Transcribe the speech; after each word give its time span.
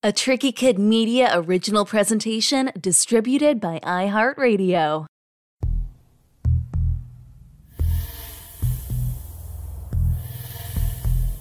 a 0.00 0.12
Tricky 0.12 0.52
Kid 0.52 0.78
Media 0.78 1.28
original 1.34 1.84
presentation 1.84 2.70
distributed 2.80 3.60
by 3.60 3.80
iHeartRadio. 3.80 5.06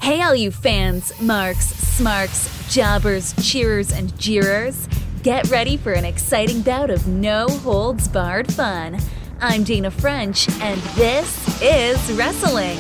Hey, 0.02 0.24
all 0.24 0.34
you 0.34 0.50
fans, 0.50 1.20
marks, 1.22 1.68
smarks, 1.68 2.74
jobbers, 2.74 3.36
cheerers, 3.48 3.92
and 3.92 4.18
jeerers. 4.18 4.88
Get 5.22 5.48
ready 5.52 5.78
for 5.78 5.92
an 5.92 6.06
exciting 6.06 6.64
bout 6.64 6.90
of 6.90 7.06
no 7.08 7.48
holds 7.48 8.08
barred 8.08 8.52
fun. 8.52 8.98
I'm 9.40 9.66
Dana 9.66 9.92
French, 9.92 10.50
and 10.62 10.82
this 10.96 11.62
is 11.62 12.12
Wrestling. 12.14 12.80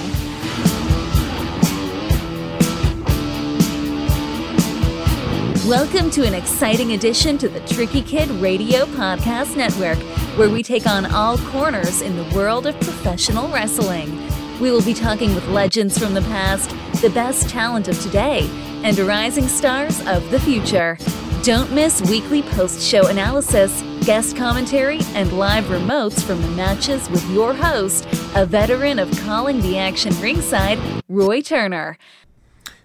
Welcome 5.68 6.10
to 6.12 6.26
an 6.26 6.34
exciting 6.34 6.94
addition 6.94 7.38
to 7.40 7.50
the 7.50 7.60
Tricky 7.68 8.02
Kid 8.02 8.30
Radio 8.30 8.86
Podcast 8.86 9.58
Network, 9.58 9.98
where 10.38 10.50
we 10.50 10.64
take 10.64 10.88
on 10.88 11.06
all 11.08 11.38
corners 11.38 12.02
in 12.02 12.16
the 12.16 12.34
world 12.34 12.68
of 12.68 12.76
professional 12.76 13.50
wrestling. 13.50 14.18
We 14.62 14.72
will 14.72 14.82
be 14.82 14.94
talking 14.94 15.36
with 15.36 15.46
legends 15.50 16.00
from 16.00 16.14
the 16.14 16.22
past, 16.22 16.70
the 17.02 17.10
best 17.10 17.50
talent 17.50 17.90
of 17.90 18.00
today, 18.02 18.48
and 18.86 18.98
rising 18.98 19.50
stars 19.50 20.00
of 20.08 20.32
the 20.32 20.40
future. 20.40 20.98
Don't 21.44 21.74
miss 21.74 22.02
weekly 22.04 22.44
post 22.44 22.82
show 22.82 23.08
analysis, 23.08 23.84
guest 24.06 24.38
commentary, 24.38 25.02
and 25.16 25.38
live 25.38 25.66
remotes 25.66 26.24
from 26.24 26.42
the 26.42 26.52
matches 26.52 27.10
with 27.10 27.30
your 27.32 27.54
host, 27.54 28.08
a 28.36 28.46
veteran 28.46 29.00
of 29.00 29.12
calling 29.20 29.60
the 29.60 29.78
action 29.78 30.18
ringside, 30.22 30.80
Roy 31.10 31.42
Turner. 31.42 31.98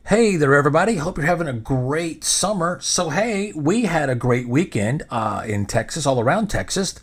Hey 0.05 0.35
there, 0.35 0.57
everybody. 0.57 0.97
Hope 0.97 1.17
you're 1.17 1.27
having 1.27 1.47
a 1.47 1.53
great 1.53 2.25
summer. 2.25 2.81
So, 2.81 3.11
hey, 3.11 3.53
we 3.55 3.85
had 3.85 4.11
a 4.11 4.17
great 4.17 4.49
weekend 4.49 5.05
uh, 5.11 5.45
in 5.47 5.65
Texas, 5.65 6.07
all 6.07 6.19
around 6.19 6.49
Texas, 6.49 6.97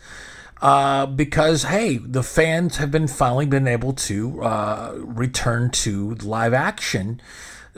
uh, 0.60 1.06
because, 1.06 1.62
hey, 1.62 1.96
the 1.96 2.22
fans 2.22 2.76
have 2.76 2.90
been 2.90 3.08
finally 3.08 3.46
been 3.46 3.66
able 3.66 3.94
to 3.94 4.42
uh, 4.42 4.92
return 4.96 5.70
to 5.70 6.14
live 6.16 6.52
action 6.52 7.22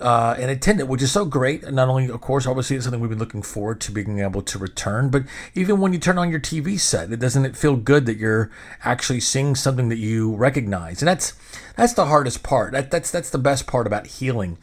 uh, 0.00 0.34
and 0.38 0.50
attend 0.50 0.80
it, 0.80 0.88
which 0.88 1.02
is 1.02 1.12
so 1.12 1.24
great. 1.24 1.62
And 1.62 1.76
not 1.76 1.88
only, 1.88 2.10
of 2.10 2.20
course, 2.20 2.46
obviously, 2.46 2.76
it's 2.76 2.84
something 2.84 3.00
we've 3.00 3.10
been 3.10 3.18
looking 3.18 3.42
forward 3.42 3.80
to 3.82 3.92
being 3.92 4.18
able 4.18 4.42
to 4.42 4.58
return, 4.58 5.08
but 5.08 5.22
even 5.54 5.80
when 5.80 5.92
you 5.92 5.98
turn 5.98 6.18
on 6.18 6.30
your 6.30 6.40
TV 6.40 6.78
set, 6.78 7.12
it 7.12 7.20
doesn't 7.20 7.44
it 7.44 7.56
feel 7.56 7.76
good 7.76 8.06
that 8.06 8.16
you're 8.16 8.50
actually 8.82 9.20
seeing 9.20 9.54
something 9.54 9.88
that 9.88 9.98
you 9.98 10.34
recognize, 10.34 11.00
and 11.02 11.08
that's 11.08 11.34
that's 11.76 11.92
the 11.92 12.06
hardest 12.06 12.42
part. 12.42 12.72
That, 12.72 12.90
that's 12.90 13.10
that's 13.10 13.30
the 13.30 13.38
best 13.38 13.66
part 13.66 13.86
about 13.86 14.06
healing 14.06 14.58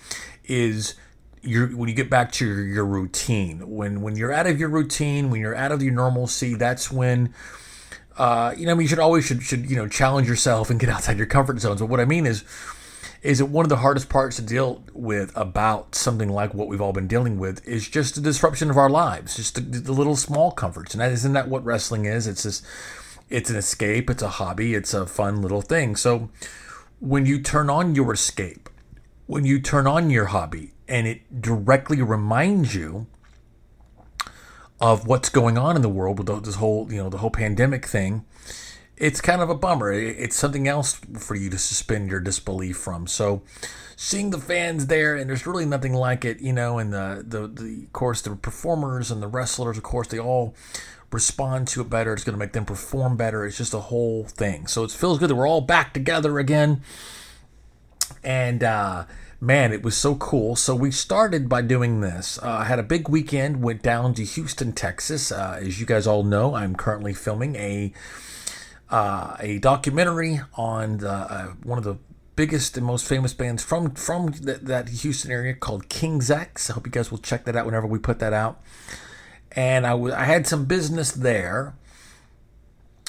is 0.49 0.95
your 1.41 1.67
when 1.67 1.87
you 1.87 1.95
get 1.95 2.09
back 2.09 2.31
to 2.33 2.45
your, 2.45 2.65
your 2.65 2.85
routine. 2.85 3.69
When 3.69 4.01
when 4.01 4.17
you're 4.17 4.33
out 4.33 4.47
of 4.47 4.59
your 4.59 4.69
routine, 4.69 5.29
when 5.29 5.39
you're 5.39 5.55
out 5.55 5.71
of 5.71 5.81
your 5.81 5.93
normalcy, 5.93 6.55
that's 6.55 6.91
when 6.91 7.33
uh, 8.19 8.53
you 8.57 8.65
know, 8.65 8.73
I 8.73 8.75
mean, 8.75 8.81
you 8.81 8.87
should 8.89 8.99
always 8.99 9.25
should 9.25 9.41
should 9.41 9.69
you 9.69 9.77
know 9.77 9.87
challenge 9.87 10.27
yourself 10.27 10.69
and 10.69 10.79
get 10.79 10.89
outside 10.95 11.17
your 11.17 11.27
comfort 11.27 11.59
zones. 11.59 11.79
But 11.79 11.87
what 11.87 12.01
I 12.01 12.05
mean 12.05 12.25
is, 12.25 12.43
is 13.23 13.39
that 13.39 13.45
one 13.45 13.65
of 13.65 13.69
the 13.69 13.77
hardest 13.77 14.09
parts 14.09 14.35
to 14.35 14.41
deal 14.41 14.83
with 14.93 15.35
about 15.35 15.95
something 15.95 16.29
like 16.29 16.53
what 16.53 16.67
we've 16.67 16.81
all 16.81 16.93
been 16.93 17.07
dealing 17.07 17.39
with 17.39 17.65
is 17.65 17.87
just 17.87 18.15
the 18.15 18.21
disruption 18.21 18.69
of 18.69 18.77
our 18.77 18.89
lives, 18.89 19.37
just 19.37 19.55
the, 19.55 19.61
the 19.61 19.93
little 19.93 20.17
small 20.17 20.51
comforts. 20.51 20.93
And 20.93 21.01
that 21.01 21.13
isn't 21.13 21.33
that 21.33 21.47
what 21.47 21.63
wrestling 21.63 22.05
is? 22.05 22.27
It's 22.27 22.43
just 22.43 22.65
it's 23.29 23.49
an 23.49 23.55
escape, 23.55 24.09
it's 24.09 24.21
a 24.21 24.29
hobby, 24.29 24.73
it's 24.73 24.93
a 24.93 25.05
fun 25.05 25.41
little 25.41 25.61
thing. 25.61 25.95
So 25.95 26.29
when 26.99 27.25
you 27.25 27.41
turn 27.41 27.69
on 27.69 27.95
your 27.95 28.13
escape 28.13 28.69
when 29.29 29.45
you 29.45 29.61
turn 29.61 29.85
on 29.85 30.09
your 30.09 30.25
hobby 30.25 30.71
and 30.87 31.05
it 31.05 31.39
directly 31.39 32.01
reminds 32.01 32.73
you 32.73 33.05
of 34.81 35.05
what's 35.05 35.29
going 35.29 35.55
on 35.55 35.75
in 35.75 35.83
the 35.83 35.89
world 35.89 36.17
with 36.17 36.43
this 36.43 36.55
whole, 36.55 36.91
you 36.91 36.97
know, 36.97 37.11
the 37.11 37.19
whole 37.19 37.29
pandemic 37.29 37.85
thing, 37.85 38.25
it's 38.97 39.21
kind 39.21 39.39
of 39.39 39.47
a 39.51 39.53
bummer. 39.53 39.93
It's 39.93 40.35
something 40.35 40.67
else 40.67 40.99
for 41.19 41.35
you 41.35 41.51
to 41.51 41.59
suspend 41.59 42.09
your 42.09 42.19
disbelief 42.19 42.77
from. 42.77 43.05
So, 43.05 43.43
seeing 43.95 44.31
the 44.31 44.39
fans 44.39 44.87
there, 44.87 45.15
and 45.15 45.29
there's 45.29 45.45
really 45.45 45.65
nothing 45.65 45.93
like 45.93 46.25
it, 46.25 46.41
you 46.41 46.51
know, 46.51 46.79
and 46.79 46.91
the, 46.91 47.23
the, 47.23 47.47
the 47.47 47.83
of 47.83 47.93
course, 47.93 48.23
the 48.23 48.35
performers 48.35 49.11
and 49.11 49.21
the 49.21 49.27
wrestlers, 49.27 49.77
of 49.77 49.83
course, 49.83 50.07
they 50.07 50.19
all 50.19 50.55
respond 51.11 51.67
to 51.67 51.81
it 51.81 51.89
better. 51.91 52.13
It's 52.13 52.23
going 52.23 52.33
to 52.33 52.39
make 52.39 52.53
them 52.53 52.65
perform 52.65 53.15
better. 53.15 53.45
It's 53.45 53.57
just 53.59 53.75
a 53.75 53.79
whole 53.79 54.23
thing. 54.23 54.65
So, 54.65 54.83
it 54.83 54.89
feels 54.89 55.19
good 55.19 55.29
that 55.29 55.35
we're 55.35 55.47
all 55.47 55.61
back 55.61 55.93
together 55.93 56.39
again. 56.39 56.81
And, 58.23 58.63
uh, 58.63 59.05
man, 59.41 59.71
it 59.71 59.83
was 59.83 59.95
so 59.95 60.15
cool. 60.15 60.55
So 60.55 60.75
we 60.75 60.91
started 60.91 61.47
by 61.47 61.61
doing 61.61 62.01
this. 62.01 62.37
Uh, 62.41 62.49
I 62.49 62.63
had 62.65 62.79
a 62.79 62.83
big 62.83 63.09
weekend, 63.09 63.61
went 63.63 63.81
down 63.81 64.13
to 64.15 64.23
Houston, 64.23 64.73
Texas. 64.73 65.31
Uh, 65.31 65.59
as 65.61 65.79
you 65.79 65.85
guys 65.85 66.07
all 66.07 66.23
know, 66.23 66.55
I'm 66.55 66.75
currently 66.75 67.13
filming 67.13 67.55
a 67.55 67.93
uh, 68.89 69.37
a 69.39 69.59
documentary 69.59 70.41
on 70.55 70.97
the, 70.97 71.11
uh, 71.11 71.47
one 71.63 71.77
of 71.77 71.83
the 71.83 71.97
biggest 72.35 72.77
and 72.77 72.85
most 72.85 73.07
famous 73.07 73.33
bands 73.33 73.61
from 73.61 73.91
from 73.91 74.31
th- 74.31 74.61
that 74.61 74.89
Houston 74.89 75.29
area 75.29 75.53
called 75.53 75.89
King's 75.89 76.31
X. 76.31 76.69
I 76.69 76.73
hope 76.73 76.87
you 76.87 76.91
guys 76.91 77.11
will 77.11 77.17
check 77.17 77.45
that 77.45 77.55
out 77.55 77.65
whenever 77.65 77.85
we 77.85 77.99
put 77.99 78.19
that 78.19 78.33
out. 78.33 78.61
And 79.51 79.85
I, 79.85 79.91
w- 79.91 80.13
I 80.13 80.23
had 80.23 80.47
some 80.47 80.65
business 80.65 81.11
there 81.11 81.75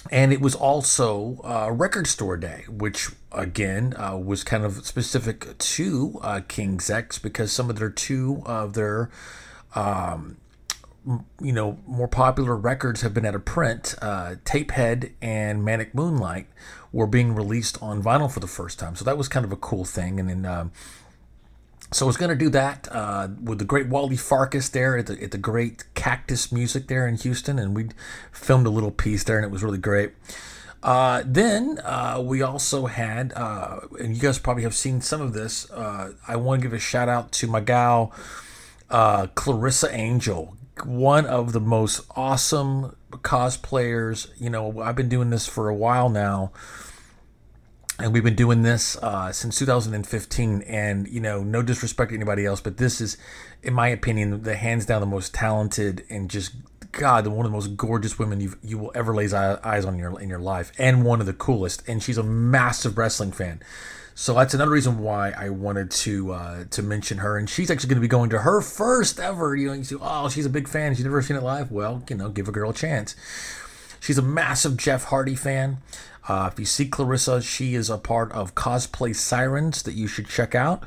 and 0.09 0.33
it 0.33 0.41
was 0.41 0.55
also 0.55 1.41
uh, 1.45 1.71
record 1.71 2.07
store 2.07 2.37
day, 2.37 2.65
which 2.69 3.11
again 3.33 3.95
uh, 3.97 4.17
was 4.17 4.43
kind 4.43 4.65
of 4.65 4.87
specific 4.87 5.59
to 5.59 6.19
uh, 6.23 6.41
King's 6.49 6.89
X 6.89 7.19
because 7.19 7.53
some 7.53 7.69
of 7.69 7.79
their 7.79 7.91
two 7.91 8.43
of 8.47 8.73
their, 8.73 9.11
um, 9.75 10.39
you 11.41 11.53
know, 11.53 11.79
more 11.87 12.09
popular 12.09 12.57
records 12.57 13.03
have 13.03 13.13
been 13.13 13.27
out 13.27 13.35
of 13.35 13.45
print. 13.45 13.95
Uh, 14.01 14.37
Tapehead 14.45 15.13
and 15.21 15.65
Manic 15.65 15.95
Moonlight 15.95 16.47
were 16.93 17.07
being 17.07 17.35
released 17.35 17.81
on 17.83 18.03
vinyl 18.03 18.31
for 18.31 18.41
the 18.41 18.47
first 18.47 18.79
time, 18.79 18.97
so 18.97 19.05
that 19.05 19.19
was 19.19 19.29
kind 19.29 19.45
of 19.45 19.53
a 19.53 19.57
cool 19.57 19.85
thing. 19.85 20.19
And 20.19 20.31
then 20.31 20.47
um, 20.47 20.73
so 21.93 22.05
I 22.05 22.09
was 22.09 22.17
going 22.17 22.31
to 22.31 22.37
do 22.37 22.49
that 22.51 22.89
uh, 22.91 23.29
with 23.43 23.59
the 23.59 23.65
great 23.65 23.89
Wally 23.89 24.17
Farkas 24.17 24.69
there 24.69 24.97
at 24.97 25.07
the, 25.07 25.23
at 25.23 25.33
the 25.33 25.39
great 25.39 25.85
Cactus 25.95 26.53
Music 26.53 26.87
there 26.87 27.07
in 27.09 27.17
Houston, 27.17 27.59
and 27.59 27.75
we 27.75 27.89
filmed 28.31 28.67
a 28.67 28.71
little 28.71 28.93
piece 28.93 29.25
there, 29.25 29.37
and 29.37 29.45
it 29.45 29.51
was 29.51 29.63
really 29.63 29.79
great. 29.79 30.13
Uh, 30.83 31.23
then 31.27 31.79
uh, 31.85 32.23
we 32.25 32.43
also 32.43 32.87
had, 32.87 33.33
uh, 33.35 33.81
and 33.99 34.15
you 34.15 34.23
guys 34.23 34.39
probably 34.39 34.63
have 34.63 34.75
seen 34.75 35.01
some 35.01 35.21
of 35.21 35.33
this. 35.33 35.71
Uh, 35.71 36.13
I 36.29 36.37
want 36.37 36.63
to 36.63 36.69
give 36.69 36.73
a 36.73 36.79
shout 36.79 37.09
out 37.09 37.33
to 37.33 37.47
my 37.49 37.61
gal, 37.61 38.13
uh, 38.89 39.27
Clarissa 39.35 39.93
Angel, 39.95 40.57
one 40.85 41.27
of 41.27 41.53
the 41.53 41.61
most 41.61 42.03
awesome 42.15 42.97
cosplayers. 43.11 44.29
You 44.41 44.49
know, 44.49 44.81
I've 44.81 44.97
been 44.97 45.09
doing 45.09 45.31
this 45.31 45.47
for 45.47 45.69
a 45.69 45.75
while 45.75 46.09
now 46.09 46.53
and 48.03 48.13
we've 48.13 48.25
been 48.25 48.35
doing 48.35 48.63
this 48.63 48.97
uh, 49.03 49.31
since 49.33 49.59
2015 49.59 50.63
and 50.63 51.09
you 51.09 51.21
know 51.21 51.43
no 51.43 51.63
disrespect 51.63 52.11
to 52.11 52.17
anybody 52.17 52.47
else 52.47 52.61
but 52.61 52.77
this 52.77 53.01
is 53.01 53.17
in 53.63 53.75
my 53.75 53.89
opinion 53.89 54.43
the 54.43 54.57
hands 54.57 54.87
down 54.87 55.01
the 55.01 55.07
most 55.07 55.35
talented 55.35 56.05
and 56.09 56.31
just 56.31 56.53
god 56.93 57.25
the 57.25 57.31
one 57.31 57.47
of 57.47 57.53
the 57.53 57.57
most 57.57 57.77
gorgeous 57.77 58.19
women 58.19 58.41
you 58.41 58.57
you 58.63 58.79
will 58.79 58.93
ever 58.95 59.15
lay 59.15 59.27
eyes 59.33 59.85
on 59.85 59.95
in 59.95 60.01
your 60.01 60.21
in 60.21 60.29
your 60.29 60.39
life 60.39 60.73
and 60.79 61.05
one 61.05 61.21
of 61.21 61.27
the 61.27 61.33
coolest 61.33 61.87
and 61.89 62.03
she's 62.03 62.19
a 62.19 62.23
massive 62.23 62.97
wrestling 62.99 63.33
fan 63.33 63.61
so 64.15 64.35
that's 64.35 64.53
another 64.53 64.73
reason 64.73 64.99
why 64.99 65.31
I 65.31 65.49
wanted 65.49 65.91
to 65.93 66.33
uh, 66.33 66.65
to 66.73 66.83
mention 66.83 67.19
her, 67.19 67.39
and 67.39 67.49
she's 67.49 67.71
actually 67.71 67.89
going 67.89 67.97
to 67.97 68.03
be 68.03 68.09
going 68.09 68.29
to 68.31 68.41
her 68.41 68.61
first 68.61 69.19
ever. 69.19 69.57
You 69.57 69.69
know, 69.69 69.73
you 69.73 69.85
say, 69.85 69.97
"Oh, 69.99 70.29
she's 70.29 70.45
a 70.45 70.51
big 70.51 70.69
fan. 70.69 70.95
She's 70.95 71.07
never 71.07 71.23
seen 71.23 71.39
it 71.39 71.43
live." 71.43 71.71
Well, 71.71 72.03
you 72.07 72.17
know, 72.17 72.29
give 72.29 72.47
a 72.47 72.53
girl 72.53 72.69
a 72.69 72.75
chance. 72.75 73.17
She's 73.99 74.19
a 74.19 74.23
massive 74.23 74.77
Jeff 74.77 75.05
Hardy 75.05 75.35
fan. 75.35 75.79
Uh, 76.31 76.49
if 76.53 76.61
you 76.61 76.65
see 76.65 76.87
Clarissa, 76.87 77.43
she 77.43 77.75
is 77.75 77.91
a 77.91 77.99
part 77.99 78.31
of 78.31 78.55
Cosplay 78.55 79.17
Sirens 79.17 79.83
that 79.83 79.95
you 79.95 80.07
should 80.07 80.29
check 80.29 80.55
out. 80.55 80.85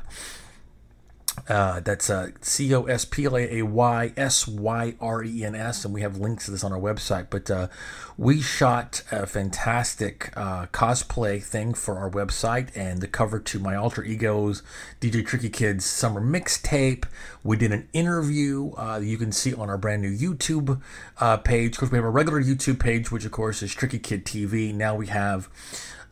Uh, 1.48 1.80
that's 1.80 2.08
uh, 2.08 2.28
C 2.40 2.74
O 2.74 2.84
S 2.84 3.04
P 3.04 3.24
L 3.24 3.36
A 3.36 3.62
Y 3.62 4.12
S 4.16 4.46
Y 4.46 4.94
R 5.00 5.24
E 5.24 5.44
N 5.44 5.54
S, 5.54 5.84
and 5.84 5.92
we 5.92 6.00
have 6.00 6.16
links 6.16 6.46
to 6.46 6.52
this 6.52 6.62
on 6.64 6.72
our 6.72 6.78
website. 6.78 7.26
But 7.28 7.50
uh, 7.50 7.68
we 8.16 8.40
shot 8.40 9.02
a 9.10 9.26
fantastic 9.26 10.32
uh, 10.36 10.66
cosplay 10.66 11.42
thing 11.42 11.74
for 11.74 11.98
our 11.98 12.08
website 12.08 12.68
and 12.76 13.00
the 13.00 13.08
cover 13.08 13.40
to 13.40 13.58
my 13.58 13.74
alter 13.74 14.04
egos, 14.04 14.62
DJ 15.00 15.26
Tricky 15.26 15.50
Kids 15.50 15.84
summer 15.84 16.20
mixtape. 16.20 17.04
We 17.42 17.56
did 17.56 17.72
an 17.72 17.88
interview 17.92 18.72
uh, 18.76 19.00
you 19.02 19.18
can 19.18 19.32
see 19.32 19.52
on 19.52 19.68
our 19.68 19.78
brand 19.78 20.02
new 20.02 20.16
YouTube 20.16 20.80
uh, 21.18 21.36
page. 21.38 21.72
Of 21.72 21.80
course, 21.80 21.92
we 21.92 21.98
have 21.98 22.04
a 22.04 22.10
regular 22.10 22.42
YouTube 22.42 22.78
page, 22.78 23.10
which 23.10 23.24
of 23.24 23.32
course 23.32 23.62
is 23.62 23.74
Tricky 23.74 23.98
Kid 23.98 24.24
TV. 24.24 24.72
Now 24.72 24.94
we 24.94 25.08
have 25.08 25.48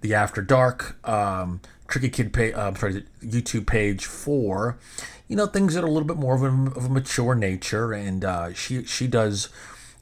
the 0.00 0.14
After 0.14 0.42
Dark. 0.42 0.96
Um, 1.08 1.60
Tricky 1.92 2.08
Kid 2.08 2.32
pay, 2.32 2.54
uh, 2.54 2.72
sorry, 2.74 3.04
YouTube 3.22 3.66
page 3.66 4.06
for, 4.06 4.78
you 5.32 5.36
know, 5.36 5.46
things 5.46 5.72
that 5.72 5.82
are 5.82 5.86
a 5.86 5.90
little 5.90 6.06
bit 6.06 6.18
more 6.18 6.34
of 6.34 6.42
a, 6.42 6.78
of 6.78 6.84
a 6.84 6.88
mature 6.90 7.34
nature. 7.34 7.94
And 7.94 8.22
uh, 8.22 8.52
she 8.52 8.84
she 8.84 9.06
does 9.06 9.48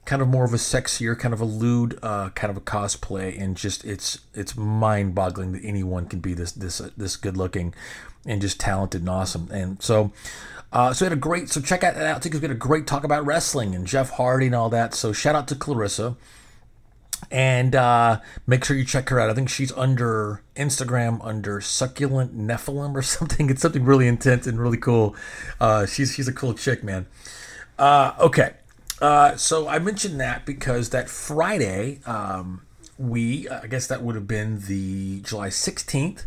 kind 0.05 0.21
of 0.21 0.27
more 0.27 0.44
of 0.44 0.53
a 0.53 0.56
sexier, 0.56 1.17
kind 1.17 1.32
of 1.32 1.41
a 1.41 1.44
lewd, 1.44 2.00
uh, 2.03 2.31
kind 2.31 2.50
of 2.50 2.56
a 2.56 2.61
cosplay, 2.61 3.41
and 3.41 3.56
just 3.56 3.85
it's 3.85 4.19
it's 4.35 4.56
mind 4.56 5.15
boggling 5.15 5.53
that 5.53 5.65
anyone 5.65 6.06
can 6.06 6.19
be 6.19 6.35
this 6.35 6.50
this 6.50 6.81
uh, 6.81 6.91
this 6.97 7.17
good 7.17 7.37
looking, 7.37 7.73
and 8.27 8.43
just 8.43 8.59
talented 8.59 9.03
and 9.03 9.09
awesome. 9.09 9.49
And 9.53 9.81
so. 9.81 10.12
Uh, 10.73 10.93
so 10.93 11.05
we 11.05 11.06
had 11.06 11.19
a 11.19 11.21
great, 11.21 11.49
so 11.49 11.61
check 11.61 11.82
out 11.82 11.94
that 11.94 12.06
out 12.06 12.23
because 12.23 12.41
we 12.41 12.44
had 12.44 12.53
a 12.53 12.59
great 12.59 12.87
talk 12.87 13.03
about 13.03 13.27
wrestling 13.27 13.75
and 13.75 13.88
Jeff 13.88 14.11
Hardy 14.11 14.47
and 14.47 14.55
all 14.55 14.69
that. 14.71 14.94
So 14.94 15.12
shout 15.12 15.35
out 15.35 15.49
to 15.49 15.56
Clarissa 15.56 16.15
and 17.31 17.75
uh, 17.75 18.20
make 18.46 18.64
sure 18.64 18.76
you 18.76 18.84
check 18.84 19.08
her 19.08 19.20
out. 19.20 19.31
I 19.31 19.34
think 19.34 19.49
she's 19.49 19.72
under 19.72 20.43
Instagram 20.56 21.25
under 21.25 21.61
succulent 21.61 22.37
Nephilim 22.37 22.94
or 22.94 23.02
something. 23.17 23.50
It's 23.50 23.62
something 23.62 23.84
really 23.84 24.06
intense 24.06 24.46
and 24.46 24.61
really 24.61 24.78
cool. 24.78 25.14
Uh, 25.61 25.87
she's 25.87 26.14
she's 26.14 26.28
a 26.28 26.32
cool 26.32 26.55
chick, 26.55 26.82
man. 26.82 27.06
Uh, 27.78 28.12
okay, 28.20 28.55
uh, 29.00 29.37
so 29.37 29.69
I 29.69 29.78
mentioned 29.78 30.20
that 30.20 30.44
because 30.44 30.90
that 30.90 31.08
Friday, 31.08 32.00
um, 32.06 32.62
we 32.99 33.49
I 33.49 33.67
guess 33.67 33.87
that 33.87 34.02
would 34.02 34.14
have 34.14 34.28
been 34.28 34.61
the 34.67 35.20
July 35.20 35.49
sixteenth. 35.49 36.26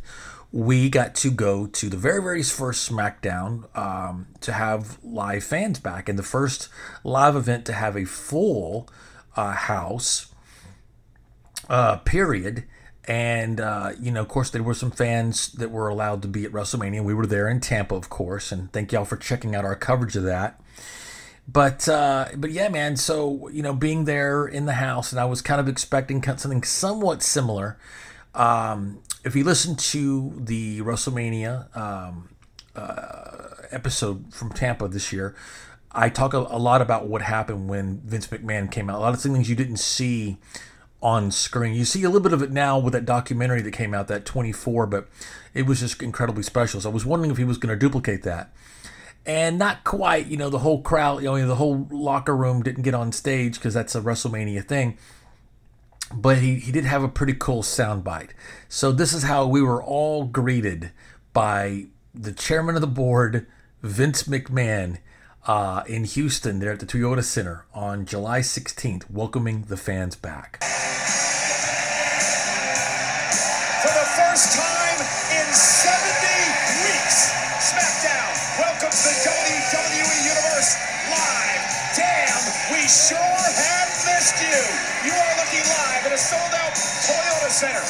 We 0.51 0.87
got 0.87 1.15
to 1.15 1.31
go 1.31 1.65
to 1.65 1.89
the 1.89 1.97
very, 1.97 2.21
very 2.21 2.43
first 2.43 2.87
SmackDown 2.87 3.75
um, 3.75 4.27
to 4.41 4.51
have 4.51 4.99
live 5.03 5.43
fans 5.43 5.79
back, 5.79 6.07
and 6.07 6.17
the 6.17 6.23
first 6.23 6.69
live 7.03 7.35
event 7.35 7.65
to 7.65 7.73
have 7.73 7.97
a 7.97 8.05
full 8.05 8.87
uh, 9.35 9.53
house 9.53 10.32
uh, 11.69 11.97
period. 11.97 12.65
And, 13.05 13.59
uh, 13.59 13.91
you 13.99 14.11
know, 14.11 14.21
of 14.21 14.29
course, 14.29 14.49
there 14.49 14.63
were 14.63 14.73
some 14.73 14.91
fans 14.91 15.51
that 15.53 15.71
were 15.71 15.89
allowed 15.89 16.21
to 16.21 16.27
be 16.27 16.45
at 16.45 16.51
WrestleMania. 16.51 17.03
We 17.03 17.13
were 17.13 17.27
there 17.27 17.49
in 17.49 17.59
Tampa, 17.59 17.95
of 17.95 18.09
course, 18.09 18.51
and 18.51 18.71
thank 18.71 18.91
y'all 18.91 19.03
for 19.03 19.17
checking 19.17 19.55
out 19.55 19.65
our 19.65 19.75
coverage 19.75 20.15
of 20.15 20.23
that. 20.23 20.61
But, 21.45 21.89
uh, 21.89 22.29
but 22.37 22.51
yeah, 22.51 22.69
man. 22.69 22.95
So 22.95 23.49
you 23.49 23.61
know, 23.61 23.73
being 23.73 24.05
there 24.05 24.45
in 24.45 24.65
the 24.65 24.73
house, 24.73 25.11
and 25.11 25.19
I 25.19 25.25
was 25.25 25.41
kind 25.41 25.59
of 25.59 25.67
expecting 25.67 26.23
something 26.23 26.63
somewhat 26.63 27.21
similar. 27.21 27.77
Um, 28.33 29.01
if 29.25 29.35
you 29.35 29.43
listen 29.43 29.75
to 29.75 30.33
the 30.37 30.81
WrestleMania 30.81 31.75
um, 31.75 32.29
uh, 32.75 33.47
episode 33.71 34.33
from 34.33 34.51
Tampa 34.53 34.87
this 34.87 35.11
year, 35.11 35.35
I 35.91 36.09
talk 36.09 36.33
a, 36.33 36.39
a 36.39 36.57
lot 36.57 36.81
about 36.81 37.07
what 37.07 37.21
happened 37.21 37.69
when 37.69 37.99
Vince 38.05 38.27
McMahon 38.27 38.71
came 38.71 38.89
out. 38.89 38.97
A 38.97 38.99
lot 38.99 39.13
of 39.13 39.21
things 39.21 39.49
you 39.49 39.55
didn't 39.55 39.77
see 39.77 40.37
on 41.03 41.29
screen. 41.29 41.75
You 41.75 41.83
see 41.83 42.03
a 42.03 42.07
little 42.07 42.21
bit 42.21 42.31
of 42.31 42.41
it 42.41 42.51
now 42.51 42.79
with 42.79 42.93
that 42.93 43.05
documentary 43.05 43.61
that 43.61 43.71
came 43.71 43.93
out, 43.93 44.07
that 44.07 44.25
24, 44.25 44.87
but 44.87 45.09
it 45.53 45.65
was 45.65 45.81
just 45.81 46.01
incredibly 46.01 46.43
special. 46.43 46.79
So 46.79 46.89
I 46.89 46.93
was 46.93 47.05
wondering 47.05 47.29
if 47.29 47.37
he 47.37 47.43
was 47.43 47.57
going 47.57 47.77
to 47.77 47.79
duplicate 47.79 48.23
that. 48.23 48.53
And 49.25 49.59
not 49.59 49.83
quite, 49.83 50.27
you 50.27 50.37
know, 50.37 50.49
the 50.49 50.59
whole 50.59 50.81
crowd, 50.81 51.21
you 51.21 51.29
know, 51.29 51.45
the 51.45 51.55
whole 51.55 51.87
locker 51.91 52.35
room 52.35 52.63
didn't 52.63 52.83
get 52.83 52.93
on 52.93 53.11
stage 53.11 53.55
because 53.55 53.73
that's 53.73 53.95
a 53.95 54.01
WrestleMania 54.01 54.65
thing. 54.65 54.97
But 56.13 56.37
he, 56.37 56.55
he 56.55 56.71
did 56.71 56.85
have 56.85 57.03
a 57.03 57.09
pretty 57.09 57.33
cool 57.33 57.63
soundbite. 57.63 58.31
So 58.69 58.91
this 58.91 59.13
is 59.13 59.23
how 59.23 59.45
we 59.45 59.61
were 59.61 59.83
all 59.83 60.25
greeted 60.25 60.91
by 61.33 61.87
the 62.13 62.31
chairman 62.31 62.75
of 62.75 62.81
the 62.81 62.87
board, 62.87 63.45
Vince 63.81 64.23
McMahon, 64.23 64.99
uh, 65.45 65.83
in 65.87 66.03
Houston, 66.05 66.59
there 66.59 66.71
at 66.71 66.79
the 66.79 66.85
Toyota 66.85 67.23
Center 67.23 67.65
on 67.73 68.05
July 68.05 68.39
16th, 68.39 69.09
welcoming 69.09 69.63
the 69.67 69.77
fans 69.77 70.15
back. 70.15 70.63
For 73.83 73.91
the 73.91 74.07
first 74.15 74.55
time 74.55 74.99
in 75.35 75.47
70 75.51 75.99
weeks, 76.87 77.35
SmackDown 77.59 78.31
welcomes 78.59 79.03
the 79.03 79.15
WWE 79.27 80.17
Universe 80.23 80.71
live. 81.11 81.63
Damn, 81.95 82.43
we 82.71 82.87
sure 82.87 83.19
have 83.19 83.91
missed 84.07 84.39
you. 84.39 84.59
You 85.03 85.11
are 85.11 85.35
looking 85.43 85.65
live 85.67 86.07
at 86.07 86.13
a 86.13 86.17
sold 86.17 86.53
out 86.55 86.71
Toyota 86.73 87.51
Center 87.51 87.83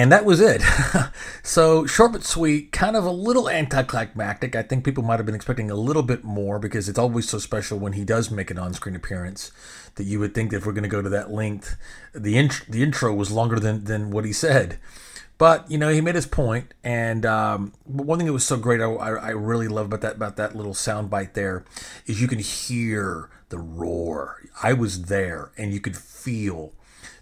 And 0.00 0.10
that 0.12 0.24
was 0.24 0.40
it. 0.40 0.62
so 1.42 1.84
short 1.84 2.12
but 2.12 2.24
sweet, 2.24 2.72
kind 2.72 2.96
of 2.96 3.04
a 3.04 3.10
little 3.10 3.50
anticlimactic. 3.50 4.56
I 4.56 4.62
think 4.62 4.82
people 4.82 5.04
might 5.04 5.18
have 5.18 5.26
been 5.26 5.34
expecting 5.34 5.70
a 5.70 5.74
little 5.74 6.02
bit 6.02 6.24
more 6.24 6.58
because 6.58 6.88
it's 6.88 6.98
always 6.98 7.28
so 7.28 7.38
special 7.38 7.78
when 7.78 7.92
he 7.92 8.02
does 8.02 8.30
make 8.30 8.50
an 8.50 8.58
on-screen 8.58 8.96
appearance 8.96 9.52
that 9.96 10.04
you 10.04 10.18
would 10.18 10.34
think 10.34 10.52
that 10.52 10.56
if 10.56 10.64
we're 10.66 10.72
going 10.72 10.84
to 10.84 10.88
go 10.88 11.02
to 11.02 11.10
that 11.10 11.30
length, 11.30 11.76
the 12.14 12.38
int- 12.38 12.64
the 12.66 12.82
intro 12.82 13.12
was 13.12 13.30
longer 13.30 13.60
than 13.60 13.84
than 13.84 14.10
what 14.10 14.24
he 14.24 14.32
said. 14.32 14.78
But 15.36 15.70
you 15.70 15.76
know, 15.76 15.90
he 15.90 16.00
made 16.00 16.14
his 16.14 16.24
point, 16.24 16.72
and 16.82 17.26
um, 17.26 17.74
one 17.84 18.18
thing 18.18 18.26
that 18.26 18.32
was 18.32 18.46
so 18.46 18.56
great, 18.56 18.80
I, 18.80 18.86
I 18.86 19.30
really 19.32 19.68
love 19.68 19.84
about 19.84 20.00
that 20.00 20.16
about 20.16 20.36
that 20.36 20.56
little 20.56 20.72
soundbite 20.72 21.34
there, 21.34 21.66
is 22.06 22.22
you 22.22 22.26
can 22.26 22.38
hear 22.38 23.28
the 23.50 23.58
roar. 23.58 24.40
I 24.62 24.72
was 24.72 25.02
there, 25.04 25.52
and 25.58 25.74
you 25.74 25.80
could 25.80 25.98
feel 25.98 26.72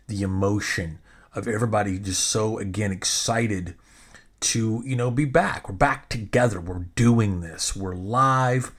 the 0.07 0.23
emotion 0.23 1.01
of 1.39 1.49
everybody 1.49 1.99
just 1.99 2.25
so 2.25 2.59
again 2.59 2.93
excited 2.93 3.75
to 4.41 4.83
you 4.85 4.97
know 4.97 5.11
be 5.11 5.25
back. 5.25 5.69
We're 5.69 5.75
back 5.75 6.09
together. 6.09 6.61
We're 6.61 6.87
doing 6.95 7.41
this. 7.41 7.75
We're 7.75 7.95
live. 7.95 8.73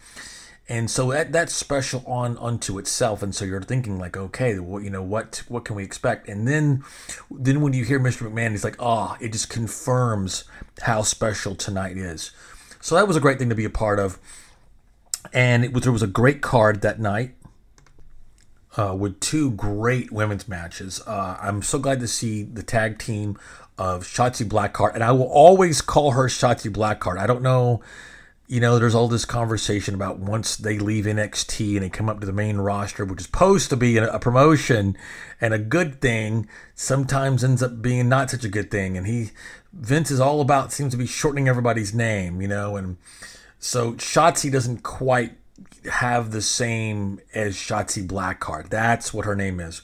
And 0.67 0.91
so 0.91 1.09
that 1.11 1.31
that's 1.31 1.53
special 1.53 2.03
on 2.05 2.37
unto 2.37 2.77
itself. 2.77 3.23
And 3.23 3.33
so 3.33 3.43
you're 3.43 3.61
thinking 3.61 3.97
like 3.97 4.15
okay 4.15 4.59
well, 4.59 4.81
you 4.81 4.89
know 4.89 5.01
what 5.01 5.43
what 5.47 5.65
can 5.65 5.75
we 5.75 5.83
expect? 5.83 6.27
And 6.27 6.47
then 6.47 6.83
then 7.31 7.61
when 7.61 7.73
you 7.73 7.83
hear 7.83 7.99
mr 7.99 8.29
mcmahon 8.29 8.51
he's 8.51 8.63
like 8.63 8.77
oh 8.79 9.15
it 9.19 9.31
just 9.31 9.49
confirms 9.49 10.43
how 10.81 11.01
special 11.01 11.55
tonight 11.55 11.97
is. 11.97 12.31
So 12.81 12.95
that 12.95 13.07
was 13.07 13.17
a 13.17 13.21
great 13.21 13.39
thing 13.39 13.49
to 13.49 13.55
be 13.55 13.65
a 13.65 13.69
part 13.69 13.99
of. 13.99 14.19
And 15.33 15.65
it 15.65 15.73
was 15.73 15.83
there 15.83 15.91
was 15.91 16.03
a 16.03 16.07
great 16.07 16.41
card 16.41 16.81
that 16.81 16.99
night 16.99 17.35
uh, 18.77 18.95
with 18.97 19.19
two 19.19 19.51
great 19.51 20.11
women's 20.11 20.47
matches. 20.47 21.01
Uh, 21.05 21.37
I'm 21.41 21.61
so 21.61 21.79
glad 21.79 21.99
to 22.01 22.07
see 22.07 22.43
the 22.43 22.63
tag 22.63 22.99
team 22.99 23.37
of 23.77 24.03
Shotzi 24.03 24.47
Blackheart, 24.47 24.93
and 24.93 25.03
I 25.03 25.11
will 25.11 25.29
always 25.29 25.81
call 25.81 26.11
her 26.11 26.25
Shotzi 26.25 26.71
Blackheart. 26.71 27.17
I 27.17 27.25
don't 27.25 27.41
know, 27.41 27.81
you 28.47 28.59
know, 28.59 28.77
there's 28.77 28.95
all 28.95 29.07
this 29.07 29.25
conversation 29.25 29.95
about 29.95 30.19
once 30.19 30.55
they 30.57 30.79
leave 30.79 31.05
NXT 31.05 31.75
and 31.75 31.83
they 31.83 31.89
come 31.89 32.09
up 32.09 32.19
to 32.19 32.25
the 32.25 32.33
main 32.33 32.57
roster, 32.57 33.05
which 33.05 33.21
is 33.21 33.25
supposed 33.25 33.69
to 33.69 33.77
be 33.77 33.97
a, 33.97 34.19
promotion 34.19 34.97
and 35.39 35.53
a 35.53 35.59
good 35.59 36.01
thing, 36.01 36.47
sometimes 36.75 37.43
ends 37.43 37.63
up 37.63 37.81
being 37.81 38.09
not 38.09 38.29
such 38.31 38.43
a 38.43 38.49
good 38.49 38.69
thing. 38.69 38.97
And 38.97 39.07
he, 39.07 39.29
Vince 39.71 40.11
is 40.11 40.19
all 40.19 40.41
about, 40.41 40.73
seems 40.73 40.91
to 40.91 40.97
be 40.97 41.05
shortening 41.05 41.47
everybody's 41.47 41.93
name, 41.93 42.41
you 42.41 42.47
know, 42.47 42.75
and 42.75 42.97
so 43.59 43.93
Shotzi 43.93 44.51
doesn't 44.51 44.83
quite 44.83 45.33
have 45.85 46.31
the 46.31 46.41
same 46.41 47.19
as 47.33 47.55
Shotzi 47.55 48.05
Blackheart. 48.05 48.69
That's 48.69 49.13
what 49.13 49.25
her 49.25 49.35
name 49.35 49.59
is. 49.59 49.81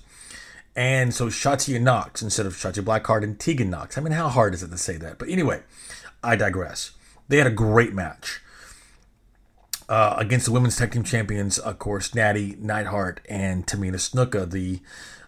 And 0.75 1.13
so 1.13 1.27
Shotzi 1.27 1.79
Knox 1.79 2.21
instead 2.21 2.45
of 2.45 2.53
Shotzi 2.53 2.83
Blackheart 2.83 3.23
and 3.23 3.39
Tegan 3.39 3.69
Nox. 3.69 3.97
I 3.97 4.01
mean, 4.01 4.11
how 4.11 4.27
hard 4.27 4.53
is 4.53 4.61
it 4.61 4.71
to 4.71 4.77
say 4.77 4.97
that? 4.97 5.17
But 5.17 5.29
anyway, 5.29 5.61
I 6.23 6.35
digress. 6.35 6.91
They 7.27 7.37
had 7.37 7.47
a 7.47 7.51
great 7.51 7.93
match 7.93 8.41
uh, 9.87 10.15
against 10.17 10.45
the 10.45 10.51
women's 10.51 10.75
tag 10.75 10.91
team 10.91 11.03
champions, 11.03 11.57
of 11.57 11.79
course, 11.79 12.13
Natty 12.15 12.55
Neidhart 12.59 13.21
and 13.29 13.65
Tamina 13.65 13.95
Snuka, 13.95 14.49
the, 14.49 14.79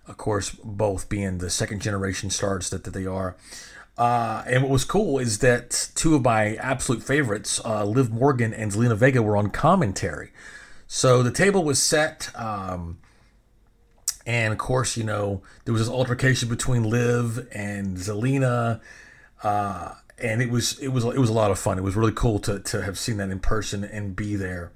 of 0.07 0.17
course, 0.17 0.51
both 0.63 1.09
being 1.09 1.37
the 1.37 1.49
second 1.49 1.81
generation 1.81 2.29
stars 2.29 2.69
that, 2.71 2.83
that 2.83 2.91
they 2.91 3.05
are. 3.05 3.35
Uh, 3.97 4.43
and 4.45 4.63
what 4.63 4.71
was 4.71 4.85
cool 4.85 5.17
is 5.17 5.39
that 5.39 5.89
two 5.95 6.15
of 6.15 6.23
my 6.23 6.55
absolute 6.55 7.01
favorites, 7.01 7.59
uh, 7.65 7.83
Liv 7.83 8.11
Morgan 8.11 8.53
and 8.53 8.71
Zelina 8.71 8.95
Vega, 8.95 9.21
were 9.21 9.37
on 9.37 9.49
commentary. 9.49 10.31
So 10.87 11.21
the 11.21 11.31
table 11.31 11.63
was 11.63 11.81
set, 11.81 12.29
um, 12.35 12.97
And 14.25 14.51
of 14.51 14.59
course, 14.59 14.97
you 14.97 15.03
know, 15.05 15.41
there 15.63 15.73
was 15.73 15.81
this 15.81 15.89
altercation 15.89 16.49
between 16.49 16.83
Liv 16.83 17.47
and 17.53 17.97
Zelina. 17.97 18.81
Uh, 19.41 19.93
and 20.19 20.41
it 20.41 20.49
was 20.49 20.77
it 20.79 20.89
was 20.89 21.05
it 21.05 21.19
was 21.19 21.29
a 21.29 21.33
lot 21.33 21.51
of 21.51 21.59
fun. 21.59 21.77
It 21.77 21.83
was 21.83 21.95
really 21.95 22.11
cool 22.11 22.39
to 22.39 22.59
to 22.59 22.81
have 22.81 22.97
seen 22.97 23.17
that 23.17 23.29
in 23.29 23.39
person 23.39 23.83
and 23.83 24.15
be 24.15 24.35
there. 24.35 24.71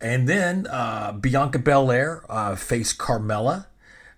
And 0.00 0.28
then 0.28 0.66
uh, 0.70 1.12
Bianca 1.12 1.58
Belair 1.58 2.24
uh, 2.28 2.56
faced 2.56 2.96
Carmella 2.98 3.66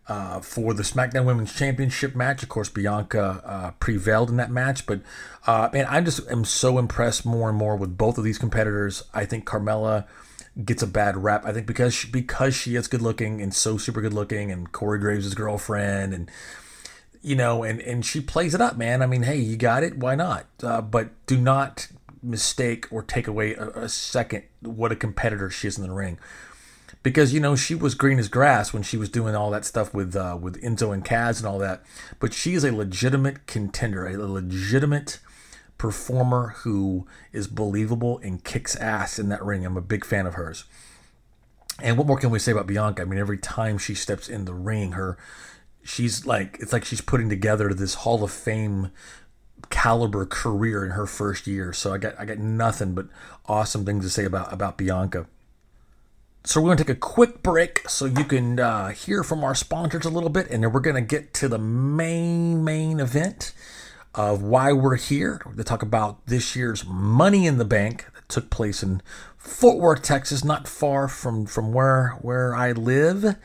uh, 0.06 0.40
for 0.40 0.72
the 0.72 0.84
SmackDown 0.84 1.24
Women's 1.24 1.52
Championship 1.52 2.14
match. 2.14 2.42
Of 2.44 2.48
course, 2.48 2.68
Bianca 2.68 3.42
uh, 3.44 3.70
prevailed 3.72 4.30
in 4.30 4.36
that 4.36 4.50
match, 4.50 4.86
but 4.86 5.00
uh, 5.46 5.68
man, 5.72 5.86
I 5.86 6.00
just 6.00 6.30
am 6.30 6.44
so 6.44 6.78
impressed 6.78 7.26
more 7.26 7.48
and 7.48 7.58
more 7.58 7.76
with 7.76 7.98
both 7.98 8.16
of 8.16 8.24
these 8.24 8.38
competitors. 8.38 9.02
I 9.12 9.24
think 9.24 9.44
Carmella 9.44 10.06
gets 10.64 10.82
a 10.82 10.86
bad 10.86 11.16
rap. 11.16 11.44
I 11.44 11.52
think 11.52 11.66
because 11.66 11.94
she, 11.94 12.08
because 12.08 12.54
she 12.54 12.76
is 12.76 12.88
good 12.88 13.02
looking 13.02 13.40
and 13.40 13.54
so 13.54 13.78
super 13.78 14.00
good 14.00 14.12
looking, 14.12 14.50
and 14.50 14.70
Corey 14.72 14.98
Graves' 14.98 15.34
girlfriend, 15.34 16.12
and 16.14 16.30
you 17.22 17.36
know, 17.36 17.62
and 17.62 17.80
and 17.80 18.04
she 18.04 18.20
plays 18.20 18.54
it 18.54 18.60
up, 18.60 18.76
man. 18.76 19.02
I 19.02 19.06
mean, 19.06 19.22
hey, 19.22 19.36
you 19.36 19.56
got 19.56 19.82
it, 19.82 19.98
why 19.98 20.14
not? 20.14 20.46
Uh, 20.62 20.80
but 20.80 21.10
do 21.26 21.38
not 21.38 21.88
mistake 22.22 22.86
or 22.92 23.02
take 23.02 23.26
away 23.26 23.54
a, 23.54 23.68
a 23.70 23.88
second 23.88 24.44
what 24.60 24.92
a 24.92 24.96
competitor 24.96 25.50
she 25.50 25.66
is 25.66 25.76
in 25.76 25.82
the 25.82 25.92
ring 25.92 26.18
because 27.02 27.32
you 27.32 27.40
know 27.40 27.56
she 27.56 27.74
was 27.74 27.94
green 27.94 28.18
as 28.18 28.28
grass 28.28 28.72
when 28.72 28.82
she 28.82 28.96
was 28.96 29.08
doing 29.08 29.34
all 29.34 29.50
that 29.50 29.64
stuff 29.64 29.92
with 29.92 30.14
uh, 30.14 30.38
with 30.40 30.60
Enzo 30.62 30.92
and 30.92 31.04
Cass 31.04 31.38
and 31.38 31.46
all 31.46 31.58
that. 31.58 31.82
But 32.20 32.32
she 32.32 32.54
is 32.54 32.64
a 32.64 32.72
legitimate 32.72 33.46
contender, 33.46 34.06
a 34.06 34.16
legitimate 34.16 35.18
performer 35.82 36.54
who 36.58 37.04
is 37.32 37.48
believable 37.48 38.20
and 38.22 38.44
kicks 38.44 38.76
ass 38.76 39.18
in 39.18 39.28
that 39.30 39.44
ring. 39.44 39.66
I'm 39.66 39.76
a 39.76 39.80
big 39.80 40.04
fan 40.04 40.28
of 40.28 40.34
hers. 40.34 40.62
And 41.80 41.98
what 41.98 42.06
more 42.06 42.16
can 42.16 42.30
we 42.30 42.38
say 42.38 42.52
about 42.52 42.68
Bianca? 42.68 43.02
I 43.02 43.04
mean, 43.04 43.18
every 43.18 43.36
time 43.36 43.78
she 43.78 43.92
steps 43.92 44.28
in 44.28 44.44
the 44.44 44.54
ring, 44.54 44.92
her 44.92 45.18
she's 45.82 46.24
like 46.24 46.56
it's 46.60 46.72
like 46.72 46.84
she's 46.84 47.00
putting 47.00 47.28
together 47.28 47.74
this 47.74 47.94
Hall 47.94 48.22
of 48.22 48.30
Fame 48.30 48.92
caliber 49.70 50.24
career 50.24 50.84
in 50.84 50.92
her 50.92 51.04
first 51.04 51.48
year. 51.48 51.72
So 51.72 51.92
I 51.92 51.98
got 51.98 52.14
I 52.16 52.26
got 52.26 52.38
nothing 52.38 52.94
but 52.94 53.08
awesome 53.46 53.84
things 53.84 54.04
to 54.04 54.10
say 54.10 54.24
about 54.24 54.52
about 54.52 54.78
Bianca. 54.78 55.26
So 56.44 56.60
we're 56.60 56.68
going 56.68 56.78
to 56.78 56.84
take 56.84 56.96
a 56.96 57.00
quick 57.00 57.42
break 57.42 57.88
so 57.88 58.04
you 58.04 58.22
can 58.22 58.60
uh, 58.60 58.90
hear 58.90 59.24
from 59.24 59.42
our 59.42 59.56
sponsors 59.56 60.04
a 60.04 60.10
little 60.10 60.30
bit, 60.30 60.48
and 60.48 60.62
then 60.62 60.72
we're 60.72 60.78
going 60.78 60.94
to 60.94 61.02
get 61.02 61.34
to 61.34 61.48
the 61.48 61.58
main 61.58 62.62
main 62.62 63.00
event 63.00 63.52
of 64.14 64.42
why 64.42 64.72
we're 64.72 64.96
here 64.96 65.40
to 65.56 65.64
talk 65.64 65.82
about 65.82 66.26
this 66.26 66.54
year's 66.54 66.84
Money 66.86 67.46
in 67.46 67.58
the 67.58 67.64
Bank 67.64 68.06
that 68.14 68.28
took 68.28 68.50
place 68.50 68.82
in 68.82 69.02
Fort 69.36 69.78
Worth, 69.78 70.02
Texas, 70.02 70.44
not 70.44 70.68
far 70.68 71.08
from 71.08 71.46
from 71.46 71.72
where 71.72 72.18
where 72.20 72.54
I 72.54 72.72
live. 72.72 73.36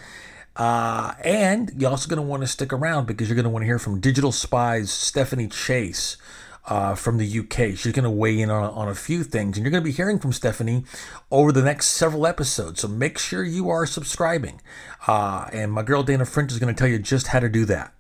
Uh, 0.56 1.14
and 1.24 1.72
you're 1.78 1.92
also 1.92 2.10
going 2.10 2.22
to 2.22 2.28
want 2.28 2.42
to 2.42 2.48
stick 2.48 2.74
around 2.74 3.06
because 3.06 3.30
you're 3.30 3.36
going 3.36 3.44
to 3.44 3.50
want 3.50 3.62
to 3.62 3.68
hear 3.68 3.80
from 3.80 4.00
Digital 4.00 4.32
Spy's 4.32 4.92
Stephanie 4.92 5.48
Chase 5.48 6.18
uh, 6.66 6.96
from 6.96 7.18
the 7.18 7.40
UK. 7.40 7.78
She's 7.78 7.92
going 7.92 8.04
to 8.04 8.10
weigh 8.10 8.40
in 8.40 8.50
on, 8.50 8.64
on 8.72 8.88
a 8.88 8.96
few 8.96 9.24
things, 9.24 9.58
and 9.58 9.66
you're 9.66 9.72
going 9.72 9.84
to 9.84 9.88
be 9.88 9.92
hearing 9.92 10.20
from 10.20 10.34
Stephanie 10.34 10.84
over 11.32 11.52
the 11.52 11.62
next 11.62 11.88
several 11.88 12.28
episodes. 12.28 12.82
So 12.82 12.88
make 12.88 13.18
sure 13.18 13.44
you 13.44 13.70
are 13.70 13.86
subscribing. 13.86 14.62
Uh, 15.08 15.48
and 15.54 15.72
my 15.72 15.84
girl 15.84 16.04
Dana 16.04 16.26
French 16.26 16.52
is 16.52 16.60
going 16.60 16.74
to 16.74 16.78
tell 16.78 16.90
you 16.90 17.00
just 17.00 17.28
how 17.28 17.40
to 17.40 17.50
do 17.50 17.66
that. 17.66 17.94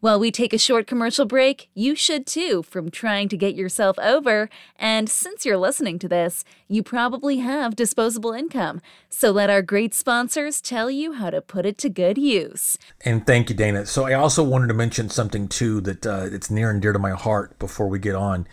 While 0.00 0.18
we 0.18 0.30
take 0.30 0.54
a 0.54 0.58
short 0.58 0.86
commercial 0.86 1.26
break, 1.26 1.68
you 1.74 1.94
should 1.94 2.26
too 2.26 2.62
from 2.62 2.90
trying 2.90 3.28
to 3.28 3.36
get 3.36 3.54
yourself 3.54 3.98
over. 3.98 4.48
And 4.76 5.10
since 5.10 5.44
you're 5.44 5.58
listening 5.58 5.98
to 5.98 6.08
this, 6.08 6.42
you 6.68 6.82
probably 6.82 7.40
have 7.40 7.76
disposable 7.76 8.32
income. 8.32 8.80
So 9.10 9.30
let 9.30 9.50
our 9.50 9.60
great 9.60 9.92
sponsors 9.92 10.62
tell 10.62 10.90
you 10.90 11.12
how 11.12 11.28
to 11.28 11.42
put 11.42 11.66
it 11.66 11.76
to 11.78 11.90
good 11.90 12.16
use. 12.16 12.78
And 13.04 13.26
thank 13.26 13.50
you, 13.50 13.54
Dana. 13.54 13.84
So 13.84 14.06
I 14.06 14.14
also 14.14 14.42
wanted 14.42 14.68
to 14.68 14.74
mention 14.74 15.10
something 15.10 15.48
too 15.48 15.82
that 15.82 16.06
uh, 16.06 16.28
it's 16.32 16.50
near 16.50 16.70
and 16.70 16.80
dear 16.80 16.94
to 16.94 16.98
my 16.98 17.10
heart 17.10 17.58
before 17.58 17.86
we 17.86 17.98
get 17.98 18.14
on 18.14 18.48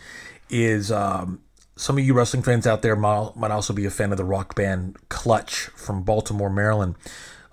is 0.50 0.92
um, 0.92 1.40
some 1.76 1.96
of 1.96 2.04
you 2.04 2.12
wrestling 2.12 2.42
fans 2.42 2.66
out 2.66 2.82
there 2.82 2.94
might, 2.94 3.36
might 3.36 3.52
also 3.52 3.72
be 3.72 3.86
a 3.86 3.90
fan 3.90 4.10
of 4.10 4.18
the 4.18 4.24
rock 4.24 4.54
band 4.54 4.98
Clutch 5.08 5.70
from 5.74 6.02
Baltimore, 6.02 6.50
Maryland. 6.50 6.96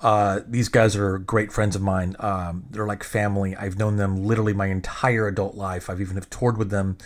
Uh, 0.02 0.42
these 0.46 0.70
guys 0.70 0.96
are 0.96 1.18
great 1.18 1.52
friends 1.52 1.76
of 1.76 1.82
mine. 1.82 2.16
Um, 2.20 2.66
they're 2.70 2.86
like 2.86 3.04
family. 3.04 3.56
I've 3.56 3.78
known 3.78 3.98
them 3.98 4.26
literally 4.26 4.54
my 4.54 4.68
entire 4.68 5.28
adult 5.28 5.56
life. 5.56 5.90
I've 5.90 6.02
even 6.02 6.16
have 6.16 6.30
toured 6.30 6.58
with 6.58 6.70
them. 6.70 6.98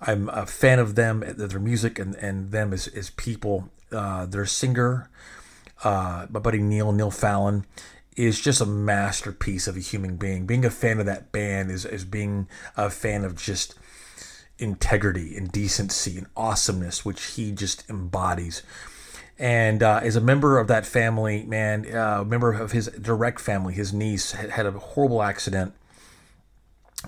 I'm 0.00 0.28
a 0.30 0.46
fan 0.46 0.78
of 0.78 0.94
them, 0.94 1.22
their 1.26 1.60
music, 1.60 1.98
and, 1.98 2.14
and 2.16 2.50
them 2.50 2.72
as, 2.72 2.88
as 2.88 3.10
people. 3.10 3.70
Uh, 3.92 4.24
their 4.24 4.46
singer, 4.46 5.10
uh, 5.82 6.26
my 6.30 6.38
buddy 6.38 6.60
Neil, 6.60 6.92
Neil 6.92 7.10
Fallon, 7.10 7.66
is 8.16 8.40
just 8.40 8.60
a 8.60 8.66
masterpiece 8.66 9.66
of 9.66 9.76
a 9.76 9.80
human 9.80 10.16
being. 10.16 10.46
Being 10.46 10.64
a 10.64 10.70
fan 10.70 11.00
of 11.00 11.06
that 11.06 11.32
band 11.32 11.70
is, 11.70 11.84
is 11.84 12.04
being 12.04 12.48
a 12.76 12.88
fan 12.88 13.24
of 13.24 13.36
just 13.36 13.74
integrity 14.58 15.36
and 15.36 15.50
decency 15.50 16.18
and 16.18 16.26
awesomeness, 16.36 17.04
which 17.04 17.22
he 17.34 17.50
just 17.50 17.88
embodies 17.90 18.62
and 19.40 19.82
uh, 19.82 20.00
as 20.02 20.16
a 20.16 20.20
member 20.20 20.58
of 20.58 20.68
that 20.68 20.84
family, 20.84 21.44
man, 21.44 21.96
uh, 21.96 22.22
member 22.22 22.52
of 22.52 22.72
his 22.72 22.88
direct 22.88 23.40
family, 23.40 23.72
his 23.72 23.90
niece 23.90 24.32
had, 24.32 24.50
had, 24.50 24.66
a 24.66 24.72
horrible 24.72 25.22
accident, 25.22 25.72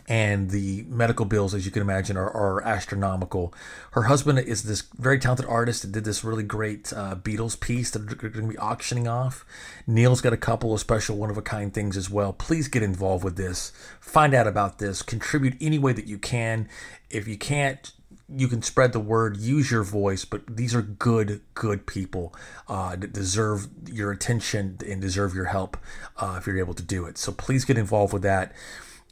and 0.08 0.48
the 0.48 0.86
medical 0.88 1.26
bills, 1.26 1.52
as 1.52 1.66
you 1.66 1.70
can 1.70 1.82
imagine, 1.82 2.16
are, 2.16 2.30
are 2.30 2.62
astronomical. 2.62 3.52
Her 3.90 4.04
husband 4.04 4.38
is 4.38 4.62
this 4.62 4.80
very 4.98 5.18
talented 5.18 5.44
artist 5.44 5.82
that 5.82 5.92
did 5.92 6.04
this 6.04 6.24
really 6.24 6.42
great 6.42 6.90
uh, 6.94 7.16
Beatles 7.16 7.60
piece 7.60 7.90
that 7.90 7.98
they're 7.98 8.30
going 8.30 8.46
to 8.46 8.52
be 8.52 8.56
auctioning 8.56 9.06
off. 9.06 9.44
Neil's 9.86 10.22
got 10.22 10.32
a 10.32 10.38
couple 10.38 10.72
of 10.72 10.80
special 10.80 11.18
one 11.18 11.28
of 11.28 11.36
a 11.36 11.42
kind 11.42 11.74
things 11.74 11.98
as 11.98 12.08
well. 12.08 12.32
Please 12.32 12.66
get 12.66 12.82
involved 12.82 13.24
with 13.24 13.36
this. 13.36 13.72
Find 14.00 14.32
out 14.32 14.46
about 14.46 14.78
this. 14.78 15.02
Contribute 15.02 15.58
any 15.60 15.78
way 15.78 15.92
that 15.92 16.06
you 16.06 16.16
can. 16.16 16.66
If 17.10 17.28
you 17.28 17.36
can't, 17.36 17.92
you 18.36 18.48
can 18.48 18.62
spread 18.62 18.92
the 18.92 19.00
word, 19.00 19.36
use 19.36 19.70
your 19.70 19.82
voice, 19.82 20.24
but 20.24 20.42
these 20.48 20.74
are 20.74 20.82
good, 20.82 21.40
good 21.54 21.86
people 21.86 22.34
uh, 22.68 22.96
that 22.96 23.12
deserve 23.12 23.68
your 23.86 24.10
attention 24.10 24.78
and 24.86 25.00
deserve 25.00 25.34
your 25.34 25.46
help 25.46 25.76
uh, 26.16 26.36
if 26.38 26.46
you're 26.46 26.58
able 26.58 26.74
to 26.74 26.82
do 26.82 27.04
it. 27.04 27.18
So 27.18 27.32
please 27.32 27.64
get 27.64 27.78
involved 27.78 28.12
with 28.12 28.22
that. 28.22 28.52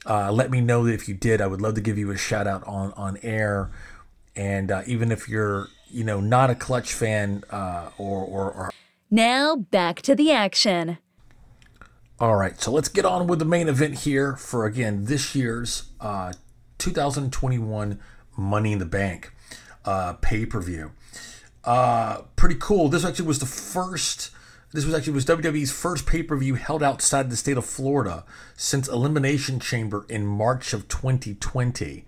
Uh, 0.06 0.32
let 0.32 0.50
me 0.50 0.60
know 0.60 0.84
that 0.84 0.94
if 0.94 1.08
you 1.08 1.14
did. 1.14 1.40
I 1.40 1.46
would 1.46 1.60
love 1.60 1.74
to 1.74 1.80
give 1.80 1.98
you 1.98 2.10
a 2.10 2.16
shout 2.16 2.46
out 2.46 2.66
on 2.66 2.92
on 2.92 3.18
air. 3.22 3.70
And 4.34 4.70
uh, 4.70 4.82
even 4.86 5.12
if 5.12 5.28
you're, 5.28 5.68
you 5.88 6.04
know, 6.04 6.20
not 6.20 6.50
a 6.50 6.54
Clutch 6.54 6.94
fan 6.94 7.44
uh, 7.50 7.90
or, 7.98 8.24
or, 8.24 8.52
or 8.52 8.70
now 9.10 9.56
back 9.56 10.00
to 10.02 10.14
the 10.14 10.30
action. 10.32 10.98
All 12.18 12.36
right, 12.36 12.60
so 12.60 12.70
let's 12.70 12.88
get 12.88 13.04
on 13.04 13.26
with 13.26 13.38
the 13.38 13.44
main 13.44 13.68
event 13.68 14.00
here 14.00 14.36
for 14.36 14.66
again 14.66 15.06
this 15.06 15.34
year's 15.34 15.90
uh, 16.00 16.32
2021 16.78 17.98
Money 18.40 18.72
in 18.72 18.78
the 18.78 18.86
Bank 18.86 19.32
uh, 19.84 20.14
pay 20.14 20.46
per 20.46 20.60
view. 20.60 20.92
Uh, 21.64 22.22
pretty 22.36 22.56
cool. 22.58 22.88
This 22.88 23.04
actually 23.04 23.26
was 23.26 23.38
the 23.38 23.46
first. 23.46 24.30
This 24.72 24.84
was 24.84 24.94
actually 24.94 25.14
was 25.14 25.24
WWE's 25.26 25.72
first 25.72 26.06
pay 26.06 26.22
per 26.22 26.36
view 26.36 26.54
held 26.54 26.82
outside 26.82 27.30
the 27.30 27.36
state 27.36 27.56
of 27.56 27.66
Florida 27.66 28.24
since 28.56 28.88
Elimination 28.88 29.60
Chamber 29.60 30.06
in 30.08 30.26
March 30.26 30.72
of 30.72 30.88
2020. 30.88 32.06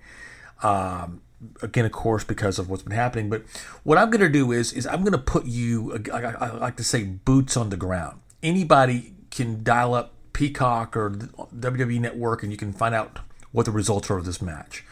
Um, 0.62 1.22
again, 1.60 1.84
of 1.84 1.92
course, 1.92 2.22
because 2.24 2.58
of 2.58 2.70
what's 2.70 2.84
been 2.84 2.92
happening. 2.92 3.28
But 3.28 3.42
what 3.82 3.98
I'm 3.98 4.10
going 4.10 4.20
to 4.20 4.28
do 4.28 4.52
is 4.52 4.72
is 4.72 4.86
I'm 4.86 5.00
going 5.00 5.12
to 5.12 5.18
put 5.18 5.46
you. 5.46 6.00
I, 6.12 6.22
I, 6.22 6.32
I 6.32 6.50
like 6.56 6.76
to 6.76 6.84
say 6.84 7.04
boots 7.04 7.56
on 7.56 7.70
the 7.70 7.76
ground. 7.76 8.20
Anybody 8.42 9.14
can 9.30 9.62
dial 9.62 9.94
up 9.94 10.14
Peacock 10.32 10.96
or 10.96 11.10
WWE 11.10 12.00
Network, 12.00 12.42
and 12.42 12.52
you 12.52 12.58
can 12.58 12.72
find 12.72 12.94
out 12.94 13.18
what 13.50 13.66
the 13.66 13.72
results 13.72 14.10
are 14.10 14.18
of 14.18 14.24
this 14.24 14.40
match. 14.40 14.84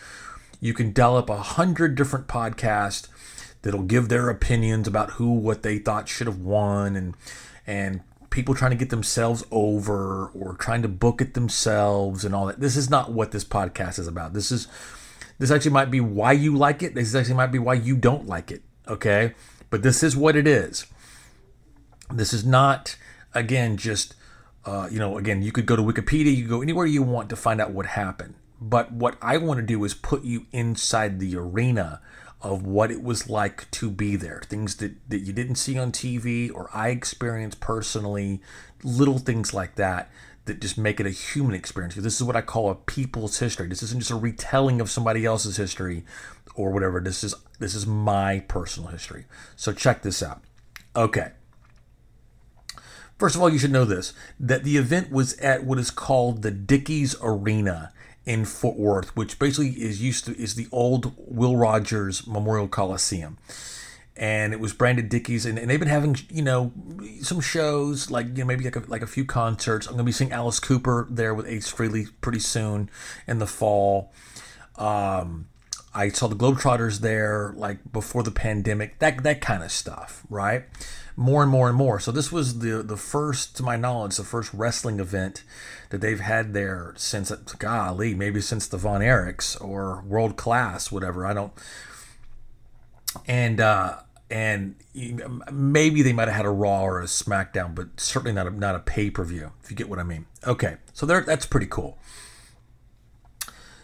You 0.61 0.75
can 0.75 0.93
dial 0.93 1.17
up 1.17 1.31
a 1.31 1.39
hundred 1.39 1.95
different 1.95 2.29
podcasts 2.29 3.09
that'll 3.63 3.83
give 3.83 4.09
their 4.09 4.29
opinions 4.29 4.87
about 4.87 5.13
who, 5.13 5.33
what 5.33 5.63
they 5.63 5.79
thought 5.79 6.09
should 6.09 6.27
have 6.27 6.41
won, 6.41 6.97
and 6.97 7.15
and 7.67 8.03
people 8.31 8.55
trying 8.55 8.71
to 8.71 8.77
get 8.77 8.91
themselves 8.91 9.45
over 9.51 10.27
or 10.29 10.55
trying 10.55 10.83
to 10.83 10.89
book 10.89 11.21
it 11.21 11.35
themselves 11.35 12.25
and 12.25 12.35
all 12.35 12.47
that. 12.47 12.61
This 12.61 12.77
is 12.77 12.89
not 12.89 13.13
what 13.13 13.33
this 13.33 13.45
podcast 13.45 13.99
is 13.99 14.07
about. 14.07 14.33
This 14.35 14.53
is 14.53 14.69
this 15.39 15.51
actually 15.51 15.73
might 15.73 15.91
be 15.91 16.01
why 16.01 16.33
you 16.33 16.57
like 16.57 16.83
it. 16.83 16.95
This 16.95 17.15
actually 17.15 17.35
might 17.35 17.53
be 17.53 17.59
why 17.59 17.75
you 17.75 17.97
don't 17.97 18.27
like 18.27 18.51
it. 18.51 18.63
Okay, 18.87 19.35
but 19.71 19.83
this 19.83 20.03
is 20.03 20.17
what 20.17 20.37
it 20.37 20.47
is. 20.47 20.87
This 22.13 22.33
is 22.33 22.45
not 22.45 22.97
again 23.35 23.77
just 23.77 24.15
uh, 24.65 24.89
you 24.91 24.99
know 24.99 25.17
again 25.17 25.43
you 25.43 25.53
could 25.53 25.67
go 25.67 25.77
to 25.77 25.83
Wikipedia, 25.83 26.35
you 26.35 26.47
go 26.47 26.63
anywhere 26.63 26.87
you 26.87 27.03
want 27.03 27.31
to 27.31 27.37
find 27.37 27.61
out 27.61 27.71
what 27.71 27.87
happened. 27.87 28.35
But 28.61 28.93
what 28.93 29.17
I 29.23 29.39
want 29.39 29.59
to 29.59 29.67
do 29.67 29.83
is 29.85 29.95
put 29.95 30.25
you 30.25 30.47
inside 30.53 31.19
the 31.19 31.37
arena 31.37 32.01
of 32.43 32.65
what 32.65 32.91
it 32.91 33.03
was 33.03 33.29
like 33.29 33.71
to 33.71 33.91
be 33.91 34.17
there. 34.17 34.43
Things 34.47 34.77
that, 34.77 34.93
that 35.09 35.21
you 35.21 35.33
didn't 35.33 35.57
see 35.57 35.79
on 35.79 35.93
TV 35.93 36.53
or 36.53 36.71
I 36.73 36.89
experienced 36.89 37.61
personally, 37.61 38.41
little 38.83 39.19
things 39.19 39.53
like 39.53 39.77
that 39.77 40.11
that 40.47 40.61
just 40.61 40.79
make 40.79 41.01
it 41.01 41.07
a 41.07 41.11
human 41.11 41.55
experience. 41.55 41.95
This 41.95 42.17
is 42.17 42.25
what 42.25 42.37
I 42.37 42.41
call 42.41 42.71
a 42.71 42.75
people's 42.75 43.39
history. 43.39 43.69
This 43.69 43.83
isn't 43.83 44.01
just 44.01 44.11
a 44.11 44.17
retelling 44.17 44.81
of 44.81 44.91
somebody 44.91 45.25
else's 45.25 45.57
history 45.57 46.05
or 46.55 46.71
whatever. 46.71 47.01
This 47.01 47.23
is 47.23 47.35
this 47.59 47.75
is 47.75 47.87
my 47.87 48.41
personal 48.49 48.91
history. 48.91 49.27
So 49.57 49.73
check 49.73 50.03
this 50.03 50.23
out. 50.23 50.43
Okay. 50.97 51.33
First 53.19 53.37
of 53.37 53.43
all, 53.43 53.51
you 53.51 53.59
should 53.59 53.71
know 53.71 53.85
this 53.85 54.15
that 54.39 54.65
the 54.65 54.79
event 54.79 55.11
was 55.13 55.35
at 55.39 55.65
what 55.65 55.79
is 55.79 55.91
called 55.91 56.43
the 56.43 56.51
Dickies 56.51 57.15
Arena 57.23 57.93
in 58.27 58.45
Fort 58.45 58.77
Worth, 58.77 59.17
which 59.17 59.39
basically 59.39 59.71
is 59.71 60.03
used 60.03 60.27
to 60.27 60.41
is 60.41 60.55
the 60.55 60.69
old 60.71 61.13
Will 61.17 61.57
Rogers 61.57 62.27
Memorial 62.27 62.69
Coliseum. 62.69 63.39
And 64.17 64.53
it 64.53 64.61
was 64.61 64.75
branded 64.75 65.09
Dickies, 65.09 65.47
and, 65.47 65.59
and 65.59 65.71
they've 65.71 65.79
been 65.79 65.89
having 65.89 66.17
you 66.29 66.43
know 66.43 66.73
some 67.23 67.41
shows 67.41 68.11
like 68.11 68.27
you 68.29 68.35
know 68.35 68.45
maybe 68.45 68.65
like 68.65 68.77
a, 68.77 68.83
like 68.87 69.03
a 69.03 69.07
few 69.07 69.25
concerts. 69.25 69.87
I'm 69.87 69.95
gonna 69.95 70.05
be 70.05 70.13
seeing 70.13 70.33
Alice 70.33 70.61
Cooper 70.61 71.07
there 71.11 71.35
with 71.35 71.47
Ace 71.47 71.73
Frehley 71.73 72.09
pretty 72.21 72.41
soon 72.41 72.91
in 73.27 73.39
the 73.39 73.47
fall. 73.47 74.13
Um, 74.77 75.47
I 75.95 76.09
saw 76.11 76.29
the 76.29 76.37
Globetrotters 76.37 77.01
there 77.01 77.55
like 77.57 77.93
before 77.93 78.23
the 78.23 78.31
pandemic, 78.31 78.99
that 78.99 79.23
that 79.23 79.41
kind 79.41 79.63
of 79.63 79.73
stuff, 79.73 80.25
right? 80.29 80.65
More 81.17 81.43
and 81.43 81.51
more 81.51 81.69
and 81.69 81.77
more. 81.77 82.01
So 82.01 82.13
this 82.13 82.33
was 82.33 82.61
the 82.61 82.83
the 82.83 82.97
first, 82.97 83.57
to 83.57 83.63
my 83.63 83.77
knowledge, 83.77 84.17
the 84.17 84.25
first 84.25 84.53
wrestling 84.55 85.01
event 85.01 85.45
that 85.91 86.01
they've 86.01 86.21
had 86.21 86.55
there 86.55 86.95
since 86.97 87.31
golly, 87.31 88.15
maybe 88.15 88.41
since 88.41 88.67
the 88.67 88.79
Von 88.79 89.01
Erichs 89.01 89.63
or 89.63 90.03
World 90.07 90.37
Class, 90.37 90.91
whatever. 90.91 91.27
I 91.27 91.35
don't. 91.35 91.53
And 93.27 93.61
uh, 93.61 93.99
and 94.31 94.77
maybe 95.51 96.03
they 96.03 96.13
might 96.13 96.29
have 96.29 96.37
had 96.37 96.47
a 96.47 96.51
Raw 96.51 96.83
or 96.83 97.01
a 97.01 97.07
SmackDown, 97.07 97.75
but 97.75 98.01
certainly 98.01 98.33
not 98.33 98.47
a, 98.47 98.51
not 98.51 98.77
a 98.77 98.79
pay 98.79 99.11
per 99.11 99.25
view. 99.25 99.53
If 99.63 99.71
you 99.71 99.77
get 99.77 99.89
what 99.89 99.99
I 99.99 100.05
mean. 100.05 100.27
Okay, 100.47 100.77
so 100.93 101.05
there 101.07 101.21
that's 101.23 101.47
pretty 101.47 101.67
cool. 101.67 101.99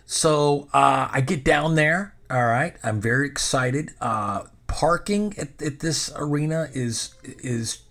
So 0.06 0.68
uh, 0.72 1.08
I 1.10 1.20
get 1.20 1.42
down 1.42 1.74
there. 1.74 2.14
All 2.30 2.46
right, 2.46 2.76
I'm 2.84 3.00
very 3.00 3.26
excited. 3.26 3.90
Uh, 4.00 4.44
parking 4.66 5.34
at, 5.38 5.60
at 5.62 5.80
this 5.80 6.12
arena 6.16 6.68
is 6.72 7.14
is 7.22 7.82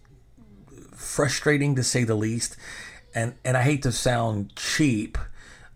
frustrating 0.93 1.75
to 1.75 1.83
say 1.83 2.03
the 2.03 2.15
least, 2.15 2.55
and 3.13 3.35
and 3.43 3.57
I 3.57 3.61
hate 3.61 3.83
to 3.83 3.91
sound 3.91 4.55
cheap. 4.55 5.17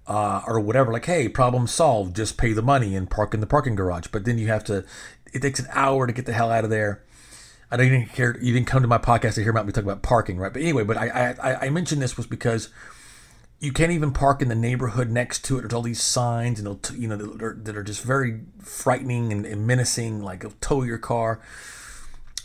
Uh, 0.08 0.42
or 0.48 0.60
whatever, 0.60 0.92
like, 0.92 1.06
hey, 1.06 1.30
problem 1.30 1.68
solved. 1.68 2.16
Just 2.16 2.36
pay 2.36 2.52
the 2.52 2.64
money 2.64 2.96
and 2.96 3.12
park 3.12 3.36
in 3.36 3.42
the 3.42 3.46
parking 3.46 3.76
garage. 3.76 4.08
But 4.08 4.26
then 4.26 4.40
you 4.40 4.48
have 4.48 4.64
to. 4.64 4.84
It 5.32 5.44
takes 5.44 5.60
an 5.60 5.68
hour 5.70 6.08
to 6.08 6.14
get 6.14 6.26
the 6.26 6.34
hell 6.34 6.50
out 6.50 6.64
of 6.64 6.72
there. 6.72 7.04
I 7.72 7.80
you 7.82 7.90
didn't 7.90 8.10
hear. 8.10 8.36
You 8.42 8.54
didn't 8.54 8.66
come 8.66 8.82
to 8.82 8.88
my 8.88 8.98
podcast 8.98 9.36
to 9.36 9.42
hear 9.42 9.52
about 9.52 9.68
me 9.68 9.72
talk 9.72 9.84
about 9.84 10.02
parking, 10.02 10.38
right? 10.38 10.52
But 10.52 10.64
anyway, 10.64 10.84
but 10.84 10.98
I 10.98 11.36
I, 11.40 11.66
I 11.66 11.70
mentioned 11.70 12.02
this 12.02 12.18
was 12.18 12.26
because 12.26 12.70
you 13.60 13.74
can't 13.74 13.92
even 13.92 14.12
park 14.12 14.42
in 14.42 14.48
the 14.48 14.56
neighborhood 14.56 15.10
next 15.10 15.44
to 15.46 15.58
it. 15.58 15.62
There's 15.62 15.74
all 15.74 15.82
these 15.82 16.02
signs, 16.02 16.60
and 16.60 16.80
you 16.98 17.08
know 17.08 17.18
that 17.18 17.44
are, 17.44 17.58
that 17.64 17.76
are 17.76 17.84
just 17.84 18.04
very 18.04 18.42
frightening 18.62 19.32
and, 19.34 19.46
and 19.46 19.68
menacing. 19.68 20.22
Like 20.22 20.42
they'll 20.42 20.54
tow 20.62 20.84
your 20.84 20.98
car. 20.98 21.42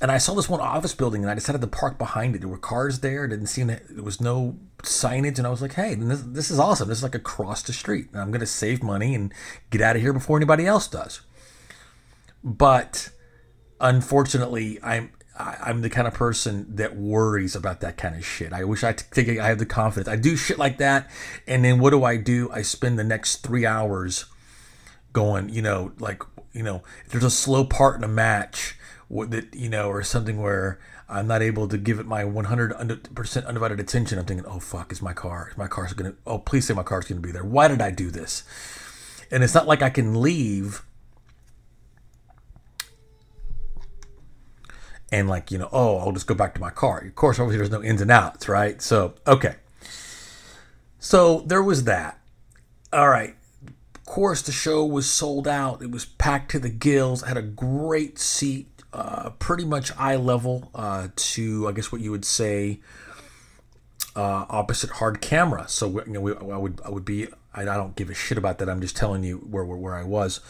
And 0.01 0.11
I 0.11 0.19
saw 0.19 0.35
this 0.35 0.49
one 0.49 0.61
office 0.61 0.93
building, 0.93 1.23
and 1.23 1.31
I 1.31 1.35
decided 1.35 1.61
to 1.61 1.67
park 1.69 1.99
behind 1.99 2.35
it. 2.35 2.41
There 2.41 2.49
were 2.49 2.59
cars 2.59 2.99
there. 2.99 3.29
Didn't 3.29 3.47
seem 3.47 3.69
that 3.69 3.85
there 3.89 4.03
was 4.03 4.21
no 4.21 4.59
signage, 4.83 5.39
and 5.39 5.47
I 5.47 5.51
was 5.51 5.63
like, 5.63 5.75
"Hey, 5.75 5.95
this, 5.95 6.23
this 6.23 6.51
is 6.51 6.59
awesome. 6.59 6.89
This 6.89 6.99
is 6.99 7.05
like 7.05 7.15
across 7.15 7.63
the 7.63 7.73
street. 7.73 8.09
I'm 8.13 8.31
going 8.33 8.41
to 8.41 8.47
save 8.47 8.83
money 8.83 9.15
and 9.15 9.33
get 9.71 9.81
out 9.81 9.97
of 9.97 10.03
here 10.03 10.13
before 10.13 10.37
anybody 10.37 10.67
else 10.67 10.89
does." 10.89 11.21
But 12.43 13.11
unfortunately, 13.81 14.81
I'm 14.83 15.13
I, 15.37 15.71
am 15.71 15.83
the 15.83 15.91
kind 15.91 16.07
of 16.07 16.15
person 16.15 16.77
that 16.77 16.97
worries 16.97 17.57
about 17.57 17.81
that 17.81 17.97
kind 17.97 18.15
of 18.15 18.25
shit. 18.25 18.53
I 18.53 18.65
wish 18.65 18.85
I 18.85 18.93
think 18.93 19.39
I 19.39 19.49
have 19.49 19.59
the 19.59 19.67
confidence. 19.67 20.09
I 20.09 20.17
do 20.17 20.37
shit 20.37 20.59
like 20.59 20.79
that, 20.79 21.11
and 21.47 21.65
then 21.65 21.81
what 21.81 21.91
do 21.91 22.05
I 22.05 22.17
do? 22.17 22.51
I 22.53 22.63
spend 22.63 22.99
the 22.99 23.05
next 23.05 23.39
three 23.39 23.67
hours 23.67 24.27
going, 25.13 25.49
you 25.49 25.63
know, 25.63 25.93
like 25.99 26.23
you 26.53 26.63
know, 26.63 26.83
if 27.05 27.13
there's 27.13 27.25
a 27.25 27.31
slow 27.31 27.65
part 27.65 27.97
in 27.97 28.05
a 28.05 28.09
match 28.09 28.77
that 29.11 29.55
you 29.55 29.69
know, 29.69 29.89
or 29.89 30.03
something 30.03 30.41
where 30.41 30.79
I'm 31.09 31.27
not 31.27 31.43
able 31.43 31.69
to 31.69 31.77
give 31.77 31.99
it 32.01 32.07
my 32.07 32.25
100% 32.25 33.47
undivided 33.47 33.81
attention. 33.81 34.19
I'm 34.19 34.25
thinking, 34.25 34.47
oh 34.47 34.61
fuck, 34.61 34.91
is 34.91 35.03
my 35.03 35.13
car? 35.13 35.49
Is 35.51 35.59
my 35.59 35.67
car's 35.67 35.93
gonna? 35.93 36.15
Oh, 36.27 36.39
please 36.39 36.67
say 36.67 36.75
my 36.75 36.83
car's 36.83 37.07
gonna 37.07 37.21
be 37.21 37.33
there. 37.33 37.45
Why 37.45 37.69
did 37.69 37.81
I 37.81 37.91
do 37.91 38.11
this? 38.11 38.45
And 39.31 39.43
it's 39.43 39.55
not 39.55 39.67
like 39.67 39.83
I 39.83 39.91
can 39.91 40.21
leave 40.21 40.83
and 45.15 45.29
like 45.29 45.53
you 45.53 45.59
know 45.59 45.69
oh 45.73 45.99
i'll 45.99 46.13
just 46.13 46.27
go 46.27 46.35
back 46.35 46.55
to 46.55 46.61
my 46.61 46.71
car. 46.71 46.99
Of 46.99 47.15
course 47.15 47.39
obviously 47.39 47.59
there's 47.59 47.71
no 47.71 47.83
ins 47.83 48.01
and 48.01 48.11
outs 48.11 48.49
right? 48.49 48.83
So 48.83 49.15
okay. 49.27 49.57
So 50.99 51.41
there 51.47 51.63
was 51.63 51.85
that. 51.85 52.19
All 52.93 53.09
right. 53.09 53.37
Of 53.95 54.05
course 54.05 54.43
the 54.43 54.53
show 54.53 54.85
was 54.85 55.09
sold 55.09 55.47
out. 55.47 55.83
It 55.83 55.91
was 55.91 56.05
packed 56.05 56.51
to 56.53 56.59
the 56.59 56.69
gills. 56.69 57.23
I 57.23 57.29
had 57.29 57.37
a 57.37 57.43
great 57.43 58.19
seat 58.19 58.69
uh, 58.93 59.31
pretty 59.39 59.65
much 59.65 59.91
eye 59.97 60.17
level 60.17 60.71
uh, 60.75 61.09
to 61.17 61.67
i 61.69 61.73
guess 61.73 61.91
what 61.91 62.01
you 62.01 62.13
would 62.13 62.25
say 62.25 62.81
uh, 64.17 64.47
opposite 64.49 64.91
hard 64.91 65.21
camera. 65.21 65.67
So 65.69 65.89
you 66.07 66.13
know 66.13 66.21
we, 66.21 66.33
i 66.35 66.57
would 66.57 66.81
i 66.85 66.91
would 66.91 67.05
be 67.05 67.29
I, 67.55 67.63
I 67.63 67.77
don't 67.77 67.95
give 67.95 68.11
a 68.11 68.15
shit 68.15 68.39
about 68.39 68.59
that. 68.59 68.69
I'm 68.69 68.81
just 68.81 68.97
telling 68.97 69.23
you 69.23 69.39
where 69.39 69.65
where, 69.65 69.79
where 69.79 69.95
i 69.95 70.03
was 70.03 70.41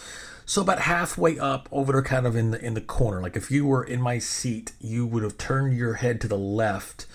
so 0.47 0.63
about 0.63 0.81
halfway 0.81 1.39
up, 1.39 1.69
over 1.73 1.93
there, 1.93 2.03
kind 2.03 2.27
of 2.27 2.37
in 2.37 2.51
the 2.51 2.65
in 2.65 2.75
the 2.75 2.81
corner. 2.81 3.21
Like 3.21 3.37
if 3.37 3.51
you 3.51 3.67
were 3.67 3.83
in 3.83 4.01
my 4.01 4.19
seat, 4.19 4.73
you 4.81 5.07
would 5.07 5.23
have 5.23 5.39
turned 5.39 5.77
your 5.77 5.95
head 5.95 6.21
to 6.23 6.29
the 6.29 6.39
left 6.39 7.07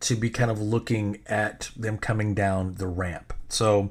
to 0.00 0.16
be 0.16 0.30
kind 0.30 0.50
of 0.50 0.60
looking 0.60 1.20
at 1.26 1.70
them 1.76 1.98
coming 1.98 2.34
down 2.34 2.74
the 2.76 2.86
ramp. 2.86 3.34
So, 3.48 3.90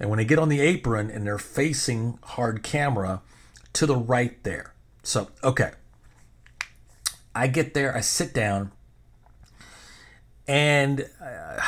and 0.00 0.10
when 0.10 0.16
they 0.16 0.24
get 0.24 0.38
on 0.38 0.48
the 0.48 0.60
apron 0.60 1.10
and 1.10 1.26
they're 1.26 1.38
facing 1.38 2.18
hard 2.22 2.62
camera, 2.62 3.22
to 3.74 3.86
the 3.86 3.96
right 3.96 4.42
there. 4.42 4.74
So 5.02 5.28
okay, 5.44 5.72
I 7.34 7.46
get 7.46 7.74
there, 7.74 7.96
I 7.96 8.00
sit 8.00 8.34
down, 8.34 8.72
and. 10.48 11.08
Uh, 11.22 11.60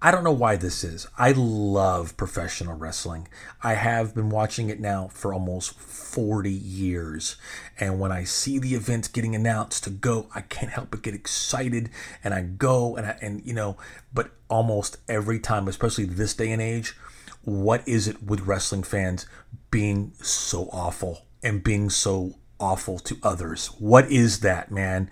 I 0.00 0.12
don't 0.12 0.22
know 0.22 0.30
why 0.30 0.54
this 0.54 0.84
is. 0.84 1.08
I 1.18 1.32
love 1.32 2.16
professional 2.16 2.76
wrestling. 2.76 3.26
I 3.64 3.74
have 3.74 4.14
been 4.14 4.30
watching 4.30 4.68
it 4.68 4.78
now 4.78 5.08
for 5.12 5.34
almost 5.34 5.74
40 5.74 6.52
years. 6.52 7.36
And 7.80 7.98
when 7.98 8.12
I 8.12 8.22
see 8.22 8.60
the 8.60 8.76
events 8.76 9.08
getting 9.08 9.34
announced 9.34 9.82
to 9.84 9.90
go, 9.90 10.28
I 10.32 10.42
can't 10.42 10.70
help 10.70 10.92
but 10.92 11.02
get 11.02 11.14
excited 11.14 11.90
and 12.22 12.32
I 12.32 12.42
go 12.42 12.94
and 12.96 13.06
I, 13.06 13.18
and 13.20 13.44
you 13.44 13.52
know, 13.52 13.76
but 14.14 14.30
almost 14.48 14.98
every 15.08 15.40
time, 15.40 15.66
especially 15.66 16.04
this 16.04 16.34
day 16.34 16.52
and 16.52 16.62
age, 16.62 16.96
what 17.42 17.86
is 17.88 18.06
it 18.06 18.22
with 18.22 18.42
wrestling 18.42 18.84
fans 18.84 19.26
being 19.72 20.12
so 20.22 20.68
awful 20.72 21.26
and 21.42 21.64
being 21.64 21.90
so 21.90 22.36
awful 22.60 23.00
to 23.00 23.18
others? 23.24 23.66
What 23.80 24.08
is 24.12 24.40
that, 24.40 24.70
man? 24.70 25.10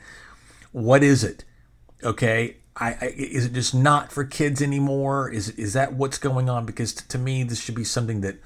What 0.71 1.03
is 1.03 1.25
it? 1.25 1.45
Okay, 2.05 2.59
I, 2.77 2.97
I, 3.01 3.15
is 3.17 3.47
it 3.47 3.53
just 3.53 3.75
not 3.75 4.13
for 4.13 4.25
kids 4.25 4.61
anymore? 4.61 5.31
Is 5.31 5.49
is 5.51 5.73
that 5.73 5.95
what's 5.95 6.19
going 6.19 6.51
on? 6.51 6.67
Because 6.67 6.93
t- 6.93 7.05
to 7.09 7.19
me, 7.19 7.43
this 7.43 7.61
should 7.61 7.75
be 7.75 7.85
something 7.85 8.21
that 8.21 8.37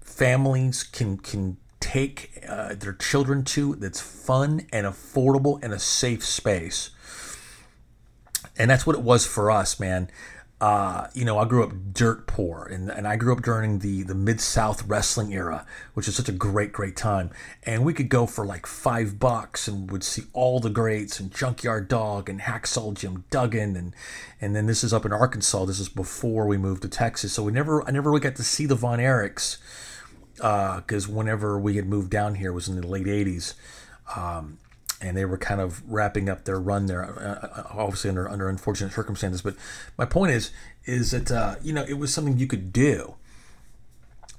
families 0.00 0.82
can 0.82 1.16
can 1.16 1.56
take 1.80 2.44
uh, 2.48 2.74
their 2.74 2.92
children 2.92 3.44
to. 3.44 3.74
That's 3.76 4.00
fun 4.00 4.66
and 4.72 4.86
affordable 4.86 5.62
and 5.62 5.72
a 5.72 5.78
safe 5.78 6.24
space. 6.24 6.90
And 8.58 8.70
that's 8.70 8.86
what 8.86 8.94
it 8.96 9.02
was 9.02 9.26
for 9.26 9.50
us, 9.50 9.80
man 9.80 10.10
uh, 10.62 11.08
you 11.12 11.24
know, 11.24 11.38
I 11.38 11.44
grew 11.44 11.64
up 11.64 11.72
dirt 11.92 12.28
poor, 12.28 12.68
and, 12.70 12.88
and 12.88 13.08
I 13.08 13.16
grew 13.16 13.32
up 13.32 13.42
during 13.42 13.80
the, 13.80 14.04
the 14.04 14.14
Mid 14.14 14.40
South 14.40 14.86
wrestling 14.86 15.34
era, 15.34 15.66
which 15.94 16.06
is 16.06 16.14
such 16.14 16.28
a 16.28 16.32
great, 16.32 16.72
great 16.72 16.94
time. 16.94 17.30
And 17.64 17.84
we 17.84 17.92
could 17.92 18.08
go 18.08 18.26
for 18.26 18.46
like 18.46 18.64
five 18.64 19.18
bucks 19.18 19.66
and 19.66 19.90
would 19.90 20.04
see 20.04 20.22
all 20.32 20.60
the 20.60 20.70
greats 20.70 21.18
and 21.18 21.34
Junkyard 21.34 21.88
Dog 21.88 22.28
and 22.28 22.42
Hacksaw 22.42 22.94
Jim 22.94 23.24
Duggan, 23.28 23.74
and 23.74 23.92
and 24.40 24.54
then 24.54 24.66
this 24.66 24.84
is 24.84 24.92
up 24.92 25.04
in 25.04 25.12
Arkansas. 25.12 25.64
This 25.64 25.80
is 25.80 25.88
before 25.88 26.46
we 26.46 26.56
moved 26.56 26.82
to 26.82 26.88
Texas, 26.88 27.32
so 27.32 27.42
we 27.42 27.50
never, 27.50 27.82
I 27.82 27.90
never 27.90 28.10
really 28.10 28.20
got 28.20 28.36
to 28.36 28.44
see 28.44 28.64
the 28.64 28.76
Von 28.76 29.00
Erichs 29.00 29.56
because 30.36 31.08
uh, 31.08 31.12
whenever 31.12 31.58
we 31.58 31.74
had 31.74 31.86
moved 31.86 32.10
down 32.10 32.36
here 32.36 32.52
was 32.52 32.68
in 32.68 32.80
the 32.80 32.86
late 32.86 33.06
'80s. 33.06 33.54
Um, 34.16 34.58
and 35.02 35.16
they 35.16 35.24
were 35.24 35.36
kind 35.36 35.60
of 35.60 35.82
wrapping 35.90 36.28
up 36.28 36.44
their 36.44 36.60
run 36.60 36.86
there, 36.86 37.04
uh, 37.04 37.46
uh, 37.46 37.62
obviously 37.70 38.08
under 38.08 38.28
under 38.28 38.48
unfortunate 38.48 38.92
circumstances. 38.92 39.42
But 39.42 39.56
my 39.98 40.04
point 40.04 40.32
is, 40.32 40.50
is 40.84 41.10
that 41.10 41.30
uh, 41.30 41.56
you 41.62 41.72
know 41.72 41.84
it 41.84 41.94
was 41.94 42.14
something 42.14 42.38
you 42.38 42.46
could 42.46 42.72
do. 42.72 43.16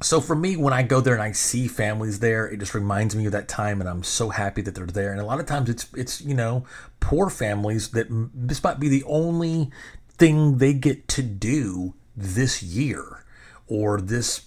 So 0.01 0.19
for 0.19 0.35
me, 0.35 0.57
when 0.57 0.73
I 0.73 0.83
go 0.83 0.99
there 0.99 1.13
and 1.13 1.23
I 1.23 1.31
see 1.31 1.67
families 1.67 2.19
there, 2.19 2.45
it 2.47 2.59
just 2.59 2.73
reminds 2.73 3.15
me 3.15 3.25
of 3.25 3.31
that 3.31 3.47
time, 3.47 3.79
and 3.79 3.89
I'm 3.89 4.03
so 4.03 4.29
happy 4.29 4.61
that 4.61 4.75
they're 4.75 4.85
there. 4.85 5.11
And 5.11 5.21
a 5.21 5.25
lot 5.25 5.39
of 5.39 5.45
times, 5.45 5.69
it's 5.69 5.87
it's 5.95 6.21
you 6.21 6.33
know 6.33 6.65
poor 6.99 7.29
families 7.29 7.89
that 7.89 8.07
this 8.33 8.63
might 8.63 8.79
be 8.79 8.89
the 8.89 9.03
only 9.03 9.69
thing 10.09 10.57
they 10.57 10.73
get 10.73 11.07
to 11.09 11.23
do 11.23 11.93
this 12.15 12.61
year 12.61 13.25
or 13.67 13.99
this 13.99 14.45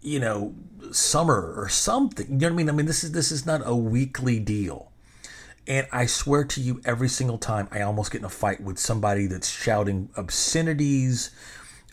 you 0.00 0.20
know 0.20 0.54
summer 0.92 1.54
or 1.56 1.68
something. 1.68 2.26
You 2.26 2.36
know 2.36 2.46
what 2.48 2.52
I 2.52 2.56
mean? 2.56 2.68
I 2.68 2.72
mean 2.72 2.86
this 2.86 3.04
is 3.04 3.12
this 3.12 3.32
is 3.32 3.46
not 3.46 3.62
a 3.64 3.74
weekly 3.74 4.38
deal. 4.38 4.90
And 5.68 5.86
I 5.90 6.06
swear 6.06 6.44
to 6.44 6.60
you, 6.60 6.80
every 6.84 7.08
single 7.08 7.38
time 7.38 7.68
I 7.72 7.80
almost 7.80 8.12
get 8.12 8.20
in 8.20 8.24
a 8.24 8.30
fight 8.30 8.60
with 8.60 8.78
somebody 8.78 9.26
that's 9.26 9.50
shouting 9.50 10.10
obscenities 10.16 11.30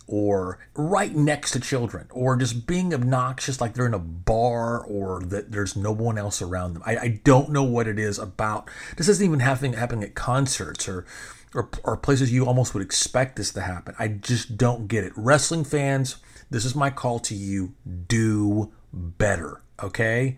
or 0.06 0.60
right 0.76 1.16
next 1.16 1.52
to 1.52 1.60
children 1.60 2.08
or 2.12 2.36
just 2.36 2.68
being 2.68 2.94
obnoxious 2.94 3.62
like 3.62 3.74
they're 3.74 3.88
in 3.88 3.94
a 3.94 4.00
bar 4.00 4.84
or 4.86 5.22
that 5.22 5.52
there's 5.52 5.76
no 5.76 5.92
one 5.92 6.18
else 6.18 6.42
around 6.42 6.74
them. 6.74 6.84
I, 6.86 6.98
I 6.98 7.08
don't 7.24 7.50
know 7.50 7.64
what 7.64 7.88
it 7.88 7.98
is 7.98 8.20
about. 8.20 8.70
This 8.98 9.08
isn't 9.08 9.26
even 9.26 9.40
happening 9.40 9.74
happening 9.74 10.04
at 10.04 10.16
concerts 10.16 10.88
or 10.88 11.06
or, 11.56 11.70
or 11.84 11.98
places 11.98 12.32
you 12.32 12.46
almost 12.46 12.74
would 12.74 12.84
expect 12.84 13.36
this 13.36 13.52
to 13.54 13.62
happen. 13.62 13.96
I 14.00 14.08
just 14.08 14.58
don't 14.58 14.88
get 14.88 15.04
it. 15.04 15.14
Wrestling 15.16 15.64
fans, 15.64 16.18
this 16.50 16.66
is 16.66 16.76
my 16.76 16.90
call 16.90 17.20
to 17.20 17.36
you 17.36 17.74
do 18.08 18.72
better, 18.94 19.62
okay? 19.82 20.38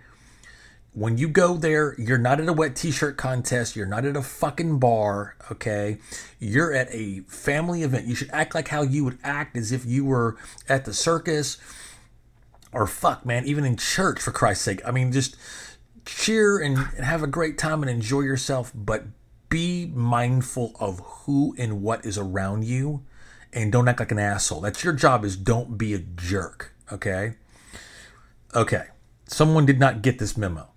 When 0.93 1.17
you 1.17 1.27
go 1.27 1.57
there, 1.57 1.93
you're 1.99 2.17
not 2.17 2.39
at 2.39 2.47
a 2.47 2.53
wet 2.53 2.75
t 2.75 2.89
shirt 2.89 3.17
contest. 3.17 3.75
You're 3.75 3.85
not 3.85 4.05
at 4.05 4.15
a 4.15 4.21
fucking 4.21 4.79
bar, 4.79 5.35
okay? 5.51 5.97
You're 6.39 6.73
at 6.73 6.87
a 6.89 7.19
family 7.27 7.83
event. 7.83 8.07
You 8.07 8.15
should 8.15 8.29
act 8.31 8.55
like 8.55 8.69
how 8.69 8.81
you 8.81 9.03
would 9.03 9.19
act 9.23 9.57
as 9.57 9.73
if 9.73 9.85
you 9.85 10.05
were 10.05 10.37
at 10.69 10.85
the 10.85 10.93
circus 10.93 11.57
or 12.71 12.87
fuck, 12.87 13.25
man, 13.25 13.45
even 13.45 13.65
in 13.65 13.77
church, 13.77 14.21
for 14.21 14.31
Christ's 14.31 14.65
sake. 14.65 14.81
I 14.85 14.91
mean, 14.91 15.11
just 15.11 15.35
cheer 16.05 16.59
and, 16.59 16.77
and 16.77 17.05
have 17.05 17.23
a 17.23 17.27
great 17.27 17.57
time 17.57 17.81
and 17.81 17.89
enjoy 17.89 18.21
yourself, 18.21 18.71
but 18.73 19.03
be 19.49 19.85
mindful 19.87 20.75
of 20.79 20.99
who 20.99 21.55
and 21.57 21.81
what 21.81 22.05
is 22.05 22.17
around 22.17 22.65
you 22.65 23.03
and 23.53 23.71
don't 23.71 23.87
act 23.87 23.99
like 23.99 24.11
an 24.11 24.19
asshole. 24.19 24.61
That's 24.61 24.83
your 24.83 24.93
job 24.93 25.23
is 25.23 25.37
don't 25.37 25.77
be 25.77 25.93
a 25.93 25.99
jerk, 25.99 26.73
okay? 26.91 27.35
Okay. 28.55 28.85
Someone 29.27 29.65
did 29.65 29.79
not 29.79 30.01
get 30.01 30.19
this 30.19 30.37
memo. 30.37 30.69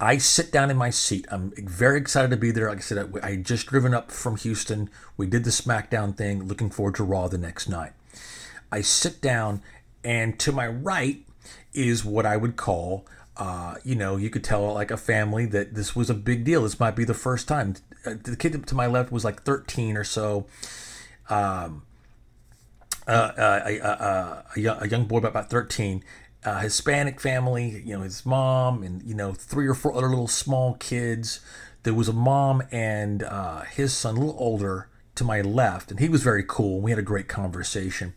I 0.00 0.18
sit 0.18 0.52
down 0.52 0.70
in 0.70 0.76
my 0.76 0.90
seat. 0.90 1.26
I'm 1.30 1.52
very 1.56 1.98
excited 1.98 2.30
to 2.30 2.36
be 2.36 2.52
there. 2.52 2.68
Like 2.68 2.78
I 2.78 2.82
said, 2.82 3.12
I, 3.22 3.36
just 3.36 3.66
driven 3.66 3.92
up 3.92 4.12
from 4.12 4.36
Houston. 4.36 4.90
We 5.16 5.26
did 5.26 5.42
the 5.42 5.50
SmackDown 5.50 6.16
thing. 6.16 6.46
Looking 6.46 6.70
forward 6.70 6.94
to 6.96 7.04
Raw 7.04 7.26
the 7.26 7.36
next 7.36 7.68
night. 7.68 7.92
I 8.70 8.80
sit 8.80 9.20
down, 9.20 9.60
and 10.04 10.38
to 10.38 10.52
my 10.52 10.68
right 10.68 11.26
is 11.72 12.04
what 12.04 12.26
I 12.26 12.36
would 12.36 12.56
call 12.56 13.06
uh, 13.38 13.76
you 13.84 13.94
know, 13.94 14.16
you 14.16 14.30
could 14.30 14.42
tell 14.42 14.72
like 14.74 14.90
a 14.90 14.96
family 14.96 15.46
that 15.46 15.74
this 15.74 15.94
was 15.94 16.10
a 16.10 16.14
big 16.14 16.44
deal. 16.44 16.64
This 16.64 16.80
might 16.80 16.96
be 16.96 17.04
the 17.04 17.14
first 17.14 17.46
time. 17.46 17.76
Uh, 18.04 18.14
the 18.22 18.36
kid 18.36 18.66
to 18.66 18.74
my 18.74 18.86
left 18.86 19.12
was 19.12 19.24
like 19.24 19.44
13 19.44 19.96
or 19.96 20.02
so. 20.02 20.46
Um, 21.30 21.82
uh, 23.08 23.32
uh 23.36 23.62
a, 23.66 23.78
a, 23.78 24.44
a, 24.56 24.78
a, 24.82 24.88
young 24.88 25.06
boy 25.06 25.18
about 25.18 25.50
13, 25.50 26.04
uh, 26.44 26.60
Hispanic 26.60 27.20
family, 27.20 27.82
you 27.84 27.96
know, 27.96 28.02
his 28.02 28.24
mom 28.24 28.82
and, 28.82 29.02
you 29.02 29.14
know, 29.14 29.32
three 29.32 29.66
or 29.66 29.74
four 29.74 29.94
other 29.94 30.08
little 30.08 30.28
small 30.28 30.74
kids. 30.74 31.40
There 31.82 31.94
was 31.94 32.08
a 32.08 32.12
mom 32.12 32.62
and 32.70 33.22
uh, 33.22 33.62
his 33.62 33.92
son, 33.92 34.16
a 34.16 34.20
little 34.20 34.36
older, 34.38 34.88
to 35.18 35.24
my 35.24 35.40
left, 35.40 35.90
and 35.90 36.00
he 36.00 36.08
was 36.08 36.22
very 36.22 36.44
cool. 36.46 36.80
We 36.80 36.90
had 36.90 36.98
a 36.98 37.02
great 37.02 37.28
conversation. 37.28 38.14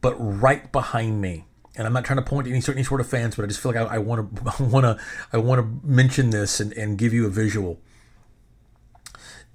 But 0.00 0.14
right 0.18 0.70
behind 0.70 1.20
me, 1.20 1.46
and 1.74 1.86
I'm 1.86 1.92
not 1.92 2.04
trying 2.04 2.18
to 2.18 2.22
point 2.22 2.46
to 2.46 2.52
any 2.52 2.62
any 2.68 2.84
sort 2.84 3.00
of 3.00 3.08
fans, 3.08 3.34
but 3.36 3.44
I 3.44 3.48
just 3.48 3.60
feel 3.60 3.72
like 3.72 3.90
I 3.90 3.98
want 3.98 4.36
to, 4.36 4.62
want 4.64 4.84
to, 4.84 4.98
I 5.32 5.38
want 5.38 5.60
to 5.60 5.86
mention 5.88 6.30
this 6.30 6.60
and, 6.60 6.72
and 6.74 6.98
give 6.98 7.12
you 7.12 7.26
a 7.26 7.30
visual. 7.30 7.80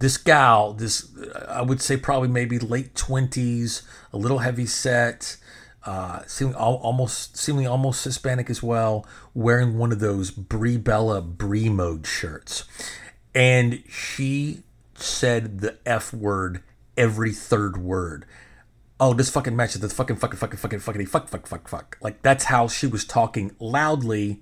This 0.04 0.18
gal, 0.18 0.74
this 0.74 1.10
I 1.48 1.62
would 1.62 1.82
say 1.82 1.96
probably 1.96 2.28
maybe 2.28 2.60
late 2.60 2.94
twenties, 2.94 3.84
a 4.12 4.18
little 4.18 4.39
heavy 4.39 4.66
set, 4.66 5.38
uh, 5.86 6.24
seeming 6.28 6.56
almost 6.56 7.38
seemingly 7.38 7.68
almost 7.68 8.04
Hispanic 8.04 8.50
as 8.50 8.62
well, 8.62 9.08
wearing 9.34 9.78
one 9.78 9.94
of 9.94 10.00
those 10.00 10.30
Brie 10.30 10.76
Bella 10.76 11.22
Brie 11.22 11.70
mode 11.70 12.06
shirts, 12.06 12.66
and 13.34 13.82
she 13.88 14.63
said 14.96 15.62
the 15.62 15.78
f 15.86 16.13
word 16.13 16.62
every 16.98 17.32
third 17.32 17.78
word 17.78 18.26
oh, 19.00 19.13
this 19.13 19.30
fucking 19.30 19.56
matches 19.56 19.80
the 19.80 19.88
fucking 19.88 20.18
fucking 20.18 20.38
fucking 20.38 20.58
fucking 20.58 20.80
fucking 20.80 21.06
fuck 21.06 21.30
fuck 21.30 21.48
fuck 21.48 21.70
fuck. 21.70 21.98
Like 22.02 22.22
that's 22.22 22.44
how 22.44 22.68
she 22.68 22.88
was 22.88 23.06
talking 23.06 23.56
loudly, 23.58 24.42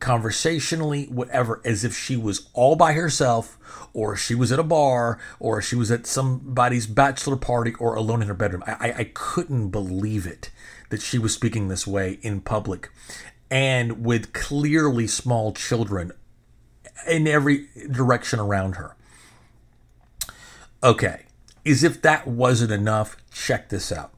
conversationally, 0.00 1.06
whatever, 1.06 1.60
as 1.64 1.84
if 1.84 1.96
she 1.96 2.16
was 2.16 2.48
all 2.52 2.76
by 2.76 2.92
herself, 2.92 3.58
or 3.92 4.16
she 4.16 4.34
was 4.34 4.52
at 4.52 4.58
a 4.58 4.64
bar, 4.64 5.18
or 5.38 5.60
she 5.62 5.76
was 5.76 5.90
at 5.90 6.06
somebody's 6.06 6.86
bachelor 6.86 7.36
party, 7.36 7.74
or 7.78 7.94
alone 7.94 8.22
in 8.22 8.28
her 8.28 8.34
bedroom. 8.34 8.62
I, 8.66 8.92
I, 8.98 9.10
couldn't 9.14 9.70
believe 9.70 10.26
it 10.26 10.50
that 10.90 11.02
she 11.02 11.18
was 11.18 11.34
speaking 11.34 11.68
this 11.68 11.86
way 11.86 12.18
in 12.22 12.40
public, 12.40 12.90
and 13.50 14.04
with 14.04 14.32
clearly 14.32 15.06
small 15.06 15.52
children 15.52 16.12
in 17.08 17.26
every 17.26 17.68
direction 17.90 18.38
around 18.38 18.76
her. 18.76 18.96
Okay 20.82 21.26
is 21.66 21.82
if 21.82 22.00
that 22.00 22.28
wasn't 22.28 22.70
enough, 22.70 23.16
check 23.32 23.68
this 23.68 23.90
out. 23.90 24.14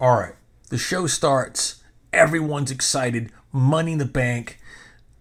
All 0.00 0.16
right, 0.16 0.34
the 0.70 0.76
show 0.76 1.06
starts. 1.06 1.82
Everyone's 2.12 2.72
excited. 2.72 3.30
Money 3.52 3.92
in 3.92 3.98
the 3.98 4.04
bank, 4.04 4.58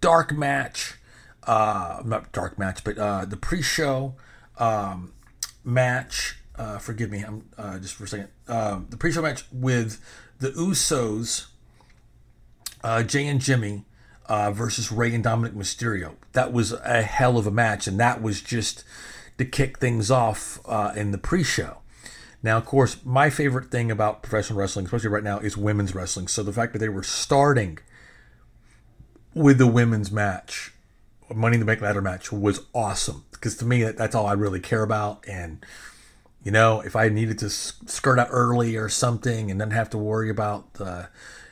dark 0.03 0.33
match. 0.33 0.95
Uh, 1.47 2.01
not 2.03 2.31
dark 2.33 2.59
match, 2.59 2.83
but 2.83 2.97
uh, 2.97 3.25
the 3.25 3.37
pre-show 3.37 4.15
um, 4.57 5.13
match. 5.63 6.37
Uh, 6.55 6.77
forgive 6.77 7.09
me, 7.09 7.21
I'm 7.21 7.49
uh, 7.57 7.79
just 7.79 7.95
for 7.95 8.03
a 8.03 8.07
second. 8.07 8.27
Uh, 8.47 8.81
the 8.89 8.97
pre-show 8.97 9.21
match 9.21 9.45
with 9.51 9.99
the 10.39 10.51
Usos, 10.51 11.47
uh, 12.83 13.01
Jay 13.03 13.25
and 13.27 13.39
Jimmy 13.39 13.85
uh, 14.25 14.51
versus 14.51 14.91
Rey 14.91 15.13
and 15.15 15.23
Dominic 15.23 15.53
Mysterio. 15.53 16.15
That 16.33 16.51
was 16.51 16.73
a 16.73 17.01
hell 17.01 17.37
of 17.37 17.47
a 17.47 17.51
match, 17.51 17.87
and 17.87 17.99
that 17.99 18.21
was 18.21 18.41
just 18.41 18.83
to 19.37 19.45
kick 19.45 19.79
things 19.79 20.11
off 20.11 20.59
uh, 20.65 20.91
in 20.95 21.11
the 21.11 21.17
pre-show. 21.17 21.77
Now, 22.41 22.57
of 22.57 22.65
course, 22.65 22.97
my 23.05 23.29
favorite 23.29 23.71
thing 23.71 23.89
about 23.89 24.21
professional 24.21 24.59
wrestling, 24.59 24.85
especially 24.85 25.09
right 25.09 25.23
now, 25.23 25.39
is 25.39 25.55
women's 25.55 25.95
wrestling. 25.95 26.27
So 26.27 26.43
the 26.43 26.51
fact 26.51 26.73
that 26.73 26.79
they 26.79 26.89
were 26.89 27.03
starting 27.03 27.79
with 29.33 29.57
the 29.57 29.67
women's 29.67 30.11
match, 30.11 30.73
Money 31.33 31.55
in 31.55 31.59
the 31.59 31.65
Bank 31.65 31.81
ladder 31.81 32.01
match, 32.01 32.31
was 32.31 32.61
awesome. 32.73 33.25
Because 33.31 33.57
to 33.57 33.65
me, 33.65 33.83
that's 33.83 34.15
all 34.15 34.25
I 34.25 34.33
really 34.33 34.59
care 34.59 34.83
about. 34.83 35.23
And 35.27 35.65
you 36.43 36.51
know, 36.51 36.81
if 36.81 36.95
I 36.95 37.09
needed 37.09 37.39
to 37.39 37.49
skirt 37.49 38.19
out 38.19 38.27
early 38.29 38.75
or 38.75 38.89
something, 38.89 39.49
and 39.49 39.59
then 39.59 39.71
have 39.71 39.89
to 39.91 39.97
worry 39.97 40.29
about, 40.29 40.67
uh, 40.79 41.05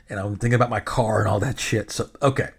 and 0.09 0.19
I'm 0.19 0.35
thinking 0.35 0.55
about 0.55 0.69
my 0.69 0.81
car 0.81 1.19
and 1.19 1.29
all 1.29 1.39
that 1.39 1.59
shit. 1.59 1.91
So 1.91 2.09
okay. 2.21 2.49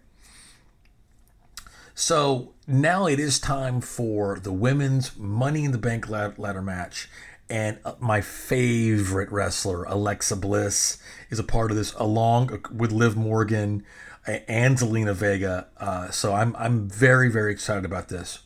So 1.94 2.54
now 2.66 3.06
it 3.06 3.20
is 3.20 3.38
time 3.38 3.82
for 3.82 4.38
the 4.38 4.52
women's 4.52 5.16
Money 5.18 5.64
in 5.64 5.72
the 5.72 5.78
Bank 5.78 6.08
ladder 6.08 6.62
match. 6.62 7.08
And 7.50 7.78
uh, 7.84 7.94
my 8.00 8.22
favorite 8.22 9.30
wrestler, 9.30 9.84
Alexa 9.84 10.36
Bliss, 10.36 10.96
is 11.28 11.38
a 11.38 11.44
part 11.44 11.70
of 11.70 11.76
this, 11.76 11.92
along 11.98 12.62
with 12.74 12.92
Liv 12.92 13.14
Morgan 13.14 13.84
and 14.26 14.76
Zelina 14.76 15.14
Vega. 15.14 15.68
Uh, 15.76 16.10
so 16.10 16.34
I'm 16.34 16.54
I'm 16.56 16.88
very 16.88 17.30
very 17.30 17.52
excited 17.52 17.84
about 17.84 18.08
this. 18.08 18.40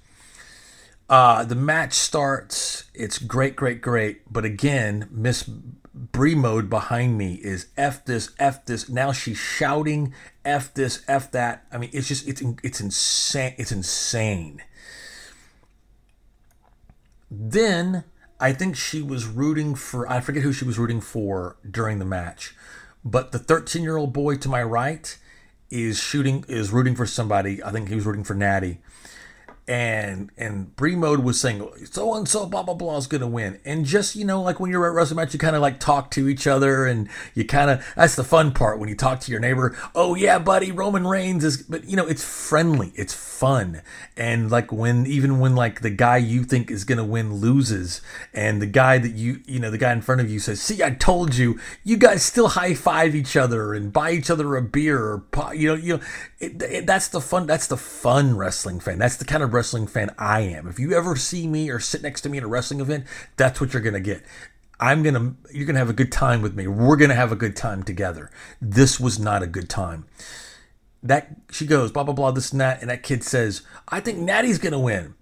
Uh, 1.08 1.44
the 1.44 1.54
match 1.54 1.92
starts. 1.92 2.84
It's 2.94 3.18
great, 3.18 3.54
great, 3.54 3.80
great. 3.80 4.32
But 4.32 4.44
again, 4.44 5.08
Miss 5.10 5.48
Brie 5.94 6.34
mode 6.34 6.68
behind 6.68 7.16
me 7.16 7.34
is 7.36 7.68
F 7.76 8.04
this, 8.04 8.32
F 8.38 8.66
this. 8.66 8.88
Now 8.88 9.12
she's 9.12 9.38
shouting 9.38 10.12
F 10.44 10.74
this, 10.74 11.04
F 11.06 11.30
that. 11.30 11.64
I 11.72 11.78
mean, 11.78 11.90
it's 11.92 12.08
just, 12.08 12.26
it's, 12.26 12.42
it's 12.62 12.80
insane. 12.80 13.54
It's 13.56 13.72
insane. 13.72 14.62
Then 17.30 18.04
I 18.40 18.52
think 18.52 18.76
she 18.76 19.00
was 19.00 19.26
rooting 19.26 19.74
for, 19.74 20.10
I 20.10 20.20
forget 20.20 20.42
who 20.42 20.52
she 20.52 20.64
was 20.64 20.78
rooting 20.78 21.00
for 21.00 21.56
during 21.68 21.98
the 21.98 22.04
match, 22.04 22.54
but 23.04 23.32
the 23.32 23.38
13 23.38 23.82
year 23.82 23.96
old 23.96 24.12
boy 24.12 24.36
to 24.36 24.48
my 24.48 24.62
right 24.62 25.16
is 25.70 25.98
shooting, 25.98 26.44
is 26.48 26.70
rooting 26.70 26.94
for 26.94 27.06
somebody. 27.06 27.62
I 27.62 27.72
think 27.72 27.88
he 27.88 27.94
was 27.94 28.06
rooting 28.06 28.24
for 28.24 28.34
Natty 28.34 28.78
and 29.68 30.30
and 30.36 30.74
Brie 30.76 30.94
mode 30.94 31.20
was 31.20 31.40
saying 31.40 31.68
so 31.90 32.14
and 32.14 32.28
so 32.28 32.46
blah 32.46 32.62
blah 32.62 32.74
blah 32.74 32.96
is 32.96 33.06
gonna 33.06 33.26
win, 33.26 33.58
and 33.64 33.84
just 33.84 34.14
you 34.14 34.24
know 34.24 34.40
like 34.40 34.60
when 34.60 34.70
you're 34.70 34.86
at 34.86 34.92
wrestling 34.92 35.16
match, 35.16 35.32
you 35.32 35.40
kind 35.40 35.56
of 35.56 35.62
like 35.62 35.80
talk 35.80 36.10
to 36.12 36.28
each 36.28 36.46
other, 36.46 36.86
and 36.86 37.08
you 37.34 37.44
kind 37.44 37.70
of 37.70 37.84
that's 37.96 38.14
the 38.14 38.24
fun 38.24 38.52
part 38.52 38.78
when 38.78 38.88
you 38.88 38.94
talk 38.94 39.20
to 39.20 39.30
your 39.30 39.40
neighbor. 39.40 39.76
Oh 39.94 40.14
yeah, 40.14 40.38
buddy, 40.38 40.70
Roman 40.70 41.06
Reigns 41.06 41.44
is, 41.44 41.62
but 41.62 41.84
you 41.84 41.96
know 41.96 42.06
it's 42.06 42.24
friendly, 42.24 42.92
it's 42.94 43.12
fun, 43.12 43.82
and 44.16 44.50
like 44.50 44.70
when 44.70 45.04
even 45.06 45.40
when 45.40 45.56
like 45.56 45.80
the 45.80 45.90
guy 45.90 46.18
you 46.18 46.44
think 46.44 46.70
is 46.70 46.84
gonna 46.84 47.04
win 47.04 47.34
loses, 47.34 48.02
and 48.32 48.62
the 48.62 48.66
guy 48.66 48.98
that 48.98 49.14
you 49.14 49.40
you 49.46 49.58
know 49.58 49.72
the 49.72 49.78
guy 49.78 49.92
in 49.92 50.00
front 50.00 50.20
of 50.20 50.30
you 50.30 50.38
says, 50.38 50.62
"See, 50.62 50.82
I 50.82 50.90
told 50.90 51.34
you," 51.34 51.58
you 51.82 51.96
guys 51.96 52.22
still 52.22 52.48
high 52.48 52.74
five 52.74 53.16
each 53.16 53.36
other 53.36 53.74
and 53.74 53.92
buy 53.92 54.12
each 54.12 54.30
other 54.30 54.54
a 54.54 54.62
beer, 54.62 54.98
or 54.98 55.54
you 55.54 55.68
know 55.68 55.74
you 55.74 55.94
know 55.94 56.00
it, 56.38 56.62
it, 56.62 56.86
that's 56.86 57.08
the 57.08 57.20
fun 57.20 57.46
that's 57.46 57.66
the 57.66 57.76
fun 57.76 58.36
wrestling 58.36 58.80
fan. 58.80 58.98
That's 58.98 59.16
the 59.16 59.24
kind 59.24 59.42
of 59.42 59.54
wrestling 59.54 59.86
fan 59.86 60.14
I 60.18 60.40
am. 60.40 60.68
If 60.68 60.78
you 60.78 60.92
ever 60.92 61.16
see 61.16 61.46
me 61.46 61.70
or 61.70 61.80
sit 61.80 62.02
next 62.02 62.22
to 62.22 62.28
me 62.28 62.38
at 62.38 62.44
a 62.44 62.48
wrestling 62.48 62.80
event, 62.80 63.06
that's 63.36 63.60
what 63.60 63.72
you're 63.72 63.82
to 63.94 64.00
get. 64.00 64.22
I'm 64.78 65.02
to, 65.14 65.54
you're 65.54 65.64
to 65.74 65.80
have 65.80 65.88
a 65.88 65.94
good 65.94 66.12
time 66.12 66.42
with 66.42 66.54
me. 66.54 66.66
We're 66.66 66.96
to 67.08 67.14
have 67.14 67.32
a 67.32 67.36
good 67.36 67.56
time 67.56 67.82
together. 67.82 68.30
This 68.60 69.00
was 69.00 69.18
not 69.18 69.42
a 69.42 69.46
good 69.46 69.70
time. 69.70 70.06
That, 71.02 71.34
she 71.50 71.66
goes, 71.66 71.90
blah, 71.90 72.04
blah, 72.04 72.14
blah, 72.14 72.30
this 72.32 72.52
and 72.52 72.60
that. 72.60 72.82
And 72.82 72.90
that 72.90 73.02
kid 73.02 73.24
says, 73.24 73.62
I 73.88 74.00
think 74.00 74.18
Natty's 74.18 74.58
to 74.72 74.78
win. 74.78 75.14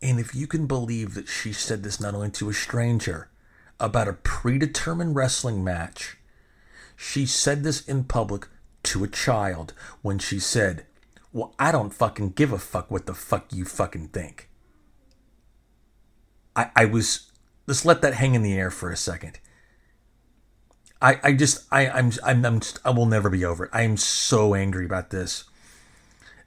And 0.00 0.20
if 0.20 0.34
you 0.34 0.46
can 0.46 0.66
believe 0.66 1.14
that 1.14 1.26
she 1.26 1.52
said 1.52 1.82
this 1.82 2.00
not 2.00 2.14
only 2.14 2.30
to 2.32 2.48
a 2.48 2.54
stranger 2.54 3.28
about 3.80 4.08
a 4.08 4.12
predetermined 4.12 5.16
wrestling 5.16 5.64
match, 5.64 6.18
she 6.94 7.26
said 7.26 7.64
this 7.64 7.86
in 7.88 8.04
public 8.04 8.46
to 8.86 9.04
a 9.04 9.08
child 9.08 9.72
when 10.02 10.18
she 10.18 10.38
said, 10.38 10.86
well, 11.32 11.54
I 11.58 11.70
don't 11.72 11.92
fucking 11.92 12.30
give 12.30 12.52
a 12.52 12.58
fuck 12.58 12.90
what 12.90 13.06
the 13.06 13.14
fuck 13.14 13.52
you 13.52 13.64
fucking 13.64 14.08
think. 14.08 14.48
I, 16.54 16.70
I 16.74 16.84
was 16.86 17.30
let's 17.66 17.84
let 17.84 18.00
that 18.02 18.14
hang 18.14 18.34
in 18.34 18.42
the 18.42 18.54
air 18.54 18.70
for 18.70 18.90
a 18.90 18.96
second. 18.96 19.38
I, 21.02 21.20
I 21.22 21.32
just 21.34 21.66
I 21.70 21.88
I'm 21.88 22.12
I'm, 22.24 22.44
I'm 22.44 22.60
I 22.84 22.90
will 22.90 23.06
never 23.06 23.28
be 23.28 23.44
over 23.44 23.66
it. 23.66 23.70
I 23.72 23.82
am 23.82 23.96
so 23.96 24.54
angry 24.54 24.86
about 24.86 25.10
this 25.10 25.44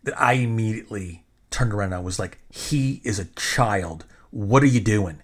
that 0.03 0.19
I 0.19 0.33
immediately 0.33 1.25
turned 1.51 1.73
around 1.73 1.87
and 1.87 1.95
I 1.95 1.99
was 1.99 2.19
like, 2.19 2.39
he 2.49 3.01
is 3.03 3.19
a 3.19 3.25
child. 3.25 4.05
What 4.31 4.63
are 4.63 4.67
you 4.67 4.79
doing? 4.79 5.21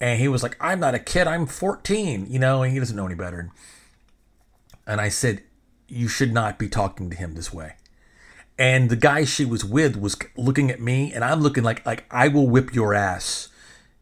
And 0.00 0.20
he 0.20 0.28
was 0.28 0.42
like, 0.42 0.56
I'm 0.60 0.80
not 0.80 0.94
a 0.94 0.98
kid. 0.98 1.26
I'm 1.26 1.46
14, 1.46 2.26
you 2.28 2.38
know, 2.38 2.62
and 2.62 2.72
he 2.72 2.78
doesn't 2.78 2.96
know 2.96 3.06
any 3.06 3.14
better. 3.14 3.50
And 4.86 5.00
I 5.00 5.08
said, 5.08 5.42
you 5.88 6.08
should 6.08 6.32
not 6.32 6.58
be 6.58 6.68
talking 6.68 7.10
to 7.10 7.16
him 7.16 7.34
this 7.34 7.52
way. 7.52 7.74
And 8.58 8.90
the 8.90 8.96
guy 8.96 9.24
she 9.24 9.44
was 9.44 9.64
with 9.64 9.96
was 9.96 10.16
looking 10.36 10.70
at 10.70 10.80
me, 10.80 11.12
and 11.12 11.24
I'm 11.24 11.40
looking 11.40 11.64
like 11.64 11.84
like 11.86 12.04
I 12.10 12.28
will 12.28 12.48
whip 12.48 12.74
your 12.74 12.94
ass 12.94 13.48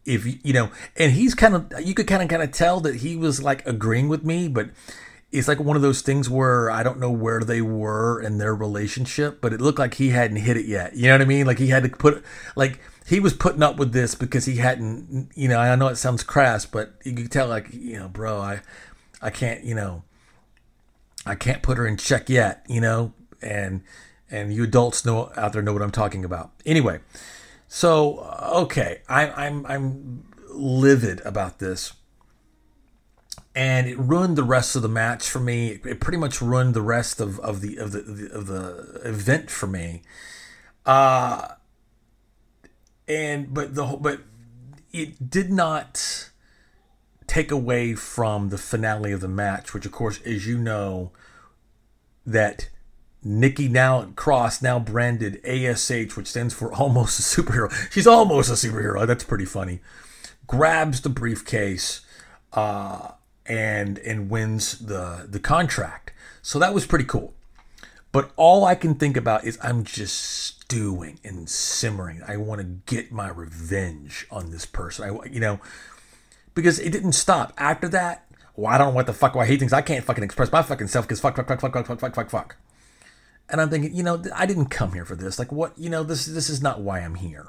if 0.07 0.45
you 0.45 0.53
know. 0.53 0.71
And 0.97 1.13
he's 1.13 1.35
kind 1.35 1.55
of 1.55 1.73
you 1.85 1.95
could 1.95 2.07
kind 2.07 2.23
of 2.23 2.29
kind 2.29 2.43
of 2.43 2.53
tell 2.53 2.81
that 2.81 2.97
he 2.97 3.17
was 3.17 3.43
like 3.43 3.67
agreeing 3.67 4.09
with 4.09 4.25
me, 4.25 4.49
but 4.49 4.71
it's 5.33 5.49
like 5.49 5.61
one 5.61 5.77
of 5.77 5.83
those 5.83 6.01
things 6.01 6.31
where 6.31 6.71
I 6.71 6.83
don't 6.83 7.01
know 7.01 7.11
where 7.11 7.41
they 7.41 7.61
were 7.61 8.23
in 8.23 8.39
their 8.39 8.55
relationship, 8.55 9.41
but 9.41 9.53
it 9.53 9.61
looked 9.61 9.79
like 9.79 9.95
he 9.95 10.11
hadn't 10.11 10.39
hit 10.39 10.57
it 10.57 10.67
yet. 10.67 10.97
You 10.97 11.09
know 11.09 11.15
what 11.15 11.23
I 11.23 11.27
mean? 11.27 11.47
Like 11.47 11.59
he 11.59 11.69
had 11.69 11.83
to 11.83 11.89
put 11.91 12.25
like 12.55 12.81
he 13.07 13.21
was 13.21 13.35
putting 13.35 13.63
up 13.63 13.77
with 13.77 13.93
this 13.93 14.15
because 14.15 14.47
he 14.47 14.57
hadn't. 14.57 15.31
You 15.35 15.49
know, 15.49 15.59
I 15.59 15.75
know 15.77 15.89
it 15.89 15.97
sounds 15.97 16.23
crass, 16.23 16.65
but 16.65 16.95
you 17.05 17.13
could 17.13 17.31
tell 17.31 17.49
like 17.49 17.69
you 17.73 17.99
know, 17.99 18.09
bro, 18.09 18.41
I 18.41 18.61
I 19.21 19.31
can't 19.31 19.65
you 19.65 19.75
know 19.75 20.05
I 21.27 21.35
can't 21.35 21.63
put 21.63 21.77
her 21.79 21.87
in 21.87 21.97
check 21.97 22.29
yet. 22.29 22.65
You 22.69 22.81
know, 22.81 23.13
and 23.43 23.83
and 24.31 24.53
you 24.53 24.65
adults 24.65 25.05
know 25.05 25.31
out 25.37 25.53
there 25.53 25.63
know 25.63 25.73
what 25.73 25.83
I'm 25.83 25.91
talking 25.91 26.25
about. 26.25 26.53
Anyway, 26.65 27.01
so 27.69 28.21
okay, 28.55 29.03
I, 29.09 29.29
I'm 29.31 29.67
I'm 29.67 30.25
livid 30.51 31.21
about 31.25 31.59
this, 31.59 31.93
and 33.55 33.87
it 33.87 33.99
ruined 33.99 34.37
the 34.37 34.45
rest 34.45 34.77
of 34.77 34.83
the 34.83 34.89
match 34.89 35.29
for 35.29 35.41
me. 35.41 35.81
It 35.85 36.01
pretty 36.01 36.19
much 36.19 36.41
ruined 36.41 36.75
the 36.75 36.83
rest 36.83 37.21
of, 37.21 37.39
of 37.41 37.61
the 37.61 37.77
of 37.77 37.93
the 37.93 38.31
of 38.33 38.47
the 38.47 39.01
event 39.05 39.51
for 39.51 39.67
me. 39.67 40.03
Uh 40.85 41.49
and 43.09 43.53
but 43.53 43.75
the 43.75 43.85
but 44.01 44.21
it 44.93 45.31
did 45.31 45.53
not 45.53 46.16
take 47.37 47.51
away 47.51 47.95
from 47.95 48.49
the 48.49 48.57
finale 48.57 49.13
of 49.13 49.21
the 49.21 49.29
match, 49.29 49.75
which 49.75 49.85
of 49.85 49.93
course, 49.93 50.23
as 50.23 50.47
you 50.47 50.57
know, 50.57 51.11
that 52.25 52.71
Nikki 53.23 53.69
now 53.69 54.11
Cross 54.17 54.63
now 54.63 54.79
branded 54.79 55.45
ASH, 55.45 56.17
which 56.17 56.29
stands 56.29 56.55
for 56.55 56.73
almost 56.83 57.19
a 57.19 57.23
superhero. 57.23 57.71
She's 57.93 58.07
almost 58.07 58.49
a 58.49 58.55
superhero. 58.55 59.07
That's 59.07 59.23
pretty 59.23 59.45
funny. 59.45 59.81
Grabs 60.47 61.03
the 61.03 61.11
briefcase 61.11 62.01
uh, 62.55 63.11
and 63.45 63.99
and 63.99 64.31
wins 64.31 64.79
the 64.79 65.27
the 65.29 65.41
contract. 65.41 66.15
So 66.41 66.59
that 66.59 66.73
was 66.73 66.87
pretty 66.87 67.05
cool. 67.05 67.35
But 68.13 68.31
all 68.37 68.65
I 68.65 68.75
can 68.75 68.95
think 68.95 69.15
about 69.15 69.45
is 69.45 69.59
I'm 69.63 69.85
just 69.85 70.19
stewing 70.19 71.21
and 71.23 71.51
simmering. 71.51 72.23
I 72.27 72.39
want 72.39 72.63
to 72.63 72.95
get 72.95 73.13
my 73.13 73.29
revenge 73.29 74.27
on 74.31 74.53
this 74.53 74.65
person. 74.65 75.05
I 75.05 75.27
you 75.27 75.41
know 75.41 75.61
because 76.57 76.81
it 76.81 76.91
didn't 76.91 77.13
stop 77.13 77.53
after 77.57 77.87
that. 77.91 78.27
Well, 78.57 78.73
I 78.73 78.79
don't 78.79 78.89
know 78.89 78.95
what 78.95 79.07
the 79.07 79.13
fuck 79.13 79.37
why 79.37 79.47
he 79.47 79.57
thinks 79.59 79.73
I 79.73 79.83
can't 79.83 80.05
fucking 80.05 80.25
express 80.25 80.51
my 80.51 80.63
fucking 80.63 80.89
self 80.89 81.07
because 81.07 81.21
fuck 81.21 81.37
fuck 81.37 81.47
fuck 81.47 81.61
fuck 81.61 81.73
fuck 81.73 81.87
fuck 81.87 82.01
fuck 82.01 82.15
fuck 82.15 82.31
fuck. 82.31 82.57
And 83.49 83.61
I'm 83.61 83.71
thinking, 83.71 83.95
you 83.95 84.03
know, 84.03 84.21
I 84.35 84.47
didn't 84.47 84.67
come 84.67 84.95
here 84.95 85.05
for 85.05 85.15
this. 85.15 85.39
Like, 85.39 85.53
what, 85.53 85.79
you 85.79 85.89
know, 85.89 86.03
this 86.03 86.27
this 86.27 86.51
is 86.51 86.61
not 86.61 86.81
why 86.81 87.01
I'm 87.01 87.15
here. 87.15 87.49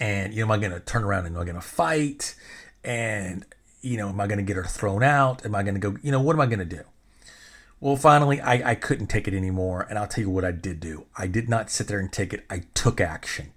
And 0.00 0.32
you 0.32 0.40
know, 0.40 0.46
am 0.46 0.52
I 0.52 0.58
going 0.58 0.72
to 0.72 0.80
turn 0.80 1.04
around 1.04 1.26
and 1.26 1.36
am 1.36 1.42
I 1.42 1.44
going 1.44 1.54
to 1.54 1.60
fight? 1.60 2.34
And 2.82 3.44
you 3.82 3.98
know, 3.98 4.08
am 4.08 4.20
I 4.20 4.26
going 4.26 4.38
to 4.38 4.44
get 4.44 4.56
her 4.56 4.64
thrown 4.64 5.04
out? 5.04 5.44
Am 5.44 5.54
I 5.54 5.62
going 5.62 5.74
to 5.74 5.80
go? 5.80 5.96
You 6.02 6.10
know, 6.10 6.20
what 6.20 6.34
am 6.34 6.40
I 6.40 6.46
going 6.46 6.58
to 6.58 6.64
do? 6.64 6.82
Well, 7.80 7.94
finally, 7.94 8.40
I, 8.40 8.70
I 8.70 8.74
couldn't 8.74 9.06
take 9.06 9.28
it 9.28 9.34
anymore, 9.34 9.86
and 9.88 10.00
I'll 10.00 10.08
tell 10.08 10.22
you 10.22 10.30
what 10.30 10.44
I 10.44 10.50
did 10.50 10.80
do. 10.80 11.06
I 11.16 11.28
did 11.28 11.48
not 11.48 11.70
sit 11.70 11.86
there 11.86 12.00
and 12.00 12.10
take 12.10 12.32
it. 12.32 12.44
I 12.50 12.62
took 12.74 13.00
action 13.00 13.52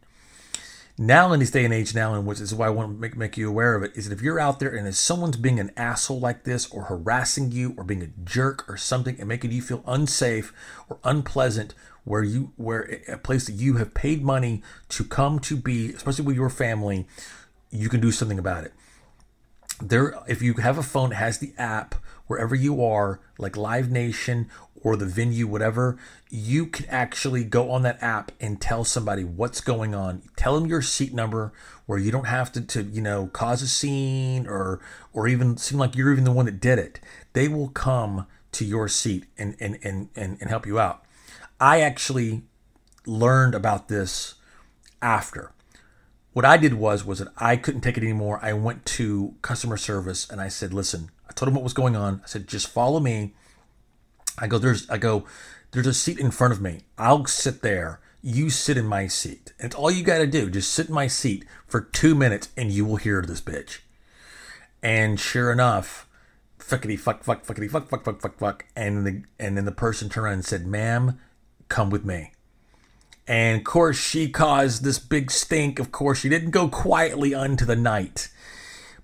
now 1.01 1.33
in 1.33 1.39
this 1.39 1.51
day 1.51 1.65
and 1.65 1.73
age 1.73 1.95
now 1.95 2.13
and 2.13 2.25
which 2.25 2.39
is 2.39 2.53
why 2.53 2.67
i 2.67 2.69
want 2.69 2.93
to 2.93 2.99
make, 2.99 3.17
make 3.17 3.35
you 3.35 3.49
aware 3.49 3.75
of 3.75 3.83
it 3.83 3.91
is 3.95 4.07
that 4.07 4.13
if 4.13 4.21
you're 4.21 4.39
out 4.39 4.59
there 4.59 4.73
and 4.75 4.87
if 4.87 4.95
someone's 4.95 5.37
being 5.37 5.59
an 5.59 5.71
asshole 5.75 6.19
like 6.19 6.43
this 6.43 6.69
or 6.71 6.83
harassing 6.83 7.51
you 7.51 7.73
or 7.75 7.83
being 7.83 8.03
a 8.03 8.07
jerk 8.23 8.69
or 8.69 8.77
something 8.77 9.17
and 9.19 9.27
making 9.27 9.51
you 9.51 9.61
feel 9.61 9.83
unsafe 9.87 10.53
or 10.89 10.99
unpleasant 11.03 11.73
where 12.03 12.23
you 12.23 12.51
where 12.55 13.01
a 13.07 13.17
place 13.17 13.45
that 13.45 13.53
you 13.53 13.77
have 13.77 13.93
paid 13.93 14.23
money 14.23 14.61
to 14.89 15.03
come 15.03 15.39
to 15.39 15.55
be 15.55 15.91
especially 15.91 16.25
with 16.25 16.35
your 16.35 16.49
family 16.49 17.07
you 17.71 17.89
can 17.89 18.01
do 18.01 18.11
something 18.11 18.37
about 18.37 18.65
it. 18.65 18.73
There 19.81 20.13
if 20.27 20.41
you 20.41 20.53
have 20.55 20.77
a 20.77 20.83
phone 20.83 21.09
that 21.09 21.15
has 21.15 21.39
the 21.39 21.53
app 21.57 21.95
wherever 22.27 22.53
you 22.53 22.83
are 22.83 23.19
like 23.39 23.57
live 23.57 23.89
nation 23.89 24.49
or 24.83 24.95
the 24.95 25.05
venue, 25.05 25.47
whatever, 25.47 25.97
you 26.29 26.65
can 26.65 26.85
actually 26.87 27.43
go 27.43 27.71
on 27.71 27.83
that 27.83 28.01
app 28.01 28.31
and 28.39 28.59
tell 28.59 28.83
somebody 28.83 29.23
what's 29.23 29.61
going 29.61 29.93
on. 29.93 30.23
Tell 30.35 30.59
them 30.59 30.69
your 30.69 30.81
seat 30.81 31.13
number 31.13 31.53
where 31.85 31.99
you 31.99 32.11
don't 32.11 32.27
have 32.27 32.51
to, 32.53 32.61
to 32.61 32.83
you 32.83 33.01
know, 33.01 33.27
cause 33.27 33.61
a 33.61 33.67
scene 33.67 34.47
or 34.47 34.79
or 35.13 35.27
even 35.27 35.57
seem 35.57 35.77
like 35.77 35.95
you're 35.95 36.11
even 36.11 36.23
the 36.23 36.31
one 36.31 36.45
that 36.45 36.59
did 36.59 36.79
it. 36.79 36.99
They 37.33 37.47
will 37.47 37.69
come 37.69 38.27
to 38.53 38.65
your 38.65 38.87
seat 38.87 39.25
and 39.37 39.55
and 39.59 39.77
and 39.83 40.09
and, 40.15 40.37
and 40.39 40.49
help 40.49 40.65
you 40.65 40.79
out. 40.79 41.03
I 41.59 41.81
actually 41.81 42.43
learned 43.05 43.55
about 43.55 43.87
this 43.87 44.35
after. 45.01 45.51
What 46.33 46.45
I 46.45 46.55
did 46.57 46.75
was 46.75 47.05
was 47.05 47.19
that 47.19 47.27
I 47.37 47.57
couldn't 47.57 47.81
take 47.81 47.97
it 47.97 48.03
anymore. 48.03 48.39
I 48.41 48.53
went 48.53 48.85
to 48.85 49.35
customer 49.41 49.77
service 49.77 50.29
and 50.29 50.39
I 50.39 50.47
said, 50.47 50.73
"Listen, 50.73 51.11
I 51.31 51.33
told 51.33 51.47
them 51.47 51.55
what 51.55 51.63
was 51.63 51.73
going 51.73 51.95
on. 51.95 52.19
I 52.25 52.27
said, 52.27 52.45
just 52.45 52.67
follow 52.67 52.99
me 52.99 53.33
I 54.37 54.47
go, 54.47 54.57
there's, 54.57 54.89
I 54.89 54.97
go, 54.97 55.25
there's 55.71 55.87
a 55.87 55.93
seat 55.93 56.19
in 56.19 56.31
front 56.31 56.53
of 56.53 56.61
me. 56.61 56.81
I'll 56.97 57.25
sit 57.25 57.61
there. 57.61 57.99
You 58.21 58.49
sit 58.49 58.77
in 58.77 58.85
my 58.85 59.07
seat. 59.07 59.53
And 59.59 59.67
it's 59.67 59.75
all 59.75 59.89
you 59.89 60.03
got 60.03 60.19
to 60.19 60.27
do. 60.27 60.49
Just 60.49 60.71
sit 60.71 60.89
in 60.89 60.93
my 60.93 61.07
seat 61.07 61.45
for 61.65 61.81
two 61.81 62.13
minutes 62.13 62.49
and 62.55 62.71
you 62.71 62.85
will 62.85 62.97
hear 62.97 63.21
this 63.21 63.41
bitch. 63.41 63.79
And 64.83 65.19
sure 65.19 65.51
enough, 65.51 66.07
fuckity 66.59 66.97
fuck 66.97 67.23
fuck 67.23 67.45
fuckity 67.45 67.69
fuck 67.69 67.89
fuck 67.89 68.03
fuck 68.03 68.21
fuck 68.21 68.37
fuck. 68.37 68.65
And 68.75 69.05
the 69.05 69.23
and 69.39 69.57
then 69.57 69.65
the 69.65 69.71
person 69.71 70.09
turned 70.09 70.25
around 70.25 70.33
and 70.33 70.45
said, 70.45 70.65
"Ma'am, 70.65 71.19
come 71.69 71.89
with 71.89 72.05
me." 72.05 72.31
And 73.27 73.59
of 73.59 73.63
course, 73.63 73.97
she 73.97 74.29
caused 74.29 74.83
this 74.83 74.99
big 74.99 75.31
stink. 75.31 75.79
Of 75.79 75.91
course, 75.91 76.19
she 76.19 76.29
didn't 76.29 76.51
go 76.51 76.67
quietly 76.67 77.35
unto 77.35 77.65
the 77.65 77.75
night, 77.75 78.29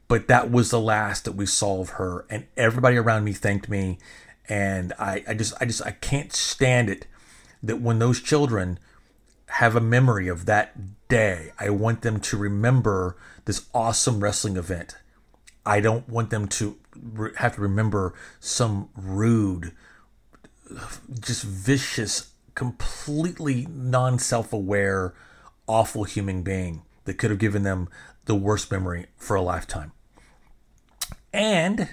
but 0.07 0.27
that 0.27 0.49
was 0.49 0.71
the 0.71 0.79
last 0.79 1.25
that 1.25 1.33
we 1.33 1.45
saw 1.45 1.81
of 1.81 1.91
her. 1.91 2.25
And 2.29 2.45
everybody 2.55 2.97
around 2.97 3.23
me 3.23 3.33
thanked 3.33 3.69
me 3.69 3.99
and 4.49 4.93
I, 4.99 5.23
I 5.27 5.33
just 5.33 5.53
I 5.59 5.65
just 5.65 5.85
I 5.85 5.91
can't 5.91 6.33
stand 6.33 6.89
it 6.89 7.07
that 7.63 7.81
when 7.81 7.99
those 7.99 8.21
children 8.21 8.79
have 9.47 9.75
a 9.75 9.81
memory 9.81 10.27
of 10.27 10.45
that 10.45 11.07
day, 11.07 11.51
I 11.59 11.69
want 11.69 12.01
them 12.01 12.19
to 12.19 12.37
remember 12.37 13.17
this 13.45 13.65
awesome 13.73 14.19
wrestling 14.19 14.57
event. 14.57 14.95
I 15.65 15.79
don't 15.79 16.07
want 16.07 16.29
them 16.29 16.47
to 16.49 16.77
re- 16.95 17.31
have 17.37 17.55
to 17.55 17.61
remember 17.61 18.13
some 18.39 18.89
rude, 18.95 19.73
just 21.19 21.43
vicious, 21.43 22.31
completely 22.55 23.67
non 23.69 24.19
self 24.19 24.53
aware, 24.53 25.13
awful 25.67 26.03
human 26.03 26.41
being 26.41 26.83
that 27.05 27.17
could 27.17 27.29
have 27.29 27.39
given 27.39 27.63
them 27.63 27.89
the 28.25 28.35
worst 28.35 28.71
memory 28.71 29.07
for 29.17 29.35
a 29.35 29.41
lifetime. 29.41 29.91
And 31.33 31.89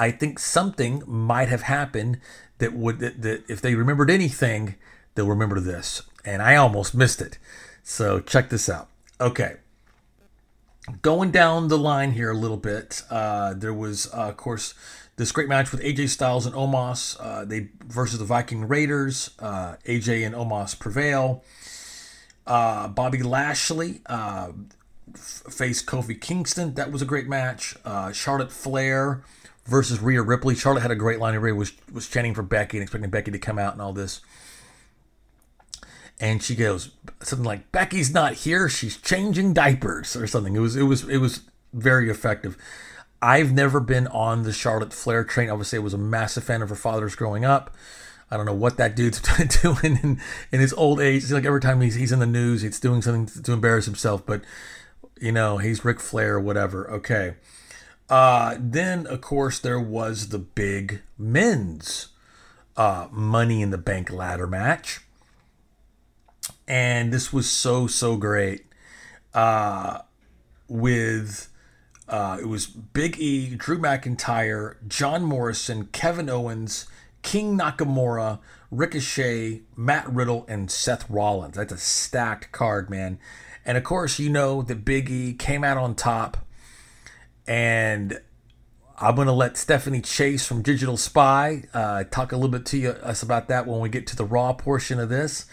I 0.00 0.10
think 0.10 0.38
something 0.38 1.02
might 1.06 1.50
have 1.50 1.60
happened 1.60 2.20
that 2.56 2.72
would 2.72 3.00
that, 3.00 3.20
that 3.20 3.44
if 3.48 3.60
they 3.60 3.74
remembered 3.74 4.10
anything, 4.10 4.76
they'll 5.14 5.28
remember 5.28 5.60
this. 5.60 6.02
And 6.24 6.40
I 6.40 6.56
almost 6.56 6.94
missed 6.94 7.20
it. 7.20 7.36
So 7.82 8.18
check 8.18 8.48
this 8.48 8.70
out. 8.70 8.88
Okay. 9.20 9.56
Going 11.02 11.30
down 11.30 11.68
the 11.68 11.76
line 11.76 12.12
here 12.12 12.30
a 12.30 12.34
little 12.34 12.56
bit, 12.56 13.02
uh, 13.10 13.52
there 13.52 13.74
was, 13.74 14.06
uh, 14.14 14.28
of 14.28 14.38
course, 14.38 14.72
this 15.16 15.32
great 15.32 15.50
match 15.50 15.70
with 15.70 15.82
AJ 15.82 16.08
Styles 16.08 16.46
and 16.46 16.54
Omos. 16.54 17.18
Uh, 17.20 17.44
they 17.44 17.68
versus 17.84 18.18
the 18.18 18.24
Viking 18.24 18.66
Raiders. 18.66 19.32
Uh, 19.38 19.76
AJ 19.84 20.24
and 20.24 20.34
Omos 20.34 20.78
prevail. 20.78 21.44
Uh, 22.46 22.88
Bobby 22.88 23.22
Lashley 23.22 24.00
uh, 24.06 24.52
f- 25.14 25.42
faced 25.50 25.84
Kofi 25.84 26.18
Kingston. 26.18 26.72
That 26.72 26.90
was 26.90 27.02
a 27.02 27.04
great 27.04 27.28
match. 27.28 27.76
Charlotte 28.14 28.50
Flair 28.50 29.22
versus 29.70 30.00
Rhea 30.00 30.20
Ripley. 30.20 30.54
Charlotte 30.56 30.82
had 30.82 30.90
a 30.90 30.96
great 30.96 31.20
line. 31.20 31.34
Rhea 31.36 31.54
was 31.54 31.72
was 31.92 32.08
chanting 32.08 32.34
for 32.34 32.42
Becky 32.42 32.76
and 32.76 32.82
expecting 32.82 33.08
Becky 33.08 33.30
to 33.30 33.38
come 33.38 33.58
out 33.58 33.72
and 33.72 33.80
all 33.80 33.92
this. 33.92 34.20
And 36.18 36.42
she 36.42 36.54
goes 36.54 36.90
something 37.22 37.46
like, 37.46 37.72
"Becky's 37.72 38.12
not 38.12 38.34
here. 38.34 38.68
She's 38.68 38.98
changing 38.98 39.54
diapers" 39.54 40.16
or 40.16 40.26
something. 40.26 40.54
It 40.54 40.60
was 40.60 40.76
it 40.76 40.82
was 40.82 41.08
it 41.08 41.18
was 41.18 41.42
very 41.72 42.10
effective. 42.10 42.58
I've 43.22 43.52
never 43.52 43.80
been 43.80 44.06
on 44.08 44.42
the 44.42 44.52
Charlotte 44.52 44.92
Flair 44.92 45.24
train. 45.24 45.48
Obviously, 45.50 45.78
I 45.78 45.82
was 45.82 45.94
a 45.94 45.98
massive 45.98 46.44
fan 46.44 46.62
of 46.62 46.68
her 46.68 46.74
father's 46.74 47.14
growing 47.14 47.44
up. 47.44 47.74
I 48.30 48.36
don't 48.36 48.46
know 48.46 48.54
what 48.54 48.76
that 48.76 48.94
dude's 48.96 49.20
doing 49.62 49.98
in, 50.02 50.20
in 50.52 50.60
his 50.60 50.72
old 50.74 51.00
age. 51.00 51.24
It's 51.24 51.32
like 51.32 51.44
every 51.44 51.60
time 51.60 51.80
he's, 51.80 51.96
he's 51.96 52.12
in 52.12 52.20
the 52.20 52.26
news, 52.26 52.62
he's 52.62 52.78
doing 52.80 53.02
something 53.02 53.42
to 53.42 53.52
embarrass 53.52 53.86
himself. 53.86 54.24
But 54.24 54.42
You 55.20 55.32
know, 55.32 55.58
he's 55.58 55.84
Ric 55.84 56.00
Flair, 56.00 56.36
or 56.36 56.40
whatever. 56.40 56.90
Okay. 56.90 57.34
Uh, 58.10 58.56
then, 58.58 59.06
of 59.06 59.20
course, 59.20 59.58
there 59.60 59.80
was 59.80 60.28
the 60.28 60.38
big 60.38 61.00
men's 61.16 62.08
uh, 62.76 63.06
Money 63.10 63.62
in 63.62 63.70
the 63.70 63.78
Bank 63.78 64.10
ladder 64.10 64.48
match. 64.48 65.00
And 66.66 67.12
this 67.12 67.32
was 67.32 67.48
so, 67.48 67.86
so 67.86 68.16
great. 68.16 68.66
Uh, 69.32 70.00
with 70.68 71.48
uh, 72.08 72.38
it 72.40 72.46
was 72.46 72.66
Big 72.66 73.18
E, 73.20 73.54
Drew 73.54 73.78
McIntyre, 73.78 74.76
John 74.88 75.22
Morrison, 75.22 75.86
Kevin 75.92 76.28
Owens, 76.28 76.86
King 77.22 77.56
Nakamura, 77.56 78.40
Ricochet, 78.72 79.62
Matt 79.76 80.12
Riddle, 80.12 80.44
and 80.48 80.70
Seth 80.70 81.08
Rollins. 81.08 81.56
That's 81.56 81.72
a 81.72 81.78
stacked 81.78 82.50
card, 82.50 82.90
man. 82.90 83.20
And 83.64 83.78
of 83.78 83.84
course, 83.84 84.18
you 84.18 84.30
know 84.30 84.62
that 84.62 84.84
Big 84.84 85.08
E 85.08 85.32
came 85.34 85.62
out 85.62 85.76
on 85.76 85.94
top. 85.94 86.38
And 87.46 88.20
I'm 88.98 89.14
going 89.14 89.26
to 89.26 89.32
let 89.32 89.56
Stephanie 89.56 90.02
Chase 90.02 90.46
from 90.46 90.62
Digital 90.62 90.96
Spy 90.96 91.64
uh, 91.72 92.04
talk 92.04 92.32
a 92.32 92.36
little 92.36 92.50
bit 92.50 92.66
to 92.66 92.78
you, 92.78 92.90
us 92.90 93.22
about 93.22 93.48
that 93.48 93.66
when 93.66 93.80
we 93.80 93.88
get 93.88 94.06
to 94.08 94.16
the 94.16 94.24
Raw 94.24 94.52
portion 94.52 95.00
of 95.00 95.08
this. 95.08 95.46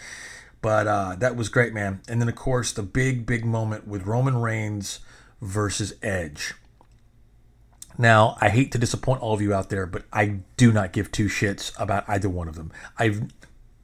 But 0.60 0.86
uh, 0.86 1.16
that 1.18 1.36
was 1.36 1.48
great, 1.48 1.72
man. 1.72 2.02
And 2.08 2.20
then, 2.20 2.28
of 2.28 2.34
course, 2.34 2.72
the 2.72 2.82
big, 2.82 3.26
big 3.26 3.44
moment 3.44 3.86
with 3.86 4.06
Roman 4.06 4.40
Reigns 4.40 5.00
versus 5.40 5.94
Edge. 6.02 6.54
Now, 7.96 8.36
I 8.40 8.48
hate 8.50 8.70
to 8.72 8.78
disappoint 8.78 9.22
all 9.22 9.34
of 9.34 9.40
you 9.40 9.52
out 9.52 9.70
there, 9.70 9.86
but 9.86 10.04
I 10.12 10.40
do 10.56 10.72
not 10.72 10.92
give 10.92 11.10
two 11.10 11.26
shits 11.26 11.72
about 11.80 12.04
either 12.08 12.28
one 12.28 12.48
of 12.48 12.54
them. 12.54 12.70
I 12.98 13.22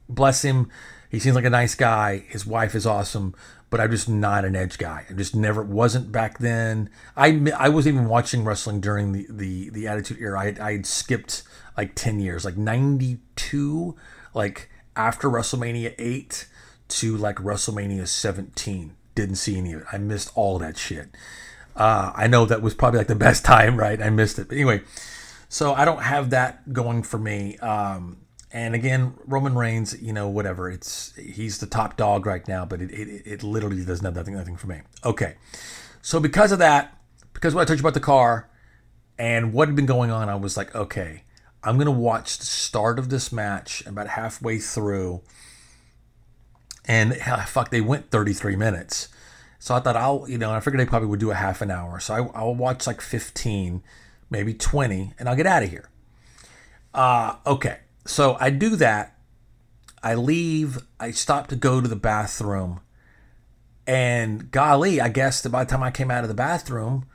bless 0.07 0.41
him. 0.43 0.69
He 1.09 1.19
seems 1.19 1.35
like 1.35 1.45
a 1.45 1.49
nice 1.49 1.75
guy. 1.75 2.19
His 2.27 2.45
wife 2.45 2.75
is 2.75 2.85
awesome, 2.85 3.35
but 3.69 3.81
I'm 3.81 3.91
just 3.91 4.07
not 4.07 4.45
an 4.45 4.55
Edge 4.55 4.77
guy. 4.77 5.05
I 5.09 5.13
just 5.13 5.35
never 5.35 5.61
wasn't 5.61 6.11
back 6.11 6.39
then. 6.39 6.89
I 7.15 7.51
I 7.57 7.69
wasn't 7.69 7.95
even 7.95 8.07
watching 8.09 8.43
wrestling 8.43 8.79
during 8.79 9.11
the 9.11 9.27
the, 9.29 9.69
the 9.69 9.87
Attitude 9.87 10.19
Era. 10.19 10.39
I 10.39 10.55
I 10.61 10.71
had 10.73 10.85
skipped 10.85 11.43
like 11.77 11.95
ten 11.95 12.19
years, 12.19 12.45
like 12.45 12.57
'92, 12.57 13.95
like 14.33 14.69
after 14.95 15.29
WrestleMania 15.29 15.93
eight 15.97 16.47
to 16.87 17.17
like 17.17 17.37
WrestleMania 17.37 18.07
17. 18.07 18.95
Didn't 19.15 19.35
see 19.35 19.57
any 19.57 19.73
of 19.73 19.81
it. 19.81 19.87
I 19.91 19.97
missed 19.97 20.31
all 20.35 20.59
that 20.59 20.77
shit. 20.77 21.09
Uh, 21.75 22.11
I 22.15 22.27
know 22.27 22.45
that 22.45 22.61
was 22.61 22.73
probably 22.73 22.99
like 22.99 23.07
the 23.07 23.15
best 23.15 23.45
time, 23.45 23.77
right? 23.77 24.01
I 24.01 24.09
missed 24.09 24.39
it. 24.39 24.49
But 24.49 24.55
anyway, 24.55 24.81
so 25.49 25.73
I 25.73 25.85
don't 25.85 26.01
have 26.01 26.29
that 26.31 26.73
going 26.73 27.03
for 27.03 27.17
me. 27.17 27.57
Um, 27.57 28.17
and 28.55 28.73
again, 28.73 29.15
Roman 29.25 29.53
Reigns, 29.53 30.01
you 30.01 30.13
know, 30.13 30.29
whatever. 30.29 30.69
It's 30.71 31.13
he's 31.17 31.57
the 31.57 31.65
top 31.65 31.97
dog 31.97 32.25
right 32.25 32.47
now, 32.47 32.63
but 32.63 32.81
it, 32.81 32.89
it, 32.89 33.23
it 33.25 33.43
literally 33.43 33.83
does 33.83 34.01
not 34.01 34.15
nothing, 34.15 34.33
nothing 34.33 34.55
for 34.55 34.67
me. 34.67 34.79
Okay, 35.03 35.35
so 36.01 36.21
because 36.21 36.53
of 36.53 36.59
that, 36.59 36.97
because 37.33 37.53
what 37.53 37.63
I 37.63 37.65
told 37.65 37.79
you 37.79 37.83
about 37.83 37.95
the 37.95 37.99
car 37.99 38.49
and 39.19 39.51
what 39.51 39.67
had 39.67 39.75
been 39.75 39.85
going 39.85 40.09
on, 40.09 40.29
I 40.29 40.35
was 40.35 40.55
like, 40.55 40.73
okay, 40.73 41.23
I'm 41.65 41.77
gonna 41.77 41.91
watch 41.91 42.37
the 42.37 42.45
start 42.45 42.97
of 42.97 43.09
this 43.09 43.29
match 43.29 43.85
about 43.85 44.07
halfway 44.07 44.59
through, 44.59 45.21
and 46.85 47.13
fuck, 47.47 47.71
they 47.71 47.81
went 47.81 48.09
33 48.09 48.55
minutes. 48.55 49.09
So 49.59 49.75
I 49.75 49.81
thought 49.81 49.97
I'll, 49.97 50.29
you 50.29 50.37
know, 50.37 50.53
I 50.53 50.61
figured 50.61 50.79
they 50.79 50.85
probably 50.85 51.09
would 51.09 51.19
do 51.19 51.31
a 51.31 51.35
half 51.35 51.61
an 51.61 51.71
hour. 51.71 51.99
So 51.99 52.13
I, 52.13 52.39
I'll 52.39 52.55
watch 52.55 52.87
like 52.87 53.01
15, 53.01 53.83
maybe 54.29 54.53
20, 54.53 55.11
and 55.19 55.27
I'll 55.27 55.35
get 55.35 55.45
out 55.45 55.63
of 55.63 55.69
here. 55.69 55.89
Uh, 56.93 57.35
okay. 57.45 57.79
So 58.05 58.37
I 58.39 58.49
do 58.49 58.75
that. 58.77 59.17
I 60.03 60.15
leave. 60.15 60.79
I 60.99 61.11
stop 61.11 61.47
to 61.47 61.55
go 61.55 61.81
to 61.81 61.87
the 61.87 61.95
bathroom. 61.95 62.79
And 63.87 64.51
golly, 64.51 65.01
I 65.01 65.09
guess 65.09 65.41
that 65.41 65.49
by 65.49 65.63
the 65.63 65.69
time 65.69 65.83
I 65.83 65.91
came 65.91 66.09
out 66.09 66.23
of 66.23 66.27
the 66.27 66.35
bathroom, 66.35 67.05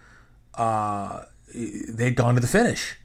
uh, 0.54 1.22
they'd 1.54 2.14
gone 2.14 2.34
to 2.34 2.40
the 2.40 2.46
finish. 2.46 2.96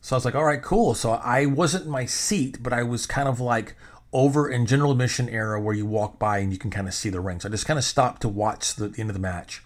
So 0.00 0.14
I 0.14 0.16
was 0.16 0.24
like, 0.24 0.34
all 0.34 0.44
right, 0.44 0.62
cool. 0.62 0.94
So 0.94 1.12
I 1.12 1.46
wasn't 1.46 1.84
in 1.86 1.90
my 1.90 2.06
seat, 2.06 2.62
but 2.62 2.72
I 2.72 2.82
was 2.82 3.06
kind 3.06 3.28
of 3.28 3.40
like 3.40 3.76
over 4.12 4.48
in 4.48 4.66
general 4.66 4.92
admission 4.92 5.28
era 5.28 5.60
where 5.60 5.74
you 5.74 5.86
walk 5.86 6.18
by 6.18 6.38
and 6.38 6.52
you 6.52 6.58
can 6.58 6.70
kind 6.70 6.88
of 6.88 6.94
see 6.94 7.10
the 7.10 7.20
ring. 7.20 7.40
So 7.40 7.48
I 7.48 7.50
just 7.50 7.66
kind 7.66 7.78
of 7.78 7.84
stopped 7.84 8.22
to 8.22 8.28
watch 8.28 8.74
the 8.74 8.94
end 8.96 9.10
of 9.10 9.14
the 9.14 9.20
match. 9.20 9.62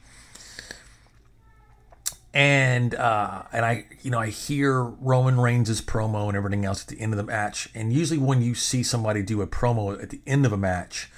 And 2.35 2.95
uh, 2.95 3.43
and 3.53 3.65
I 3.65 3.87
you 4.03 4.11
know 4.11 4.19
I 4.19 4.29
hear 4.29 4.83
Roman 4.83 5.39
Reigns' 5.39 5.83
promo 5.83 6.29
and 6.29 6.37
everything 6.37 6.65
else 6.65 6.83
at 6.83 6.89
the 6.89 7.01
end 7.01 7.13
of 7.13 7.19
the 7.19 7.25
match. 7.25 7.69
And 7.75 7.93
usually 7.93 8.19
when 8.19 8.41
you 8.41 8.55
see 8.55 8.83
somebody 8.83 9.23
do 9.23 9.43
a 9.43 9.47
promo 9.47 10.03
at 10.03 10.11
the 10.11 10.21
end 10.27 10.47
of 10.47 10.53
a 10.53 10.57
match, 10.57 11.11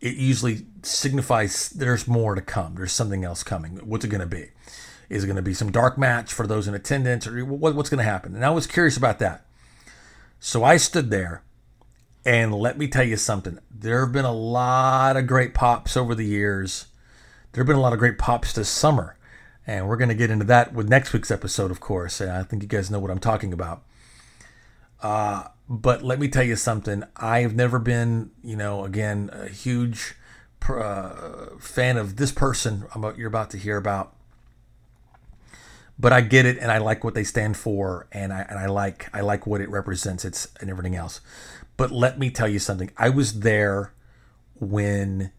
it 0.00 0.16
usually 0.16 0.66
signifies 0.82 1.70
there's 1.70 2.06
more 2.06 2.34
to 2.34 2.42
come. 2.42 2.76
There's 2.76 2.92
something 2.92 3.24
else 3.24 3.42
coming. 3.42 3.76
What's 3.78 4.04
it 4.04 4.08
going 4.08 4.20
to 4.20 4.26
be? 4.26 4.50
Is 5.08 5.24
it 5.24 5.26
going 5.26 5.36
to 5.36 5.42
be 5.42 5.54
some 5.54 5.70
dark 5.70 5.98
match 5.98 6.32
for 6.32 6.46
those 6.46 6.68
in 6.68 6.74
attendance, 6.74 7.26
or 7.26 7.44
what, 7.44 7.74
what's 7.74 7.88
going 7.88 7.98
to 7.98 8.04
happen? 8.04 8.34
And 8.34 8.44
I 8.44 8.50
was 8.50 8.66
curious 8.66 8.96
about 8.96 9.18
that. 9.20 9.46
So 10.38 10.64
I 10.64 10.76
stood 10.76 11.10
there 11.10 11.42
and 12.24 12.52
let 12.52 12.76
me 12.76 12.88
tell 12.88 13.04
you 13.04 13.16
something. 13.16 13.58
There 13.70 14.04
have 14.04 14.12
been 14.12 14.24
a 14.24 14.32
lot 14.32 15.16
of 15.16 15.26
great 15.26 15.54
pops 15.54 15.96
over 15.96 16.14
the 16.14 16.26
years. 16.26 16.86
There 17.52 17.62
have 17.62 17.68
been 17.68 17.76
a 17.76 17.80
lot 17.80 17.92
of 17.92 18.00
great 18.00 18.18
pops 18.18 18.52
this 18.52 18.68
summer. 18.68 19.15
And 19.66 19.88
we're 19.88 19.96
going 19.96 20.10
to 20.10 20.14
get 20.14 20.30
into 20.30 20.44
that 20.46 20.72
with 20.72 20.88
next 20.88 21.12
week's 21.12 21.30
episode, 21.30 21.70
of 21.70 21.80
course. 21.80 22.20
And 22.20 22.30
I 22.30 22.42
think 22.44 22.62
you 22.62 22.68
guys 22.68 22.90
know 22.90 23.00
what 23.00 23.10
I'm 23.10 23.18
talking 23.18 23.52
about. 23.52 23.82
Uh, 25.02 25.48
but 25.68 26.02
let 26.02 26.18
me 26.20 26.28
tell 26.28 26.44
you 26.44 26.56
something. 26.56 27.02
I've 27.16 27.54
never 27.54 27.78
been, 27.78 28.30
you 28.42 28.56
know, 28.56 28.84
again, 28.84 29.30
a 29.32 29.48
huge 29.48 30.14
uh, 30.68 31.46
fan 31.58 31.96
of 31.96 32.16
this 32.16 32.32
person 32.32 32.84
about 32.94 33.18
you're 33.18 33.28
about 33.28 33.50
to 33.50 33.58
hear 33.58 33.76
about. 33.76 34.14
But 35.98 36.12
I 36.12 36.20
get 36.20 36.44
it, 36.44 36.58
and 36.58 36.70
I 36.70 36.76
like 36.78 37.04
what 37.04 37.14
they 37.14 37.24
stand 37.24 37.56
for, 37.56 38.06
and 38.12 38.30
I 38.30 38.42
and 38.42 38.58
I 38.58 38.66
like 38.66 39.08
I 39.14 39.22
like 39.22 39.46
what 39.46 39.62
it 39.62 39.70
represents. 39.70 40.26
It's 40.26 40.46
and 40.60 40.68
everything 40.68 40.94
else. 40.94 41.20
But 41.78 41.90
let 41.90 42.18
me 42.18 42.28
tell 42.30 42.48
you 42.48 42.58
something. 42.58 42.90
I 42.98 43.08
was 43.08 43.40
there 43.40 43.94
when 44.54 45.32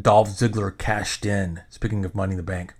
Dolph 0.00 0.28
Ziggler 0.28 0.76
cashed 0.76 1.26
in, 1.26 1.60
speaking 1.68 2.04
of 2.06 2.14
Money 2.14 2.32
in 2.32 2.36
the 2.38 2.42
Bank, 2.42 2.72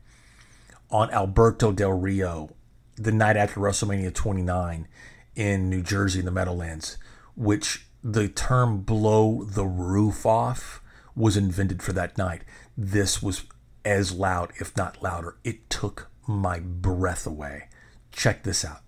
on 0.91 1.11
Alberto 1.11 1.73
Del 1.73 1.93
Rio 1.93 2.51
the 2.97 3.13
night 3.13 3.37
after 3.37 3.61
WrestleMania 3.61 4.13
29 4.13 4.89
in 5.37 5.71
New 5.71 5.83
Jersey 5.83 6.21
in 6.21 6.25
the 6.25 6.31
Meadowlands, 6.31 6.99
which 7.37 7.87
the 8.03 8.29
term 8.29 8.81
blow 8.81 9.45
the 9.45 9.67
roof 9.67 10.27
off 10.27 10.83
was 11.15 11.37
invented 11.37 11.83
for 11.83 11.93
that 11.93 12.19
night. 12.19 12.43
This 12.77 13.23
was 13.23 13.45
as 13.85 14.13
loud, 14.13 14.53
if 14.61 14.77
not 14.77 15.03
louder. 15.03 15.37
It 15.45 15.69
took 15.71 16.11
my 16.27 16.61
breath 16.61 17.27
away. 17.27 17.69
Check 18.13 18.43
this 18.43 18.65
out. 18.65 18.81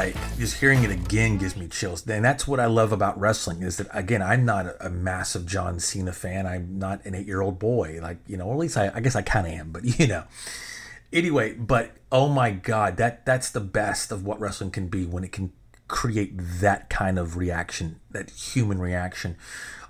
Like 0.00 0.16
just 0.38 0.58
hearing 0.60 0.82
it 0.82 0.90
again 0.90 1.36
gives 1.36 1.56
me 1.56 1.68
chills. 1.68 2.06
And 2.06 2.24
that's 2.24 2.48
what 2.48 2.58
I 2.58 2.66
love 2.66 2.90
about 2.90 3.20
wrestling 3.20 3.62
is 3.62 3.76
that 3.76 3.88
again, 3.92 4.22
I'm 4.22 4.46
not 4.46 4.74
a, 4.80 4.88
massive 4.88 5.44
John 5.46 5.78
Cena 5.78 6.12
fan. 6.12 6.46
I'm 6.46 6.78
not 6.78 7.04
an 7.04 7.14
eight 7.14 7.26
year 7.26 7.42
old 7.42 7.58
boy, 7.58 7.98
like 8.00 8.18
you 8.26 8.36
know, 8.38 8.46
or 8.46 8.54
at 8.54 8.58
least 8.58 8.78
I, 8.78 8.90
I 8.94 9.00
guess 9.00 9.14
I 9.14 9.22
kind 9.22 9.46
of 9.46 9.52
am. 9.52 9.72
But 9.72 9.84
you 10.00 10.06
know, 10.06 10.24
anyway. 11.12 11.52
But 11.54 11.92
oh 12.10 12.28
my 12.28 12.50
god, 12.50 12.96
that 12.96 13.26
that's 13.26 13.50
the 13.50 13.60
best 13.60 14.10
of 14.10 14.24
what 14.24 14.40
wrestling 14.40 14.70
can 14.70 14.88
be 14.88 15.04
when 15.04 15.22
it 15.22 15.32
can 15.32 15.52
create 15.86 16.32
that 16.36 16.88
kind 16.88 17.18
of 17.18 17.36
reaction, 17.36 18.00
that 18.10 18.30
human 18.30 18.80
reaction. 18.80 19.36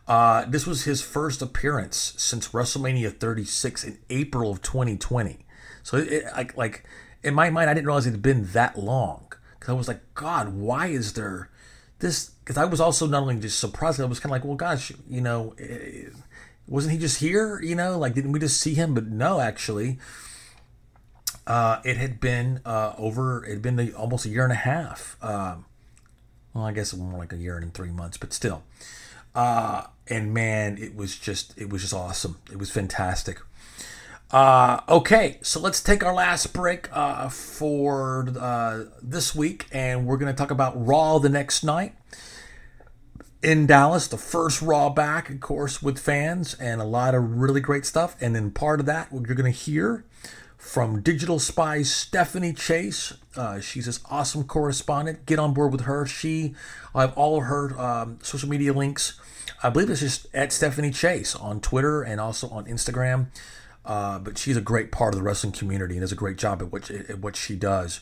Uh, 0.08 0.44
this 0.46 0.66
was 0.66 0.84
his 0.84 1.02
first 1.02 1.40
appearance 1.40 2.14
since 2.16 2.48
WrestleMania 2.48 3.16
36 3.16 3.84
in 3.84 3.98
April 4.08 4.50
of 4.50 4.60
2020. 4.60 5.46
So, 5.84 5.98
it, 5.98 6.24
like, 6.36 6.56
like 6.56 6.84
in 7.22 7.32
my 7.32 7.48
mind, 7.50 7.70
I 7.70 7.74
didn't 7.74 7.86
realize 7.86 8.06
it 8.06 8.12
had 8.12 8.22
been 8.22 8.46
that 8.46 8.76
long. 8.76 9.30
Because 9.60 9.74
I 9.74 9.76
was 9.76 9.88
like, 9.88 10.00
God, 10.14 10.54
why 10.54 10.86
is 10.86 11.12
there 11.12 11.50
this? 11.98 12.30
Because 12.30 12.56
I 12.56 12.64
was 12.64 12.80
also 12.80 13.06
not 13.06 13.22
only 13.22 13.36
just 13.36 13.60
surprised, 13.60 14.00
I 14.00 14.06
was 14.06 14.18
kind 14.18 14.30
of 14.30 14.32
like, 14.32 14.44
well, 14.44 14.56
gosh, 14.56 14.90
you 15.08 15.20
know, 15.20 15.54
eh, 15.60 16.08
wasn't 16.66 16.94
he 16.94 16.98
just 16.98 17.20
here? 17.20 17.60
You 17.60 17.74
know, 17.74 17.98
like, 17.98 18.14
didn't 18.14 18.32
we 18.32 18.40
just 18.40 18.58
see 18.58 18.74
him? 18.74 18.94
But 18.94 19.08
no, 19.08 19.38
actually, 19.38 19.98
uh, 21.46 21.80
it 21.84 21.98
had 21.98 22.20
been 22.20 22.60
uh, 22.64 22.94
over. 22.96 23.44
It 23.44 23.50
had 23.50 23.62
been 23.62 23.76
the, 23.76 23.92
almost 23.92 24.24
a 24.24 24.30
year 24.30 24.44
and 24.44 24.52
a 24.52 24.56
half. 24.56 25.16
Um, 25.22 25.66
well, 26.54 26.64
I 26.64 26.72
guess 26.72 26.94
more 26.94 27.18
like 27.18 27.32
a 27.32 27.36
year 27.36 27.58
and 27.58 27.72
three 27.74 27.90
months, 27.90 28.16
but 28.16 28.32
still. 28.32 28.62
Uh, 29.34 29.84
and 30.08 30.32
man, 30.32 30.78
it 30.78 30.96
was 30.96 31.16
just 31.16 31.56
it 31.58 31.68
was 31.68 31.82
just 31.82 31.94
awesome. 31.94 32.38
It 32.50 32.58
was 32.58 32.70
fantastic. 32.70 33.40
Uh, 34.32 34.80
okay, 34.88 35.38
so 35.42 35.58
let's 35.58 35.82
take 35.82 36.04
our 36.04 36.14
last 36.14 36.52
break 36.52 36.88
uh, 36.92 37.28
for 37.28 38.28
uh, 38.38 38.84
this 39.02 39.34
week, 39.34 39.66
and 39.72 40.06
we're 40.06 40.16
going 40.18 40.32
to 40.32 40.36
talk 40.36 40.52
about 40.52 40.86
Raw 40.86 41.18
the 41.18 41.28
next 41.28 41.64
night 41.64 41.94
in 43.42 43.66
Dallas. 43.66 44.06
The 44.06 44.16
first 44.16 44.62
Raw 44.62 44.88
back, 44.88 45.30
of 45.30 45.40
course, 45.40 45.82
with 45.82 45.98
fans, 45.98 46.54
and 46.54 46.80
a 46.80 46.84
lot 46.84 47.16
of 47.16 47.38
really 47.38 47.60
great 47.60 47.84
stuff. 47.84 48.14
And 48.20 48.36
then 48.36 48.52
part 48.52 48.78
of 48.78 48.86
that, 48.86 49.08
you're 49.10 49.34
going 49.34 49.52
to 49.52 49.58
hear 49.58 50.04
from 50.56 51.02
Digital 51.02 51.40
Spy's 51.40 51.92
Stephanie 51.92 52.52
Chase. 52.52 53.14
Uh, 53.34 53.58
she's 53.58 53.86
this 53.86 53.98
awesome 54.12 54.44
correspondent. 54.44 55.26
Get 55.26 55.40
on 55.40 55.54
board 55.54 55.72
with 55.72 55.82
her. 55.82 56.06
She, 56.06 56.54
I 56.94 57.00
have 57.00 57.18
all 57.18 57.38
of 57.38 57.44
her 57.46 57.76
um, 57.80 58.20
social 58.22 58.48
media 58.48 58.72
links. 58.72 59.18
I 59.60 59.70
believe 59.70 59.90
it's 59.90 60.00
just 60.00 60.28
at 60.32 60.52
Stephanie 60.52 60.92
Chase 60.92 61.34
on 61.34 61.60
Twitter 61.60 62.02
and 62.02 62.20
also 62.20 62.48
on 62.50 62.66
Instagram. 62.66 63.26
Uh, 63.90 64.20
but 64.20 64.38
she's 64.38 64.56
a 64.56 64.60
great 64.60 64.92
part 64.92 65.12
of 65.12 65.18
the 65.18 65.24
wrestling 65.24 65.52
community 65.52 65.94
and 65.94 66.02
does 66.02 66.12
a 66.12 66.14
great 66.14 66.38
job 66.38 66.62
at 66.62 66.70
what, 66.70 66.88
at 66.92 67.18
what 67.18 67.34
she 67.34 67.56
does. 67.56 67.98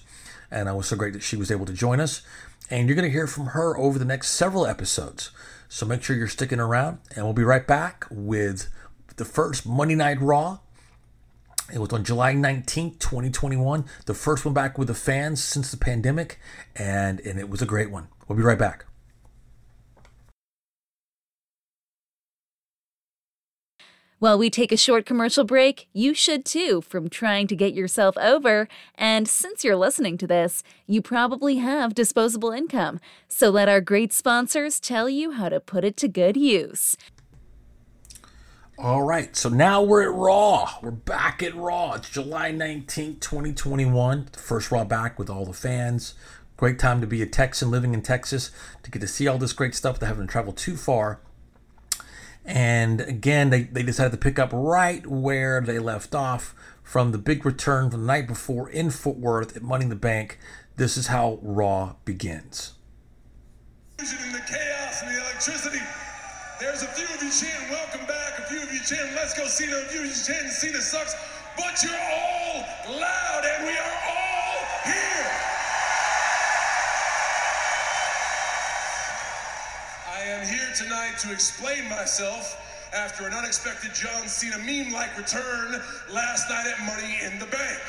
And 0.51 0.69
I 0.69 0.73
was 0.75 0.87
so 0.87 0.97
great 0.97 1.15
that 1.15 1.23
she 1.23 1.35
was 1.35 1.51
able 1.51 1.65
to 1.65 1.73
join 1.73 1.99
us. 1.99 2.21
And 2.69 2.87
you're 2.87 2.95
going 2.95 3.09
to 3.09 3.11
hear 3.11 3.27
from 3.27 3.47
her 3.47 3.75
over 3.79 3.99
the 3.99 4.05
next 4.05 4.33
several 4.33 4.67
episodes. 4.67 5.31
So 5.67 5.87
make 5.87 6.03
sure 6.03 6.15
you're 6.15 6.29
sticking 6.29 6.61
around. 6.61 6.99
And 7.17 7.25
we'll 7.25 7.33
be 7.33 7.43
right 7.43 7.67
back 7.67 8.05
with 8.11 8.69
the 9.17 9.25
first 9.25 9.65
Monday 9.65 9.95
Night 9.95 10.21
Raw. 10.21 10.59
It 11.73 11.79
was 11.79 11.91
on 11.95 12.05
July 12.05 12.35
19th, 12.35 12.99
2021. 12.99 13.87
The 14.05 14.13
first 14.13 14.45
one 14.45 14.53
back 14.53 14.77
with 14.77 14.89
the 14.89 14.95
fans 14.95 15.43
since 15.43 15.71
the 15.71 15.79
pandemic. 15.79 16.39
And, 16.77 17.19
and 17.21 17.41
it 17.41 17.49
was 17.49 17.63
a 17.63 17.67
great 17.67 17.91
one. 17.91 18.09
We'll 18.29 18.37
be 18.37 18.45
right 18.45 18.59
back. 18.59 18.85
While 24.21 24.37
we 24.37 24.51
take 24.51 24.73
a 24.73 24.77
short 24.77 25.07
commercial 25.07 25.45
break, 25.45 25.87
you 25.93 26.13
should 26.13 26.45
too 26.45 26.81
from 26.81 27.09
trying 27.09 27.47
to 27.47 27.55
get 27.55 27.73
yourself 27.73 28.19
over. 28.19 28.67
And 28.97 29.29
since 29.29 29.63
you're 29.63 29.77
listening 29.77 30.19
to 30.19 30.27
this, 30.27 30.65
you 30.89 31.01
probably 31.01 31.59
have 31.59 31.95
disposable 31.95 32.51
income. 32.51 32.99
So 33.29 33.49
let 33.49 33.69
our 33.69 33.81
great 33.81 34.13
sponsors 34.13 34.81
tell 34.81 35.09
you 35.09 35.31
how 35.31 35.49
to 35.49 35.61
put 35.61 35.85
it 35.85 35.97
to 35.99 36.09
good 36.09 36.37
use. 36.37 36.97
All 38.77 39.05
right, 39.05 39.37
so 39.37 39.49
now 39.49 39.83
we're 39.83 40.11
at 40.11 40.15
Raw. 40.15 40.69
We're 40.83 40.91
back 40.91 41.41
at 41.41 41.55
Raw. 41.55 41.93
It's 41.93 42.11
July 42.11 42.51
19th, 42.51 43.21
2021. 43.21 44.31
First 44.37 44.73
Raw 44.73 44.83
back 44.83 45.17
with 45.17 45.31
all 45.31 45.45
the 45.45 45.53
fans. 45.53 46.15
Great 46.57 46.81
time 46.81 47.01
to 47.01 47.07
be 47.07 47.23
a 47.23 47.27
Texan 47.27 47.71
living 47.71 47.95
in 47.95 48.03
Texas 48.03 48.51
to 48.83 48.91
get 48.91 48.99
to 48.99 49.07
see 49.07 49.29
all 49.29 49.39
this 49.39 49.53
great 49.53 49.77
stuff 49.77 49.95
without 49.95 50.09
having 50.09 50.27
to 50.27 50.33
travel 50.33 50.53
too 50.53 50.77
far. 50.77 51.21
And 52.49 53.03
again, 53.03 53.51
they, 53.51 53.65
they 53.65 53.83
decided 53.83 54.13
to 54.13 54.17
pick 54.17 54.39
up 54.39 54.49
right 54.55 55.07
where 55.07 55.61
they 55.61 55.79
left 55.79 56.15
off 56.15 56.55
from 56.83 57.13
the 57.13 57.19
big 57.19 57.45
return 57.45 57.91
from 57.91 58.01
the 58.01 58.07
night 58.07 58.27
before 58.27 58.71
in 58.71 58.91
Fort 58.91 59.19
Worth 59.19 59.55
at 59.55 59.63
Money 59.63 59.85
in 59.85 59.91
the 59.91 59.97
Bank. 59.97 60.39
This 60.77 60.97
is 60.97 61.09
how 61.09 61.39
Raw 61.43 61.97
begins. 62.07 62.73
In 63.99 64.33
the 64.33 64.41
chaos 64.49 65.03
and 65.03 65.15
the 65.15 65.21
electricity, 65.21 65.85
there's 66.59 66.83
a 66.83 66.87
few 66.87 67.05
of 67.05 67.23
you 67.23 67.31
chanting, 67.31 67.69
welcome 67.69 68.07
back. 68.07 68.39
A 68.39 68.43
few 68.49 68.63
of 68.63 68.73
you 68.73 68.81
chanting, 68.81 69.15
let's 69.15 69.35
go 69.35 69.47
few 69.47 69.67
of 69.77 69.93
you 69.93 70.09
chanting, 70.09 70.81
sucks. 70.81 71.15
But 71.55 71.83
you're 71.83 71.93
all 71.93 72.65
loud 72.99 73.45
and 73.45 73.65
we 73.67 73.77
are 73.77 73.97
all 74.09 74.57
here. 74.87 75.29
I 80.17 80.23
am 80.31 80.38
here 80.49 80.73
tonight 80.75 81.19
to 81.19 81.31
explain 81.31 81.89
myself 81.91 82.57
after 82.95 83.27
an 83.27 83.35
unexpected 83.35 83.93
John 83.93 84.27
Cena 84.29 84.57
meme 84.59 84.93
like 84.93 85.17
return 85.19 85.81
last 86.11 86.49
night 86.49 86.67
at 86.67 86.81
Money 86.87 87.19
in 87.23 87.39
the 87.39 87.45
Bank. 87.47 87.81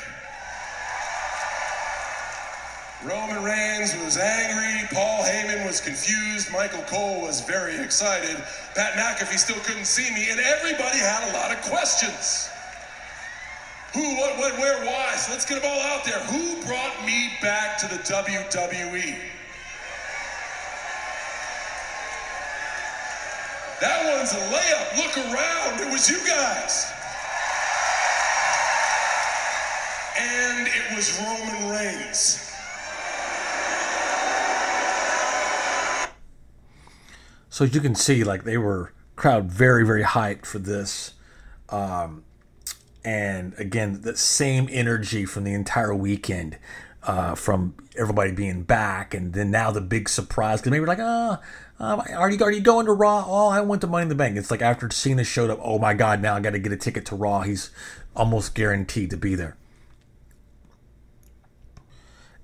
Roman 3.02 3.42
Reigns 3.42 3.96
was 4.04 4.18
angry, 4.18 4.86
Paul 4.92 5.24
Heyman 5.24 5.66
was 5.66 5.80
confused, 5.80 6.52
Michael 6.52 6.82
Cole 6.82 7.22
was 7.22 7.40
very 7.40 7.82
excited, 7.82 8.36
Pat 8.74 8.92
McAfee 8.92 9.38
still 9.38 9.60
couldn't 9.60 9.86
see 9.86 10.12
me, 10.12 10.28
and 10.30 10.38
everybody 10.38 10.98
had 10.98 11.30
a 11.30 11.32
lot 11.32 11.50
of 11.50 11.62
questions. 11.62 12.50
Who, 13.94 14.02
what, 14.16 14.38
when, 14.38 14.60
where, 14.60 14.84
why? 14.84 15.16
So 15.16 15.32
let's 15.32 15.46
get 15.46 15.62
them 15.62 15.70
all 15.72 15.80
out 15.80 16.04
there. 16.04 16.20
Who 16.24 16.62
brought 16.66 17.06
me 17.06 17.30
back 17.40 17.78
to 17.78 17.88
the 17.88 18.02
WWE? 18.02 19.16
That 24.20 24.34
a 24.34 24.54
layup. 24.54 24.96
Look 24.98 25.16
around. 25.16 25.80
It 25.80 25.90
was 25.90 26.10
you 26.10 26.18
guys. 26.26 26.92
And 30.18 30.68
it 30.68 30.94
was 30.94 31.18
Roman 31.20 31.70
Reigns. 31.70 32.52
So 37.48 37.64
as 37.64 37.74
you 37.74 37.80
can 37.80 37.94
see, 37.94 38.22
like 38.22 38.44
they 38.44 38.58
were 38.58 38.92
crowd 39.16 39.46
very, 39.46 39.86
very 39.86 40.04
hyped 40.04 40.44
for 40.44 40.58
this. 40.58 41.14
Um, 41.70 42.24
and 43.02 43.54
again, 43.56 44.02
the 44.02 44.18
same 44.18 44.68
energy 44.70 45.24
from 45.24 45.44
the 45.44 45.54
entire 45.54 45.94
weekend, 45.94 46.58
uh, 47.02 47.34
from 47.34 47.74
everybody 47.96 48.32
being 48.32 48.62
back, 48.62 49.14
and 49.14 49.32
then 49.32 49.50
now 49.50 49.70
the 49.70 49.80
big 49.80 50.08
surprise 50.08 50.60
because 50.60 50.70
maybe 50.70 50.86
like, 50.86 50.98
ah, 51.00 51.40
uh, 51.78 52.02
are 52.14 52.30
you 52.30 52.42
are 52.44 52.52
you 52.52 52.60
going 52.60 52.86
to 52.86 52.92
Raw? 52.92 53.24
Oh, 53.26 53.48
I 53.48 53.60
went 53.62 53.80
to 53.82 53.86
Money 53.86 54.02
in 54.02 54.08
the 54.08 54.14
Bank. 54.14 54.36
It's 54.36 54.50
like 54.50 54.62
after 54.62 54.90
Cena 54.90 55.24
showed 55.24 55.50
up, 55.50 55.58
oh 55.62 55.78
my 55.78 55.94
God, 55.94 56.20
now 56.20 56.34
I 56.36 56.40
got 56.40 56.50
to 56.50 56.58
get 56.58 56.72
a 56.72 56.76
ticket 56.76 57.06
to 57.06 57.16
Raw. 57.16 57.40
He's 57.40 57.70
almost 58.14 58.54
guaranteed 58.54 59.10
to 59.10 59.16
be 59.16 59.34
there. 59.34 59.56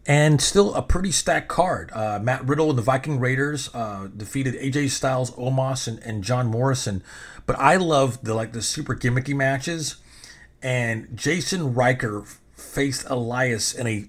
And 0.09 0.41
still 0.41 0.73
a 0.75 0.83
pretty 0.83 1.11
stacked 1.11 1.49
card. 1.49 1.91
Uh, 1.93 2.21
Matt 2.23 2.47
Riddle 2.47 2.71
and 2.71 2.79
the 2.79 2.83
Viking 2.83 3.19
Raiders 3.19 3.69
uh, 3.75 4.09
defeated 4.17 4.55
AJ 4.55 4.91
Styles, 4.91 5.33
Omos, 5.33 5.89
and, 5.89 5.99
and 6.05 6.23
John 6.23 6.47
Morrison. 6.47 7.03
But 7.45 7.59
I 7.59 7.77
love 7.77 8.23
the 8.23 8.33
like 8.33 8.53
the 8.53 8.63
super 8.63 8.95
gimmicky 8.95 9.35
matches. 9.35 9.97
And 10.63 11.09
Jason 11.15 11.75
Ryker 11.75 12.25
faced 12.77 13.07
Elias 13.09 13.73
in 13.73 13.87
a, 13.87 14.05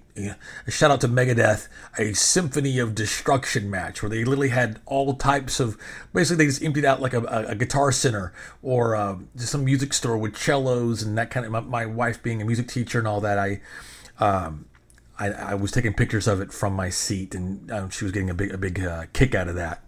a, 0.66 0.70
shout 0.70 0.90
out 0.90 1.00
to 1.00 1.08
Megadeth, 1.08 1.68
a 1.96 2.12
Symphony 2.12 2.78
of 2.78 2.94
Destruction 2.94 3.70
match 3.70 4.02
where 4.02 4.10
they 4.10 4.24
literally 4.24 4.50
had 4.50 4.78
all 4.84 5.14
types 5.14 5.58
of 5.58 5.78
basically 6.12 6.44
they 6.44 6.50
just 6.50 6.62
emptied 6.62 6.84
out 6.84 7.00
like 7.00 7.14
a, 7.14 7.22
a, 7.24 7.54
guitar 7.54 7.90
center 7.90 8.34
or 8.62 8.94
uh, 8.94 9.16
just 9.34 9.52
some 9.52 9.64
music 9.64 9.94
store 9.94 10.18
with 10.18 10.36
cellos 10.36 11.02
and 11.02 11.16
that 11.16 11.30
kind 11.30 11.46
of. 11.46 11.52
My, 11.52 11.60
my, 11.60 11.86
wife 11.86 12.22
being 12.22 12.42
a 12.42 12.44
music 12.44 12.68
teacher 12.68 12.98
and 12.98 13.08
all 13.08 13.22
that, 13.22 13.38
I. 13.38 13.62
Um, 14.20 14.66
I, 15.20 15.30
I, 15.30 15.54
was 15.54 15.72
taking 15.72 15.94
pictures 15.94 16.28
of 16.28 16.40
it 16.40 16.52
from 16.52 16.74
my 16.74 16.90
seat, 16.90 17.34
and 17.34 17.72
um, 17.72 17.90
she 17.90 18.04
was 18.04 18.12
getting 18.12 18.30
a 18.30 18.34
big, 18.34 18.52
a 18.52 18.58
big 18.58 18.84
uh, 18.84 19.06
kick 19.12 19.34
out 19.34 19.48
of 19.48 19.56
that. 19.56 19.82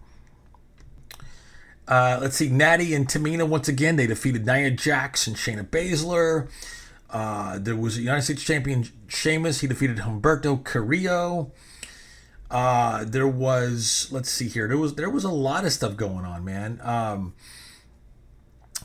Uh, 1.87 2.17
let's 2.21 2.35
see, 2.35 2.49
Natty 2.49 2.93
and 2.93 3.07
Tamina 3.07 3.47
once 3.47 3.69
again 3.69 3.95
they 3.95 4.07
defeated 4.07 4.45
Nia 4.45 4.71
Jax 4.71 5.27
and 5.27 5.37
Shayna 5.37 5.65
Baszler. 5.65 6.49
Uh, 7.11 7.59
there 7.59 7.75
was 7.75 7.97
a 7.97 8.01
United 8.01 8.21
States 8.23 8.43
champion 8.43 8.87
Sheamus. 9.07 9.61
He 9.61 9.67
defeated 9.67 9.97
Humberto 9.97 10.63
Carrillo. 10.63 11.51
Uh, 12.49 13.05
there 13.05 13.27
was 13.27 14.09
let's 14.11 14.29
see 14.29 14.47
here. 14.47 14.67
There 14.67 14.77
was 14.77 14.95
there 14.95 15.09
was 15.09 15.23
a 15.23 15.31
lot 15.31 15.65
of 15.65 15.73
stuff 15.73 15.95
going 15.97 16.25
on, 16.25 16.43
man. 16.43 16.79
Um, 16.83 17.33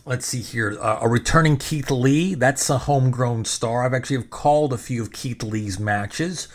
let's 0.04 0.26
see 0.26 0.40
here. 0.40 0.76
Uh, 0.80 0.98
a 1.02 1.08
returning 1.08 1.56
Keith 1.56 1.90
Lee. 1.90 2.34
That's 2.34 2.68
a 2.68 2.78
homegrown 2.78 3.44
star. 3.44 3.84
I've 3.84 3.94
actually 3.94 4.16
have 4.16 4.30
called 4.30 4.72
a 4.72 4.78
few 4.78 5.02
of 5.02 5.12
Keith 5.12 5.42
Lee's 5.42 5.78
matches 5.78 6.48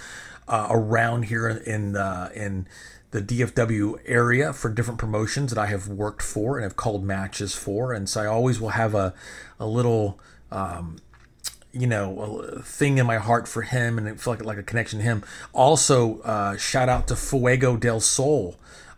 uh, 0.48 0.68
around 0.70 1.24
here 1.24 1.48
in 1.50 1.96
in 2.36 2.68
the 3.12 3.22
DFW 3.22 4.00
area 4.06 4.54
for 4.54 4.70
different 4.70 4.98
promotions 4.98 5.54
that 5.54 5.60
I 5.60 5.66
have 5.68 5.90
worked 5.90 6.22
for 6.22 6.58
and 6.58 6.64
have 6.64 6.78
called 6.78 7.04
matches 7.04 7.54
for, 7.54 7.92
and 7.92 8.08
so 8.08 8.22
I 8.22 8.26
always 8.26 8.60
will 8.60 8.70
have 8.70 8.94
a 8.94 9.14
a 9.60 9.66
little. 9.66 10.20
Um, 10.50 10.98
you 11.74 11.88
know, 11.88 12.20
a 12.22 12.62
thing 12.62 12.98
in 12.98 13.06
my 13.06 13.18
heart 13.18 13.48
for 13.48 13.62
him, 13.62 13.98
and 13.98 14.08
it 14.08 14.20
felt 14.20 14.40
like 14.40 14.46
like 14.46 14.58
a 14.58 14.64
connection 14.64 15.00
to 15.00 15.06
him. 15.06 15.24
Also, 15.54 16.20
uh, 16.22 16.58
shout 16.58 16.90
out 16.90 17.08
to 17.08 17.16
Fuego 17.16 17.78
del 17.78 18.00
Sol. 18.00 18.56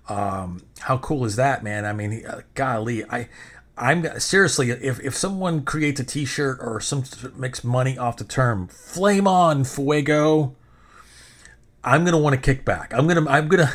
Um, 0.09 0.63
how 0.80 0.97
cool 0.97 1.26
is 1.26 1.36
that, 1.36 1.63
man? 1.63 1.86
I 1.86 1.93
mean, 1.93 2.26
uh, 2.26 2.41
golly, 2.55 3.03
I. 3.05 3.30
I'm 3.76 4.19
seriously, 4.19 4.69
if, 4.69 4.99
if 4.99 5.15
someone 5.15 5.63
creates 5.63 5.99
a 5.99 6.03
T-shirt 6.03 6.59
or 6.61 6.80
some 6.80 7.05
makes 7.36 7.63
money 7.63 7.97
off 7.97 8.17
the 8.17 8.24
term 8.24 8.67
"Flame 8.67 9.28
on 9.28 9.63
Fuego," 9.63 10.55
I'm 11.84 12.05
gonna 12.05 12.19
want 12.19 12.36
to 12.36 12.41
kick 12.41 12.63
back. 12.65 12.93
I'm 12.93 13.07
gonna 13.07 13.28
I'm 13.28 13.47
gonna 13.47 13.74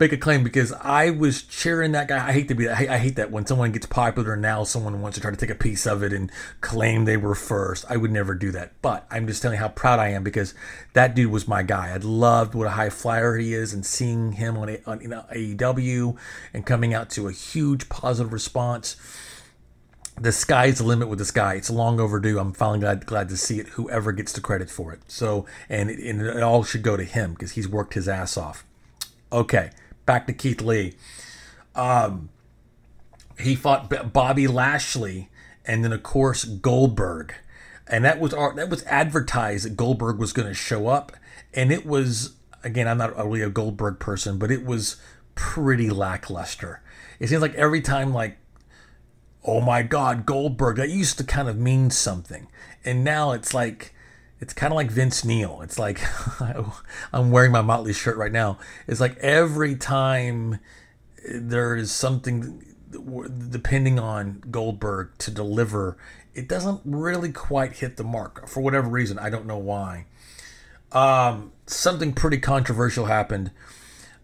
make 0.00 0.12
a 0.12 0.16
claim 0.16 0.42
because 0.42 0.72
I 0.72 1.10
was 1.10 1.42
cheering 1.42 1.92
that 1.92 2.08
guy. 2.08 2.26
I 2.26 2.32
hate 2.32 2.48
to 2.48 2.54
be 2.54 2.64
that. 2.64 2.88
I 2.88 2.96
hate 2.96 3.16
that 3.16 3.30
when 3.30 3.46
someone 3.46 3.70
gets 3.70 3.84
popular 3.84 4.34
now, 4.34 4.64
someone 4.64 5.02
wants 5.02 5.16
to 5.16 5.20
try 5.20 5.30
to 5.30 5.36
take 5.36 5.50
a 5.50 5.54
piece 5.54 5.86
of 5.86 6.02
it 6.02 6.14
and 6.14 6.32
claim 6.62 7.04
they 7.04 7.18
were 7.18 7.34
first. 7.34 7.84
I 7.90 7.98
would 7.98 8.10
never 8.10 8.34
do 8.34 8.50
that. 8.52 8.72
But 8.80 9.06
I'm 9.10 9.26
just 9.26 9.42
telling 9.42 9.56
you 9.56 9.60
how 9.60 9.68
proud 9.68 10.00
I 10.00 10.08
am 10.08 10.24
because 10.24 10.54
that 10.94 11.14
dude 11.14 11.30
was 11.30 11.46
my 11.46 11.62
guy. 11.62 11.90
I 11.90 11.98
loved 11.98 12.54
what 12.54 12.66
a 12.66 12.70
high 12.70 12.88
flyer 12.88 13.36
he 13.36 13.52
is 13.52 13.74
and 13.74 13.84
seeing 13.84 14.32
him 14.32 14.56
on, 14.56 14.74
on 14.86 15.02
you 15.02 15.08
know, 15.08 15.26
AEW 15.34 16.16
and 16.54 16.64
coming 16.64 16.94
out 16.94 17.10
to 17.10 17.28
a 17.28 17.32
huge 17.32 17.90
positive 17.90 18.32
response. 18.32 18.96
The 20.18 20.32
sky's 20.32 20.78
the 20.78 20.84
limit 20.84 21.08
with 21.08 21.18
this 21.18 21.30
guy. 21.30 21.54
It's 21.54 21.70
long 21.70 22.00
overdue. 22.00 22.38
I'm 22.38 22.52
finally 22.52 22.80
glad 22.80 23.06
glad 23.06 23.28
to 23.28 23.36
see 23.36 23.58
it. 23.58 23.68
Whoever 23.68 24.12
gets 24.12 24.32
the 24.32 24.40
credit 24.40 24.70
for 24.70 24.92
it. 24.92 25.00
So 25.08 25.46
and 25.68 25.90
it, 25.90 25.98
and 25.98 26.20
it 26.20 26.42
all 26.42 26.64
should 26.64 26.82
go 26.82 26.96
to 26.96 27.04
him 27.04 27.32
because 27.32 27.52
he's 27.52 27.68
worked 27.68 27.94
his 27.94 28.06
ass 28.06 28.36
off. 28.36 28.64
Okay, 29.32 29.70
back 30.10 30.26
to 30.26 30.32
Keith 30.32 30.60
Lee. 30.60 30.94
Um, 31.76 32.30
he 33.38 33.54
fought 33.54 34.12
Bobby 34.12 34.48
Lashley, 34.48 35.28
and 35.64 35.84
then 35.84 35.92
of 35.92 36.02
course 36.02 36.42
Goldberg, 36.44 37.32
and 37.86 38.04
that 38.04 38.18
was 38.18 38.32
that 38.32 38.68
was 38.68 38.82
advertised 38.86 39.66
that 39.66 39.76
Goldberg 39.76 40.18
was 40.18 40.32
going 40.32 40.48
to 40.48 40.54
show 40.54 40.88
up, 40.88 41.12
and 41.54 41.70
it 41.70 41.86
was 41.86 42.34
again 42.64 42.88
I'm 42.88 42.98
not 42.98 43.16
really 43.16 43.40
a 43.40 43.50
Goldberg 43.50 44.00
person, 44.00 44.36
but 44.36 44.50
it 44.50 44.64
was 44.64 44.96
pretty 45.36 45.90
lackluster. 45.90 46.82
It 47.20 47.28
seems 47.28 47.40
like 47.40 47.54
every 47.54 47.80
time 47.80 48.12
like 48.12 48.36
oh 49.44 49.60
my 49.60 49.84
god 49.84 50.26
Goldberg 50.26 50.78
that 50.78 50.90
used 50.90 51.18
to 51.18 51.24
kind 51.24 51.48
of 51.48 51.56
mean 51.56 51.90
something, 51.90 52.48
and 52.84 53.04
now 53.04 53.30
it's 53.30 53.54
like 53.54 53.94
it's 54.40 54.54
kind 54.54 54.72
of 54.72 54.76
like 54.76 54.90
Vince 54.90 55.24
Neil. 55.24 55.60
It's 55.62 55.78
like 55.78 56.00
I'm 57.12 57.30
wearing 57.30 57.52
my 57.52 57.62
Motley 57.62 57.92
shirt 57.92 58.16
right 58.16 58.32
now. 58.32 58.58
It's 58.86 59.00
like 59.00 59.16
every 59.18 59.76
time 59.76 60.58
there 61.28 61.76
is 61.76 61.92
something 61.92 62.64
depending 63.50 63.98
on 63.98 64.42
Goldberg 64.50 65.10
to 65.18 65.30
deliver, 65.30 65.96
it 66.34 66.48
doesn't 66.48 66.80
really 66.84 67.32
quite 67.32 67.74
hit 67.74 67.96
the 67.96 68.04
mark 68.04 68.48
for 68.48 68.60
whatever 68.60 68.88
reason. 68.88 69.18
I 69.18 69.30
don't 69.30 69.46
know 69.46 69.58
why. 69.58 70.06
Um, 70.92 71.52
something 71.66 72.12
pretty 72.12 72.38
controversial 72.38 73.06
happened. 73.06 73.50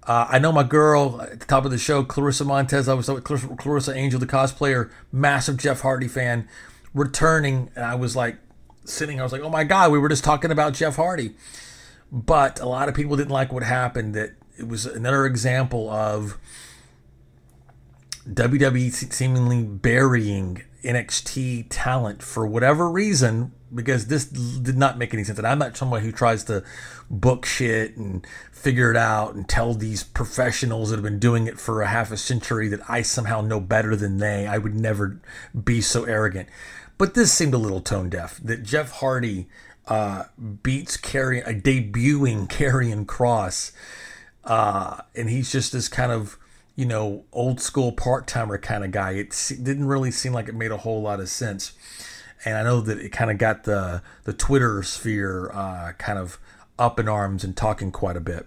Uh, 0.03 0.27
I 0.29 0.39
know 0.39 0.53
my 0.53 0.63
girl 0.63 1.21
at 1.21 1.41
the 1.41 1.47
top 1.47 1.65
of 1.65 1.71
the 1.71 1.79
show, 1.79 2.05
Clarissa 2.05 2.45
Montez. 2.45 2.89
I 2.89 2.95
was 2.95 3.09
with 3.09 3.25
Clarissa 3.25 3.95
Angel, 3.95 4.21
the 4.21 4.27
cosplayer, 4.27 4.91
massive 5.11 5.57
Jeff 5.57 5.81
Hardy 5.81 6.09
fan, 6.09 6.49
returning, 6.95 7.71
and 7.75 7.85
I 7.85 7.97
was 7.97 8.15
like, 8.15 8.39
sitting, 8.89 9.21
I 9.21 9.23
was 9.23 9.33
like, 9.33 9.43
oh 9.43 9.51
my 9.51 9.65
God, 9.65 9.93
we 9.93 9.99
were 9.99 10.09
just 10.09 10.25
talking 10.25 10.51
about 10.51 10.75
Jeff 10.75 10.97
Hardy. 10.97 11.35
But 12.13 12.61
a 12.61 12.67
lot 12.67 12.89
of 12.89 12.95
people 12.95 13.17
didn't 13.17 13.31
like 13.31 13.53
what 13.53 13.63
happened. 13.63 14.15
That 14.15 14.35
it 14.59 14.69
was 14.69 14.87
another 14.87 15.27
example 15.27 15.91
of 15.91 16.39
WWE 18.29 18.93
seemingly 19.13 19.63
burying 19.63 20.63
NXT 20.83 21.67
talent 21.69 22.23
for 22.23 22.47
whatever 22.47 22.89
reason, 22.89 23.53
because 23.75 24.07
this 24.07 24.25
did 24.27 24.77
not 24.77 24.99
make 24.99 25.13
any 25.13 25.25
sense. 25.25 25.39
And 25.39 25.47
I'm 25.47 25.59
not 25.59 25.77
someone 25.77 26.03
who 26.03 26.13
tries 26.13 26.45
to 26.45 26.63
book 27.11 27.45
shit 27.45 27.97
and 27.97 28.25
figure 28.53 28.91
it 28.91 28.97
out 28.97 29.35
and 29.35 29.49
tell 29.49 29.75
these 29.75 30.05
professionals 30.05 30.91
that 30.91 30.97
have 30.97 31.05
been 31.05 31.19
doing 31.19 31.47
it 31.47 31.59
for 31.59 31.83
a 31.83 31.89
half 31.89 32.13
a 32.13 32.17
century 32.17 32.69
that 32.69 32.81
I 32.89 33.03
somehow 33.03 33.41
know 33.41 33.61
better 33.61 33.97
than 33.97 34.19
they. 34.19 34.47
I 34.47 34.59
would 34.59 34.75
never 34.75 35.21
be 35.65 35.81
so 35.81 36.05
arrogant. 36.05 36.49
But 36.99 37.15
this 37.15 37.33
seemed 37.33 37.55
a 37.55 37.59
little 37.59 37.81
tone 37.81 38.09
deaf. 38.09 38.41
That 38.43 38.63
Jeff 38.63 38.93
Hardy 38.93 39.49
uh, 39.87 40.25
beats 40.63 40.97
Karrion, 40.97 41.47
a 41.47 41.55
debuting 41.55 42.49
Karrion 42.49 43.07
Kross, 43.07 43.73
uh, 44.45 45.03
and 45.15 45.29
he's 45.29 45.53
just 45.53 45.73
this 45.73 45.89
kind 45.89 46.13
of 46.13 46.39
you 46.75 46.87
know 46.87 47.25
old 47.33 47.61
school 47.61 47.93
part 47.93 48.27
timer 48.27 48.59
kind 48.59 48.85
of 48.85 48.91
guy. 48.91 49.13
It 49.13 49.53
didn't 49.63 49.87
really 49.87 50.11
seem 50.11 50.33
like 50.33 50.49
it 50.49 50.55
made 50.55 50.71
a 50.71 50.79
whole 50.79 51.03
lot 51.03 51.21
of 51.21 51.29
sense, 51.29 51.73
and 52.45 52.57
I 52.57 52.63
know 52.63 52.81
that 52.81 52.99
it 52.99 53.11
kind 53.11 53.31
of 53.31 53.39
got 53.39 53.65
the 53.65 54.03
the 54.25 54.33
Twitter 54.33 54.83
sphere 54.83 55.51
uh, 55.53 55.93
kind 55.99 56.19
of 56.19 56.39
up 56.79 56.99
in 56.99 57.09
arms 57.09 57.45
and 57.45 57.57
talking 57.57 57.91
quite 57.91 58.17
a 58.17 58.21
bit. 58.21 58.47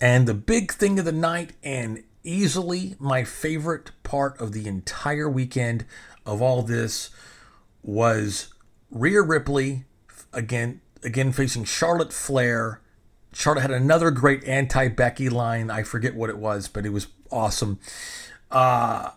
And 0.00 0.26
the 0.26 0.34
big 0.34 0.72
thing 0.72 0.98
of 0.98 1.04
the 1.04 1.12
night, 1.12 1.52
and 1.62 2.02
easily 2.24 2.96
my 2.98 3.24
favorite 3.24 3.90
part 4.10 4.40
of 4.40 4.50
the 4.50 4.66
entire 4.66 5.30
weekend, 5.30 5.84
of 6.26 6.42
all 6.42 6.62
this 6.62 7.10
was 7.80 8.52
Rhea 8.90 9.22
Ripley 9.22 9.84
again 10.32 10.80
again 11.04 11.30
facing 11.30 11.64
Charlotte 11.64 12.12
Flair. 12.12 12.80
Charlotte 13.32 13.60
had 13.60 13.70
another 13.70 14.10
great 14.10 14.42
anti 14.44 14.88
Becky 14.88 15.28
line. 15.28 15.70
I 15.70 15.84
forget 15.84 16.16
what 16.16 16.28
it 16.28 16.38
was, 16.38 16.66
but 16.66 16.84
it 16.84 16.88
was 16.88 17.06
awesome. 17.30 17.78
Uh, 18.50 19.10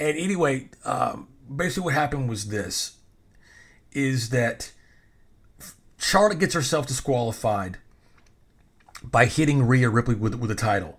and 0.00 0.18
anyway, 0.18 0.68
um, 0.84 1.28
basically 1.54 1.84
what 1.84 1.94
happened 1.94 2.28
was 2.28 2.48
this: 2.48 2.96
is 3.92 4.30
that 4.30 4.72
Charlotte 5.96 6.40
gets 6.40 6.54
herself 6.54 6.88
disqualified 6.88 7.78
by 9.04 9.26
hitting 9.26 9.62
Rhea 9.62 9.88
Ripley 9.88 10.16
with 10.16 10.34
with 10.34 10.50
a 10.50 10.56
title. 10.56 10.98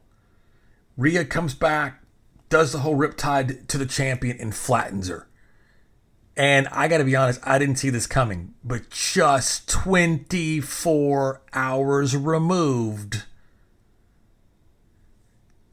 Rhea 0.96 1.26
comes 1.26 1.54
back, 1.54 2.05
does 2.50 2.72
the 2.72 2.80
whole 2.80 2.96
riptide 2.96 3.68
to 3.68 3.78
the 3.78 3.86
champion 3.86 4.38
and 4.40 4.56
flattens 4.56 5.08
her. 5.08 5.28
And 6.38 6.68
I 6.70 6.88
got 6.88 6.98
to 6.98 7.06
be 7.06 7.16
honest, 7.16 7.40
I 7.44 7.58
didn't 7.58 7.78
see 7.78 7.90
this 7.90 8.08
coming. 8.08 8.54
But 8.64 8.90
just 8.90 9.70
24 9.70 11.42
hours 11.54 12.16
removed, 12.16 13.24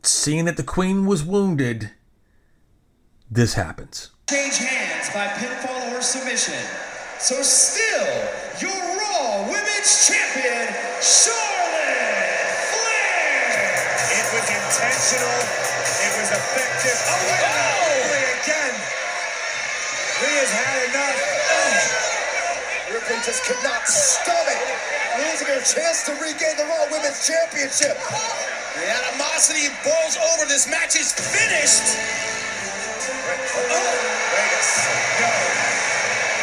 seeing 0.03 0.45
that 0.45 0.57
the 0.57 0.63
queen 0.63 1.07
was 1.07 1.25
wounded, 1.25 1.91
this 3.31 3.55
happens. 3.55 4.11
Change 4.31 4.59
hands 4.59 5.11
by 5.13 5.27
pinfall 5.29 5.99
or 5.99 6.03
submission. 6.03 6.63
So 7.19 7.43
still, 7.43 8.07
your 8.61 8.71
Raw 8.71 9.43
Women's 9.47 10.09
Champion, 10.09 10.75
Charlotte 11.01 11.42
It 14.73 16.13
was 16.17 16.33
effective. 16.33 16.97
Oh, 17.05 17.21
wait, 17.29 17.45
oh. 17.45 18.41
again. 18.41 18.73
Rhea's 20.25 20.49
had 20.49 20.89
enough. 20.89 21.19
Oh! 21.53 22.95
Ripley 22.95 23.21
just 23.21 23.45
could 23.45 23.61
not 23.61 23.85
stomach 23.85 24.57
losing 25.21 25.49
her 25.53 25.61
chance 25.61 26.09
to 26.09 26.13
regain 26.17 26.57
the 26.57 26.65
Raw 26.65 26.89
Women's 26.89 27.21
Championship. 27.21 28.01
The 28.01 28.89
animosity 28.89 29.69
boils 29.85 30.17
over. 30.33 30.49
This 30.49 30.65
match 30.65 30.97
is 30.97 31.13
finished. 31.13 31.93
Oh, 33.29 33.93
Vegas. 34.33 34.89
No. 35.21 35.29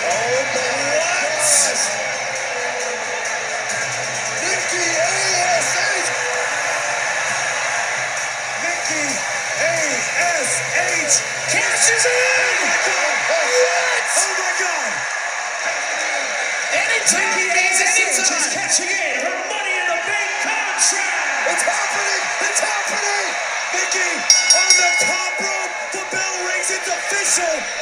Oh, 0.05 0.38
what? 0.38 2.09
Cashes 11.90 12.06
in! 12.06 12.70
What? 12.86 14.06
Oh 14.14 14.34
my 14.38 14.52
god! 14.62 14.94
Anytime 16.70 17.32
he 17.34 17.46
means 17.50 17.82
anytime. 17.82 18.30
She's 18.30 18.54
cashing 18.54 18.90
in 18.94 19.26
her 19.26 19.38
money 19.50 19.74
in 19.74 19.86
the 19.90 20.00
bank 20.06 20.30
contract. 20.46 21.50
It's 21.50 21.66
happening! 21.66 22.24
It's 22.46 22.62
happening! 22.62 23.26
Nikki 23.74 24.10
on 24.54 24.72
the 24.78 24.92
top 25.02 25.34
rope. 25.42 25.74
The 25.98 26.04
bell 26.14 26.36
rings. 26.46 26.70
It's 26.70 26.90
official. 26.90 27.78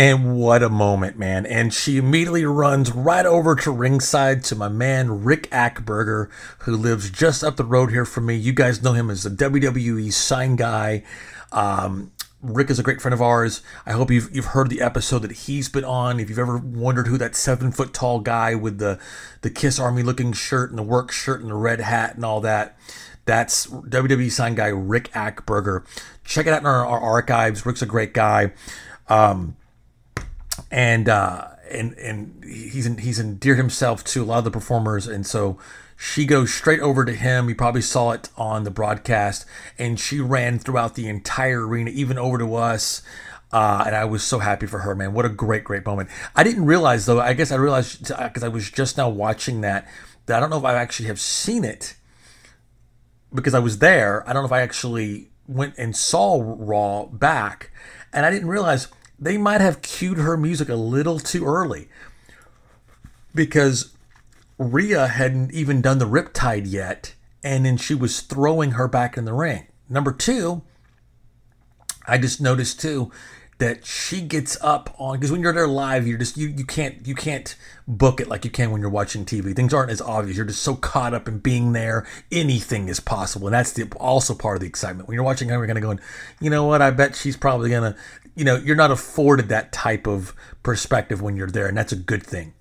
And 0.00 0.34
what 0.34 0.62
a 0.62 0.70
moment, 0.70 1.18
man. 1.18 1.44
And 1.44 1.74
she 1.74 1.98
immediately 1.98 2.46
runs 2.46 2.90
right 2.90 3.26
over 3.26 3.54
to 3.56 3.70
ringside 3.70 4.42
to 4.44 4.56
my 4.56 4.70
man, 4.70 5.24
Rick 5.24 5.50
Achberger, 5.50 6.30
who 6.60 6.74
lives 6.74 7.10
just 7.10 7.44
up 7.44 7.56
the 7.56 7.66
road 7.66 7.90
here 7.90 8.06
from 8.06 8.24
me. 8.24 8.34
You 8.34 8.54
guys 8.54 8.82
know 8.82 8.94
him 8.94 9.10
as 9.10 9.24
the 9.24 9.28
WWE 9.28 10.10
sign 10.10 10.56
guy. 10.56 11.02
Um, 11.52 12.12
Rick 12.40 12.70
is 12.70 12.78
a 12.78 12.82
great 12.82 13.02
friend 13.02 13.12
of 13.12 13.20
ours. 13.20 13.60
I 13.84 13.92
hope 13.92 14.10
you've 14.10 14.34
you've 14.34 14.46
heard 14.46 14.70
the 14.70 14.80
episode 14.80 15.18
that 15.18 15.32
he's 15.32 15.68
been 15.68 15.84
on. 15.84 16.18
If 16.18 16.30
you've 16.30 16.38
ever 16.38 16.56
wondered 16.56 17.06
who 17.06 17.18
that 17.18 17.36
seven 17.36 17.70
foot 17.70 17.92
tall 17.92 18.20
guy 18.20 18.54
with 18.54 18.78
the 18.78 18.98
the 19.42 19.50
Kiss 19.50 19.78
Army 19.78 20.02
looking 20.02 20.32
shirt 20.32 20.70
and 20.70 20.78
the 20.78 20.82
work 20.82 21.12
shirt 21.12 21.42
and 21.42 21.50
the 21.50 21.54
red 21.54 21.82
hat 21.82 22.14
and 22.14 22.24
all 22.24 22.40
that, 22.40 22.74
that's 23.26 23.66
WWE 23.66 24.32
sign 24.32 24.54
guy 24.54 24.68
Rick 24.68 25.12
Achberger. 25.12 25.84
Check 26.24 26.46
it 26.46 26.54
out 26.54 26.62
in 26.62 26.66
our, 26.66 26.86
our 26.86 27.00
archives. 27.00 27.66
Rick's 27.66 27.82
a 27.82 27.86
great 27.86 28.14
guy. 28.14 28.52
Um, 29.06 29.56
and 30.70 31.08
uh, 31.08 31.48
and 31.70 31.94
and 31.94 32.44
he's 32.44 32.86
he's 32.98 33.18
endeared 33.18 33.58
himself 33.58 34.04
to 34.04 34.22
a 34.22 34.26
lot 34.26 34.38
of 34.38 34.44
the 34.44 34.50
performers, 34.50 35.06
and 35.06 35.26
so 35.26 35.58
she 35.96 36.24
goes 36.24 36.52
straight 36.52 36.80
over 36.80 37.04
to 37.04 37.12
him. 37.12 37.48
You 37.48 37.54
probably 37.54 37.82
saw 37.82 38.12
it 38.12 38.30
on 38.36 38.64
the 38.64 38.70
broadcast, 38.70 39.44
and 39.78 40.00
she 40.00 40.20
ran 40.20 40.58
throughout 40.58 40.94
the 40.94 41.08
entire 41.08 41.66
arena, 41.66 41.90
even 41.90 42.18
over 42.18 42.38
to 42.38 42.54
us. 42.54 43.02
Uh, 43.52 43.82
and 43.86 43.96
I 43.96 44.04
was 44.04 44.22
so 44.22 44.38
happy 44.38 44.66
for 44.66 44.78
her, 44.78 44.94
man. 44.94 45.12
What 45.12 45.24
a 45.24 45.28
great, 45.28 45.64
great 45.64 45.84
moment. 45.84 46.08
I 46.36 46.44
didn't 46.44 46.66
realize 46.66 47.06
though. 47.06 47.20
I 47.20 47.32
guess 47.32 47.50
I 47.50 47.56
realized 47.56 48.08
because 48.08 48.42
I 48.42 48.48
was 48.48 48.70
just 48.70 48.96
now 48.96 49.08
watching 49.08 49.60
that 49.62 49.88
that 50.26 50.36
I 50.36 50.40
don't 50.40 50.50
know 50.50 50.58
if 50.58 50.64
I 50.64 50.74
actually 50.74 51.06
have 51.06 51.20
seen 51.20 51.64
it 51.64 51.96
because 53.34 53.54
I 53.54 53.58
was 53.58 53.78
there. 53.78 54.28
I 54.28 54.32
don't 54.32 54.42
know 54.42 54.46
if 54.46 54.52
I 54.52 54.62
actually 54.62 55.30
went 55.46 55.74
and 55.78 55.96
saw 55.96 56.40
Raw 56.40 57.06
back, 57.06 57.72
and 58.12 58.24
I 58.24 58.30
didn't 58.30 58.48
realize 58.48 58.86
they 59.20 59.36
might 59.36 59.60
have 59.60 59.82
cued 59.82 60.18
her 60.18 60.36
music 60.36 60.68
a 60.68 60.74
little 60.74 61.18
too 61.18 61.44
early 61.44 61.88
because 63.34 63.94
Rhea 64.58 65.06
hadn't 65.06 65.52
even 65.52 65.82
done 65.82 65.98
the 65.98 66.06
riptide 66.06 66.70
yet, 66.70 67.14
and 67.44 67.64
then 67.64 67.76
she 67.76 67.94
was 67.94 68.20
throwing 68.20 68.72
her 68.72 68.88
back 68.88 69.16
in 69.16 69.24
the 69.24 69.32
ring. 69.32 69.66
Number 69.88 70.12
two, 70.12 70.62
I 72.06 72.18
just 72.18 72.40
noticed 72.40 72.80
too 72.80 73.10
that 73.60 73.84
she 73.84 74.22
gets 74.22 74.56
up 74.62 74.94
on 74.98 75.16
because 75.16 75.30
when 75.30 75.42
you're 75.42 75.52
there 75.52 75.68
live, 75.68 76.06
you're 76.06 76.18
just 76.18 76.36
you 76.38 76.48
you 76.48 76.64
can't 76.64 77.06
you 77.06 77.14
can't 77.14 77.54
book 77.86 78.18
it 78.18 78.26
like 78.26 78.44
you 78.44 78.50
can 78.50 78.70
when 78.70 78.80
you're 78.80 78.90
watching 78.90 79.24
TV. 79.24 79.54
Things 79.54 79.74
aren't 79.74 79.90
as 79.90 80.00
obvious. 80.00 80.36
You're 80.36 80.46
just 80.46 80.62
so 80.62 80.74
caught 80.74 81.12
up 81.12 81.28
in 81.28 81.38
being 81.38 81.72
there. 81.72 82.06
Anything 82.32 82.88
is 82.88 83.00
possible, 83.00 83.46
and 83.46 83.54
that's 83.54 83.72
the 83.72 83.86
also 83.96 84.34
part 84.34 84.56
of 84.56 84.62
the 84.62 84.66
excitement. 84.66 85.08
When 85.08 85.14
you're 85.14 85.24
watching 85.24 85.48
we're 85.48 85.66
gonna 85.66 85.80
go, 85.80 85.90
and, 85.90 86.00
you 86.40 86.48
know 86.48 86.64
what? 86.64 86.80
I 86.80 86.90
bet 86.90 87.14
she's 87.14 87.36
probably 87.36 87.68
gonna 87.70 87.96
you 88.40 88.46
know, 88.46 88.56
you're 88.56 88.74
not 88.74 88.90
afforded 88.90 89.50
that 89.50 89.70
type 89.70 90.06
of 90.06 90.34
perspective 90.62 91.20
when 91.20 91.36
you're 91.36 91.50
there, 91.50 91.66
and 91.66 91.76
that's 91.76 91.92
a 91.92 91.96
good 91.96 92.22
thing. 92.22 92.54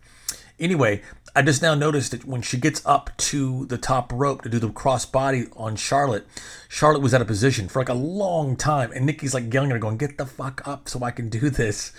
Anyway, 0.59 1.01
I 1.33 1.41
just 1.41 1.61
now 1.61 1.73
noticed 1.73 2.11
that 2.11 2.25
when 2.25 2.41
she 2.41 2.57
gets 2.57 2.85
up 2.85 3.15
to 3.15 3.65
the 3.67 3.77
top 3.77 4.11
rope 4.13 4.41
to 4.41 4.49
do 4.49 4.59
the 4.59 4.67
crossbody 4.67 5.49
on 5.55 5.77
Charlotte, 5.77 6.27
Charlotte 6.67 7.01
was 7.01 7.13
out 7.13 7.21
of 7.21 7.27
position 7.27 7.69
for 7.69 7.79
like 7.79 7.87
a 7.87 7.93
long 7.93 8.57
time, 8.57 8.91
and 8.91 9.05
Nikki's 9.05 9.33
like 9.33 9.53
yelling 9.53 9.69
at 9.69 9.75
her, 9.75 9.79
going, 9.79 9.95
"Get 9.95 10.17
the 10.17 10.25
fuck 10.25 10.67
up 10.67 10.89
so 10.89 11.01
I 11.01 11.11
can 11.11 11.29
do 11.29 11.49
this." 11.49 11.93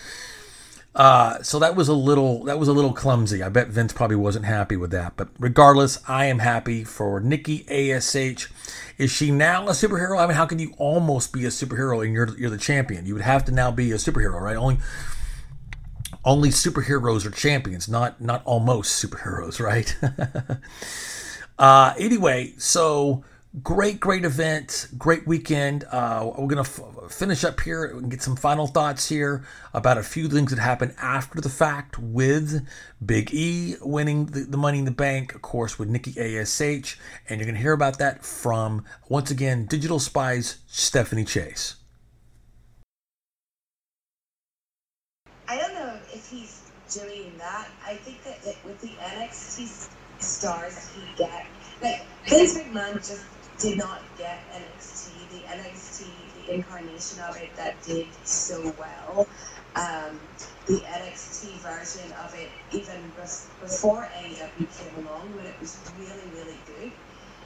Uh, 0.94 1.40
so 1.42 1.58
that 1.58 1.74
was 1.74 1.88
a 1.88 1.94
little 1.94 2.44
that 2.44 2.58
was 2.58 2.68
a 2.68 2.74
little 2.74 2.92
clumsy. 2.92 3.42
I 3.42 3.48
bet 3.48 3.68
Vince 3.68 3.94
probably 3.94 4.16
wasn't 4.16 4.44
happy 4.44 4.76
with 4.76 4.90
that. 4.90 5.16
But 5.16 5.30
regardless, 5.38 6.00
I 6.06 6.26
am 6.26 6.40
happy 6.40 6.84
for 6.84 7.18
Nikki 7.18 7.64
Ash. 7.66 8.46
Is 9.00 9.10
she 9.10 9.30
now 9.30 9.66
a 9.66 9.70
superhero? 9.70 10.18
I 10.18 10.26
mean, 10.26 10.36
how 10.36 10.44
can 10.44 10.58
you 10.58 10.74
almost 10.76 11.32
be 11.32 11.46
a 11.46 11.48
superhero 11.48 12.04
and 12.04 12.12
you're 12.12 12.36
you're 12.36 12.50
the 12.50 12.58
champion? 12.58 13.06
You 13.06 13.14
would 13.14 13.22
have 13.22 13.46
to 13.46 13.52
now 13.52 13.70
be 13.70 13.92
a 13.92 13.94
superhero, 13.94 14.38
right? 14.38 14.56
Only 14.56 14.76
only 16.22 16.50
superheroes 16.50 17.24
are 17.24 17.30
champions, 17.30 17.88
not 17.88 18.20
not 18.20 18.42
almost 18.44 19.02
superheroes, 19.02 19.58
right? 19.64 19.96
uh, 21.58 21.94
anyway, 21.98 22.52
so 22.58 23.24
great, 23.62 23.98
great 23.98 24.24
event, 24.24 24.88
great 24.96 25.26
weekend. 25.26 25.84
Uh, 25.90 26.30
we're 26.38 26.46
gonna 26.46 26.60
f- 26.60 26.80
finish 27.10 27.44
up 27.44 27.60
here 27.60 27.84
and 27.84 28.10
get 28.10 28.22
some 28.22 28.36
final 28.36 28.66
thoughts 28.66 29.08
here 29.08 29.44
about 29.74 29.98
a 29.98 30.02
few 30.02 30.28
things 30.28 30.50
that 30.50 30.60
happened 30.60 30.94
after 31.00 31.40
the 31.40 31.48
fact 31.48 31.98
with 31.98 32.66
Big 33.04 33.34
E 33.34 33.74
winning 33.80 34.26
the, 34.26 34.40
the 34.40 34.56
Money 34.56 34.78
in 34.78 34.84
the 34.84 34.90
Bank, 34.92 35.34
of 35.34 35.42
course, 35.42 35.78
with 35.78 35.88
Nikki 35.88 36.12
Ash, 36.20 36.60
and 36.60 37.40
you're 37.40 37.46
gonna 37.46 37.58
hear 37.58 37.72
about 37.72 37.98
that 37.98 38.24
from 38.24 38.84
once 39.08 39.30
again 39.30 39.66
Digital 39.66 39.98
Spy's 39.98 40.58
Stephanie 40.68 41.24
Chase. 41.24 41.76
I 45.48 45.58
don't 45.58 45.74
know 45.74 45.98
if 46.14 46.30
he's 46.30 46.70
doing 46.88 47.32
that. 47.38 47.68
I 47.84 47.94
think 47.94 48.22
that 48.22 48.38
with 48.64 48.80
the 48.80 48.90
NXT 49.00 49.88
stars 50.20 50.90
he 50.94 51.02
get, 51.16 51.46
like 51.82 52.04
Vince 52.28 52.56
McMahon 52.56 52.94
just 52.94 53.24
did 53.60 53.78
not 53.78 54.02
get 54.16 54.40
NXT, 54.52 55.30
the 55.30 55.42
NXT, 55.46 56.34
the 56.34 56.54
incarnation 56.54 57.20
of 57.20 57.36
it 57.36 57.54
that 57.56 57.82
did 57.82 58.08
so 58.26 58.74
well. 58.78 59.28
Um, 59.76 60.18
the 60.66 60.80
NXT 60.80 61.60
version 61.62 62.12
of 62.12 62.34
it, 62.34 62.50
even 62.72 63.12
before 63.60 64.08
AEW 64.16 64.78
came 64.78 65.06
along, 65.06 65.34
when 65.36 65.46
it 65.46 65.60
was 65.60 65.78
really, 65.98 66.30
really 66.32 66.62
good. 66.66 66.92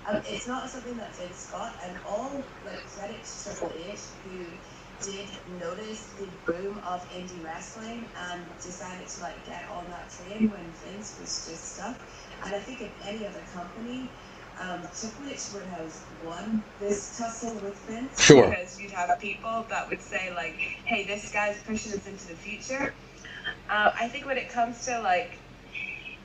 Um, 0.07 0.23
it's 0.27 0.47
not 0.47 0.71
something 0.71 0.97
that 0.99 1.17
Vince 1.17 1.51
got, 1.51 1.77
and 1.85 1.99
all 2.07 2.45
like 2.65 2.87
credit 2.87 3.25
to 3.25 3.45
Triple 3.45 3.73
H, 3.77 4.01
who 4.25 4.47
did 5.03 5.29
notice 5.61 6.15
the 6.19 6.29
boom 6.47 6.79
of 6.79 7.09
indie 7.11 7.43
wrestling 7.45 8.07
and 8.31 8.45
decided 8.63 9.09
to 9.09 9.21
like 9.23 9.45
get 9.47 9.65
on 9.71 9.91
that 9.91 10.11
train 10.11 10.51
when 10.51 10.73
Vince 10.85 11.19
was 11.19 11.47
just 11.49 11.75
stuck. 11.75 11.99
And 12.45 12.55
I 12.55 12.61
think 12.61 12.81
if 12.83 12.93
any 13.07 13.27
other 13.27 13.45
company 13.53 14.11
um, 14.61 14.83
H 15.29 15.53
would 15.53 15.65
have 15.65 15.95
won 16.25 16.63
this 16.79 17.17
tussle 17.19 17.55
with 17.55 17.77
Vince. 17.87 18.21
Sure. 18.21 18.49
Because 18.49 18.81
you'd 18.81 18.93
have 18.93 19.19
people 19.19 19.67
that 19.69 19.89
would 19.89 20.01
say 20.01 20.33
like, 20.35 20.55
"Hey, 20.85 21.05
this 21.05 21.33
guy's 21.33 21.63
pushing 21.63 21.93
us 21.93 22.07
into 22.07 22.29
the 22.29 22.35
future." 22.35 22.95
Uh, 23.69 23.93
I 23.99 24.09
think 24.09 24.27
when 24.27 24.39
it 24.39 24.49
comes 24.49 24.85
to 24.87 25.01
like, 25.01 25.39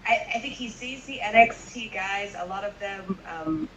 I, 0.05 0.21
I 0.35 0.39
think 0.39 0.53
he 0.53 0.69
sees 0.69 1.05
the 1.05 1.19
NXT 1.23 1.93
guys. 1.93 2.35
A 2.37 2.45
lot 2.45 2.63
of 2.63 2.77
them 2.79 3.19
um, 3.27 3.69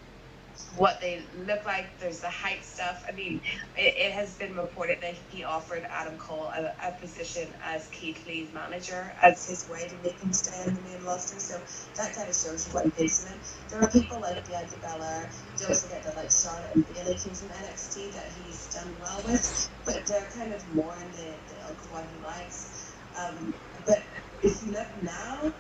what 0.77 1.01
they 1.01 1.23
look 1.47 1.65
like. 1.65 1.87
There's 1.99 2.21
the 2.21 2.31
height 2.31 2.65
stuff. 2.65 3.05
I 3.09 3.13
mean, 3.13 3.41
it, 3.77 3.95
it 3.97 4.13
has 4.13 4.35
been 4.35 4.55
reported 4.57 5.01
that 5.01 5.15
he 5.31 5.45
offered 5.45 5.83
Adam 5.85 6.17
Cole 6.19 6.47
a, 6.47 6.73
a, 6.83 6.93
position 7.01 7.49
as 7.65 7.89
Keith 7.89 8.27
Lee's 8.27 8.53
manager 8.53 9.13
as 9.23 9.49
his 9.49 9.69
way 9.69 9.89
to 9.89 9.95
make 10.03 10.19
him 10.21 10.33
stay 10.33 10.63
in 10.67 10.75
the 10.75 10.81
main 10.83 11.05
roster. 11.05 11.39
So 11.39 11.61
that 11.97 12.15
kind 12.15 12.29
of 12.29 12.35
shows 12.35 12.67
you 12.67 12.75
what 12.75 12.93
he's 12.97 13.27
in. 13.27 13.33
There 13.69 13.83
are 13.83 13.91
people 13.91 14.21
like 14.21 14.47
Bianca 14.49 14.77
Belair. 14.81 15.29
Don't 15.59 15.77
forget 15.77 16.05
that 16.05 16.17
like 16.17 16.31
Charlotte 16.31 16.75
and 16.75 16.95
Bayley 16.95 17.15
came 17.15 17.35
from 17.35 17.49
NXT 17.49 18.13
that 18.13 18.27
he's 18.45 18.75
done 18.75 18.95
well 19.01 19.23
with, 19.27 19.71
but 19.85 20.07
they're 20.07 20.29
kind 20.37 20.53
of 20.53 20.75
more 20.75 20.95
in 20.95 21.11
the, 21.13 21.33
the 21.49 21.69
ilk 21.69 21.79
of 21.79 21.93
what 21.93 22.05
he 22.05 22.27
likes. 22.27 22.93
Um, 23.19 23.55
but 23.87 24.03
if 24.43 24.65
you 24.65 24.73
look 24.73 24.89
now, 25.03 25.53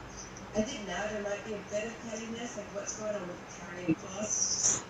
I 0.54 0.62
think 0.62 0.86
now 0.86 1.06
there 1.10 1.22
might 1.22 1.44
be 1.46 1.54
a 1.54 1.58
bit 1.70 1.86
of 1.86 2.10
pettiness, 2.10 2.56
like 2.56 2.66
what's 2.74 2.98
going 2.98 3.14
on 3.14 3.22
with 3.22 3.38
Karrion 3.56 3.96
Kross 3.96 4.82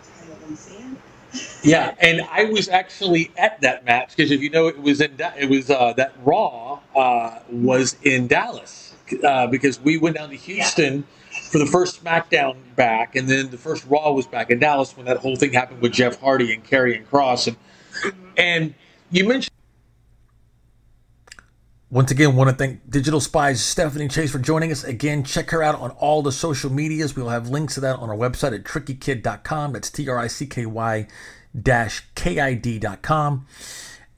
yeah, 1.62 1.94
and 2.00 2.22
I 2.30 2.44
was 2.44 2.68
actually 2.68 3.30
at 3.36 3.60
that 3.62 3.84
match 3.84 4.16
because 4.16 4.30
if 4.30 4.40
you 4.40 4.50
know, 4.50 4.66
it 4.66 4.80
was 4.80 5.00
in 5.00 5.16
da- 5.16 5.32
it 5.38 5.48
was 5.48 5.70
uh, 5.70 5.92
that 5.94 6.12
Raw 6.24 6.80
uh, 6.94 7.38
was 7.50 7.96
in 8.02 8.26
Dallas 8.26 8.94
uh, 9.24 9.46
because 9.46 9.80
we 9.80 9.96
went 9.96 10.16
down 10.16 10.30
to 10.30 10.36
Houston 10.36 11.04
yeah. 11.30 11.38
for 11.50 11.58
the 11.58 11.66
first 11.66 12.04
SmackDown 12.04 12.56
back, 12.76 13.16
and 13.16 13.28
then 13.28 13.50
the 13.50 13.56
first 13.56 13.86
Raw 13.86 14.12
was 14.12 14.26
back 14.26 14.50
in 14.50 14.58
Dallas 14.58 14.96
when 14.96 15.06
that 15.06 15.18
whole 15.18 15.36
thing 15.36 15.52
happened 15.52 15.80
with 15.80 15.92
Jeff 15.92 16.20
Hardy 16.20 16.52
and 16.52 16.64
Karrion 16.64 17.06
Kross, 17.06 17.46
and 17.46 17.56
mm-hmm. 17.56 18.26
and 18.36 18.74
you 19.10 19.26
mentioned. 19.26 19.50
Once 21.92 22.10
again, 22.10 22.34
want 22.34 22.48
to 22.48 22.56
thank 22.56 22.90
Digital 22.90 23.20
Spy's 23.20 23.62
Stephanie 23.62 24.08
Chase 24.08 24.32
for 24.32 24.38
joining 24.38 24.72
us. 24.72 24.82
Again, 24.82 25.22
check 25.22 25.50
her 25.50 25.62
out 25.62 25.74
on 25.74 25.90
all 25.90 26.22
the 26.22 26.32
social 26.32 26.72
medias. 26.72 27.14
We'll 27.14 27.28
have 27.28 27.50
links 27.50 27.74
to 27.74 27.80
that 27.80 27.96
on 27.96 28.08
our 28.08 28.16
website 28.16 28.54
at 28.54 28.64
trickykid.com. 28.64 29.74
That's 29.74 29.90
T 29.90 30.08
R 30.08 30.18
I 30.18 30.26
C 30.26 30.46
K 30.46 30.64
Y 30.64 31.06
dash 31.60 32.02
KID.com. 32.14 33.46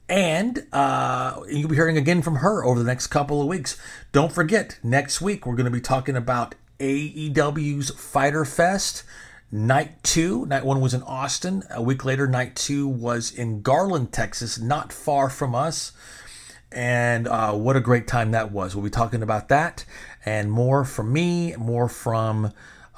And 0.07 0.65
uh, 0.71 1.41
you'll 1.49 1.67
be 1.67 1.75
hearing 1.75 1.97
again 1.97 2.21
from 2.21 2.37
her 2.37 2.63
over 2.63 2.79
the 2.79 2.85
next 2.85 3.07
couple 3.07 3.41
of 3.41 3.47
weeks. 3.47 3.77
Don't 4.13 4.31
forget, 4.31 4.79
next 4.81 5.19
week 5.19 5.45
we're 5.45 5.57
going 5.57 5.65
to 5.65 5.69
be 5.69 5.81
talking 5.81 6.15
about 6.15 6.55
AEW's 6.79 7.89
Fyter 7.89 8.45
Fest. 8.45 9.03
Night 9.51 10.01
two, 10.01 10.45
night 10.45 10.65
one 10.65 10.79
was 10.79 10.93
in 10.93 11.03
Austin. 11.03 11.63
A 11.71 11.81
week 11.81 12.05
later, 12.05 12.25
night 12.25 12.55
two 12.55 12.87
was 12.87 13.33
in 13.33 13.61
Garland, 13.61 14.13
Texas, 14.13 14.57
not 14.57 14.93
far 14.93 15.29
from 15.29 15.53
us. 15.53 15.91
And 16.75 17.27
uh, 17.27 17.53
what 17.53 17.77
a 17.77 17.79
great 17.79 18.05
time 18.05 18.31
that 18.31 18.51
was. 18.51 18.75
We'll 18.75 18.83
be 18.83 18.89
talking 18.89 19.23
about 19.23 19.47
that 19.47 19.85
and 20.25 20.51
more 20.51 20.83
from 20.83 21.13
me, 21.13 21.55
more 21.55 21.87
from 21.87 22.51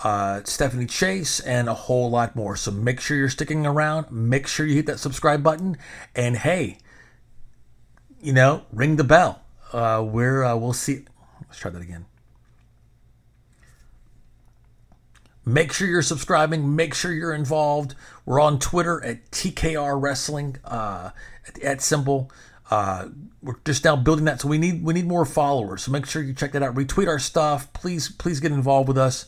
uh, 0.03 0.41
Stephanie 0.45 0.88
Chase, 0.88 1.39
and 1.41 1.69
a 1.69 1.73
whole 1.73 2.09
lot 2.09 2.36
more. 2.36 2.55
So 2.55 2.71
make 2.71 2.99
sure 2.99 3.15
you're 3.17 3.30
sticking 3.30 3.67
around. 3.67 4.11
Make 4.11 4.47
sure 4.47 4.65
you 4.65 4.75
hit 4.75 4.88
that 4.88 4.99
subscribe 4.99 5.43
button. 5.43 5.78
And 6.15 6.38
hey, 6.38 6.80
you 8.19 8.34
know, 8.34 8.63
ring 8.73 8.95
the 8.95 9.03
bell. 9.03 9.43
uh, 9.71 10.03
we're 10.07 10.43
uh, 10.43 10.55
we'll 10.55 10.73
see. 10.73 11.05
Let's 11.41 11.59
try 11.59 11.69
that 11.69 11.82
again. 11.82 12.05
Make 15.45 15.71
sure 15.71 15.88
you're 15.88 16.01
subscribing. 16.01 16.75
Make 16.75 16.93
sure 16.93 17.13
you're 17.13 17.34
involved. 17.34 17.95
We're 18.25 18.41
on 18.41 18.59
Twitter 18.59 19.03
at 19.03 19.32
TKR 19.32 20.01
Wrestling 20.01 20.57
uh, 20.65 21.11
at, 21.47 21.59
at 21.59 21.82
symbol. 21.82 22.32
Uh, 22.70 23.09
we're 23.41 23.55
just 23.63 23.86
now 23.86 23.95
building 23.95 24.26
that, 24.26 24.41
so 24.41 24.47
we 24.47 24.57
need 24.57 24.84
we 24.84 24.93
need 24.93 25.07
more 25.07 25.26
followers. 25.26 25.84
So 25.84 25.91
make 25.91 26.05
sure 26.05 26.22
you 26.22 26.34
check 26.34 26.51
that 26.51 26.63
out. 26.63 26.76
Retweet 26.76 27.07
our 27.07 27.20
stuff. 27.20 27.72
Please 27.74 28.09
please 28.09 28.39
get 28.39 28.51
involved 28.51 28.88
with 28.88 28.97
us 28.97 29.26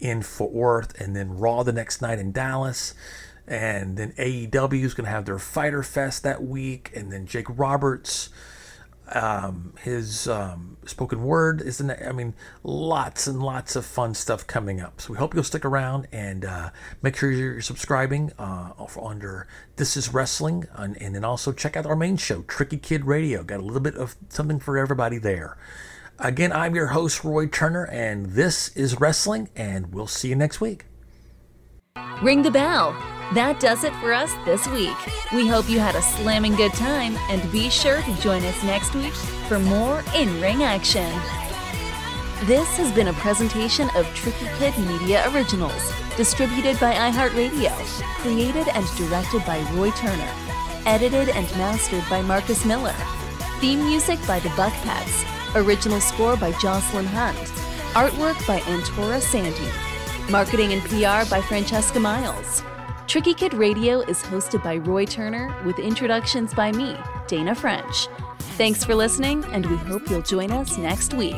in 0.00 0.22
Fort 0.22 0.52
Worth, 0.52 1.00
and 1.00 1.14
then 1.14 1.38
Raw 1.38 1.62
the 1.62 1.72
next 1.72 2.02
night 2.02 2.18
in 2.18 2.32
Dallas. 2.32 2.94
And 3.46 3.96
then 3.96 4.12
AEW 4.12 4.84
is 4.84 4.94
going 4.94 5.04
to 5.04 5.10
have 5.10 5.26
their 5.26 5.38
Fyter 5.38 5.82
Fest 5.82 6.22
that 6.22 6.42
week. 6.42 6.90
And 6.94 7.12
then 7.12 7.26
Jake 7.26 7.46
Roberts, 7.48 8.30
um, 9.12 9.74
his 9.80 10.26
um, 10.28 10.76
spoken 10.86 11.22
word 11.24 11.60
is 11.60 11.78
the 11.78 12.08
I 12.08 12.12
mean, 12.12 12.34
lots 12.62 13.26
and 13.26 13.42
lots 13.42 13.76
of 13.76 13.84
fun 13.84 14.14
stuff 14.14 14.46
coming 14.46 14.80
up. 14.80 15.00
So 15.00 15.12
we 15.12 15.18
hope 15.18 15.34
you'll 15.34 15.44
stick 15.44 15.64
around 15.64 16.08
and 16.12 16.44
uh, 16.44 16.70
make 17.02 17.16
sure 17.16 17.30
you're 17.30 17.60
subscribing 17.60 18.32
uh, 18.38 18.70
under 19.00 19.46
This 19.76 19.96
Is 19.96 20.12
Wrestling. 20.14 20.66
And, 20.74 21.00
and 21.00 21.14
then 21.14 21.24
also 21.24 21.52
check 21.52 21.76
out 21.76 21.86
our 21.86 21.96
main 21.96 22.16
show, 22.16 22.42
Tricky 22.42 22.78
Kid 22.78 23.04
Radio. 23.04 23.42
Got 23.42 23.60
a 23.60 23.64
little 23.64 23.80
bit 23.80 23.96
of 23.96 24.16
something 24.28 24.58
for 24.58 24.78
everybody 24.78 25.18
there. 25.18 25.58
Again, 26.18 26.52
I'm 26.52 26.74
your 26.74 26.88
host, 26.88 27.24
Roy 27.24 27.46
Turner, 27.46 27.84
and 27.84 28.26
this 28.26 28.68
is 28.76 29.00
Wrestling, 29.00 29.50
and 29.56 29.92
we'll 29.92 30.06
see 30.06 30.28
you 30.28 30.36
next 30.36 30.60
week. 30.60 30.86
Ring 32.22 32.42
the 32.42 32.52
bell. 32.52 33.13
That 33.32 33.58
does 33.58 33.84
it 33.84 33.94
for 33.96 34.12
us 34.12 34.32
this 34.44 34.66
week. 34.68 34.96
We 35.32 35.48
hope 35.48 35.68
you 35.68 35.80
had 35.80 35.94
a 35.94 36.02
slamming 36.02 36.54
good 36.54 36.74
time, 36.74 37.16
and 37.30 37.50
be 37.50 37.70
sure 37.70 38.02
to 38.02 38.20
join 38.20 38.44
us 38.44 38.62
next 38.62 38.94
week 38.94 39.14
for 39.48 39.58
more 39.58 40.04
in 40.14 40.40
ring 40.40 40.62
action. 40.62 41.10
This 42.44 42.76
has 42.76 42.92
been 42.92 43.08
a 43.08 43.14
presentation 43.14 43.88
of 43.96 44.06
Tricky 44.14 44.46
Kid 44.58 44.76
Media 44.78 45.28
Originals, 45.32 45.92
distributed 46.16 46.78
by 46.78 46.92
iHeartRadio, 46.92 47.72
created 48.20 48.68
and 48.68 48.86
directed 48.96 49.44
by 49.46 49.58
Roy 49.72 49.90
Turner, 49.92 50.30
edited 50.84 51.30
and 51.30 51.50
mastered 51.56 52.04
by 52.10 52.20
Marcus 52.20 52.64
Miller. 52.64 52.94
Theme 53.58 53.84
music 53.86 54.18
by 54.26 54.38
the 54.40 54.50
Buckpats, 54.50 55.24
Original 55.56 56.00
score 56.00 56.36
by 56.36 56.52
Jocelyn 56.60 57.06
Hunt. 57.06 57.38
Artwork 57.94 58.46
by 58.46 58.58
Antora 58.60 59.20
Sandy. 59.20 59.70
Marketing 60.30 60.72
and 60.72 60.82
PR 60.82 61.28
by 61.30 61.40
Francesca 61.40 61.98
Miles. 61.98 62.62
Tricky 63.06 63.34
Kid 63.34 63.52
Radio 63.52 64.00
is 64.00 64.22
hosted 64.22 64.64
by 64.64 64.78
Roy 64.78 65.04
Turner 65.04 65.54
with 65.64 65.78
introductions 65.78 66.54
by 66.54 66.72
me, 66.72 66.96
Dana 67.28 67.54
French. 67.54 68.08
Thanks 68.56 68.82
for 68.82 68.94
listening, 68.94 69.44
and 69.46 69.66
we 69.66 69.76
hope 69.76 70.08
you'll 70.08 70.22
join 70.22 70.50
us 70.50 70.78
next 70.78 71.12
week. 71.12 71.36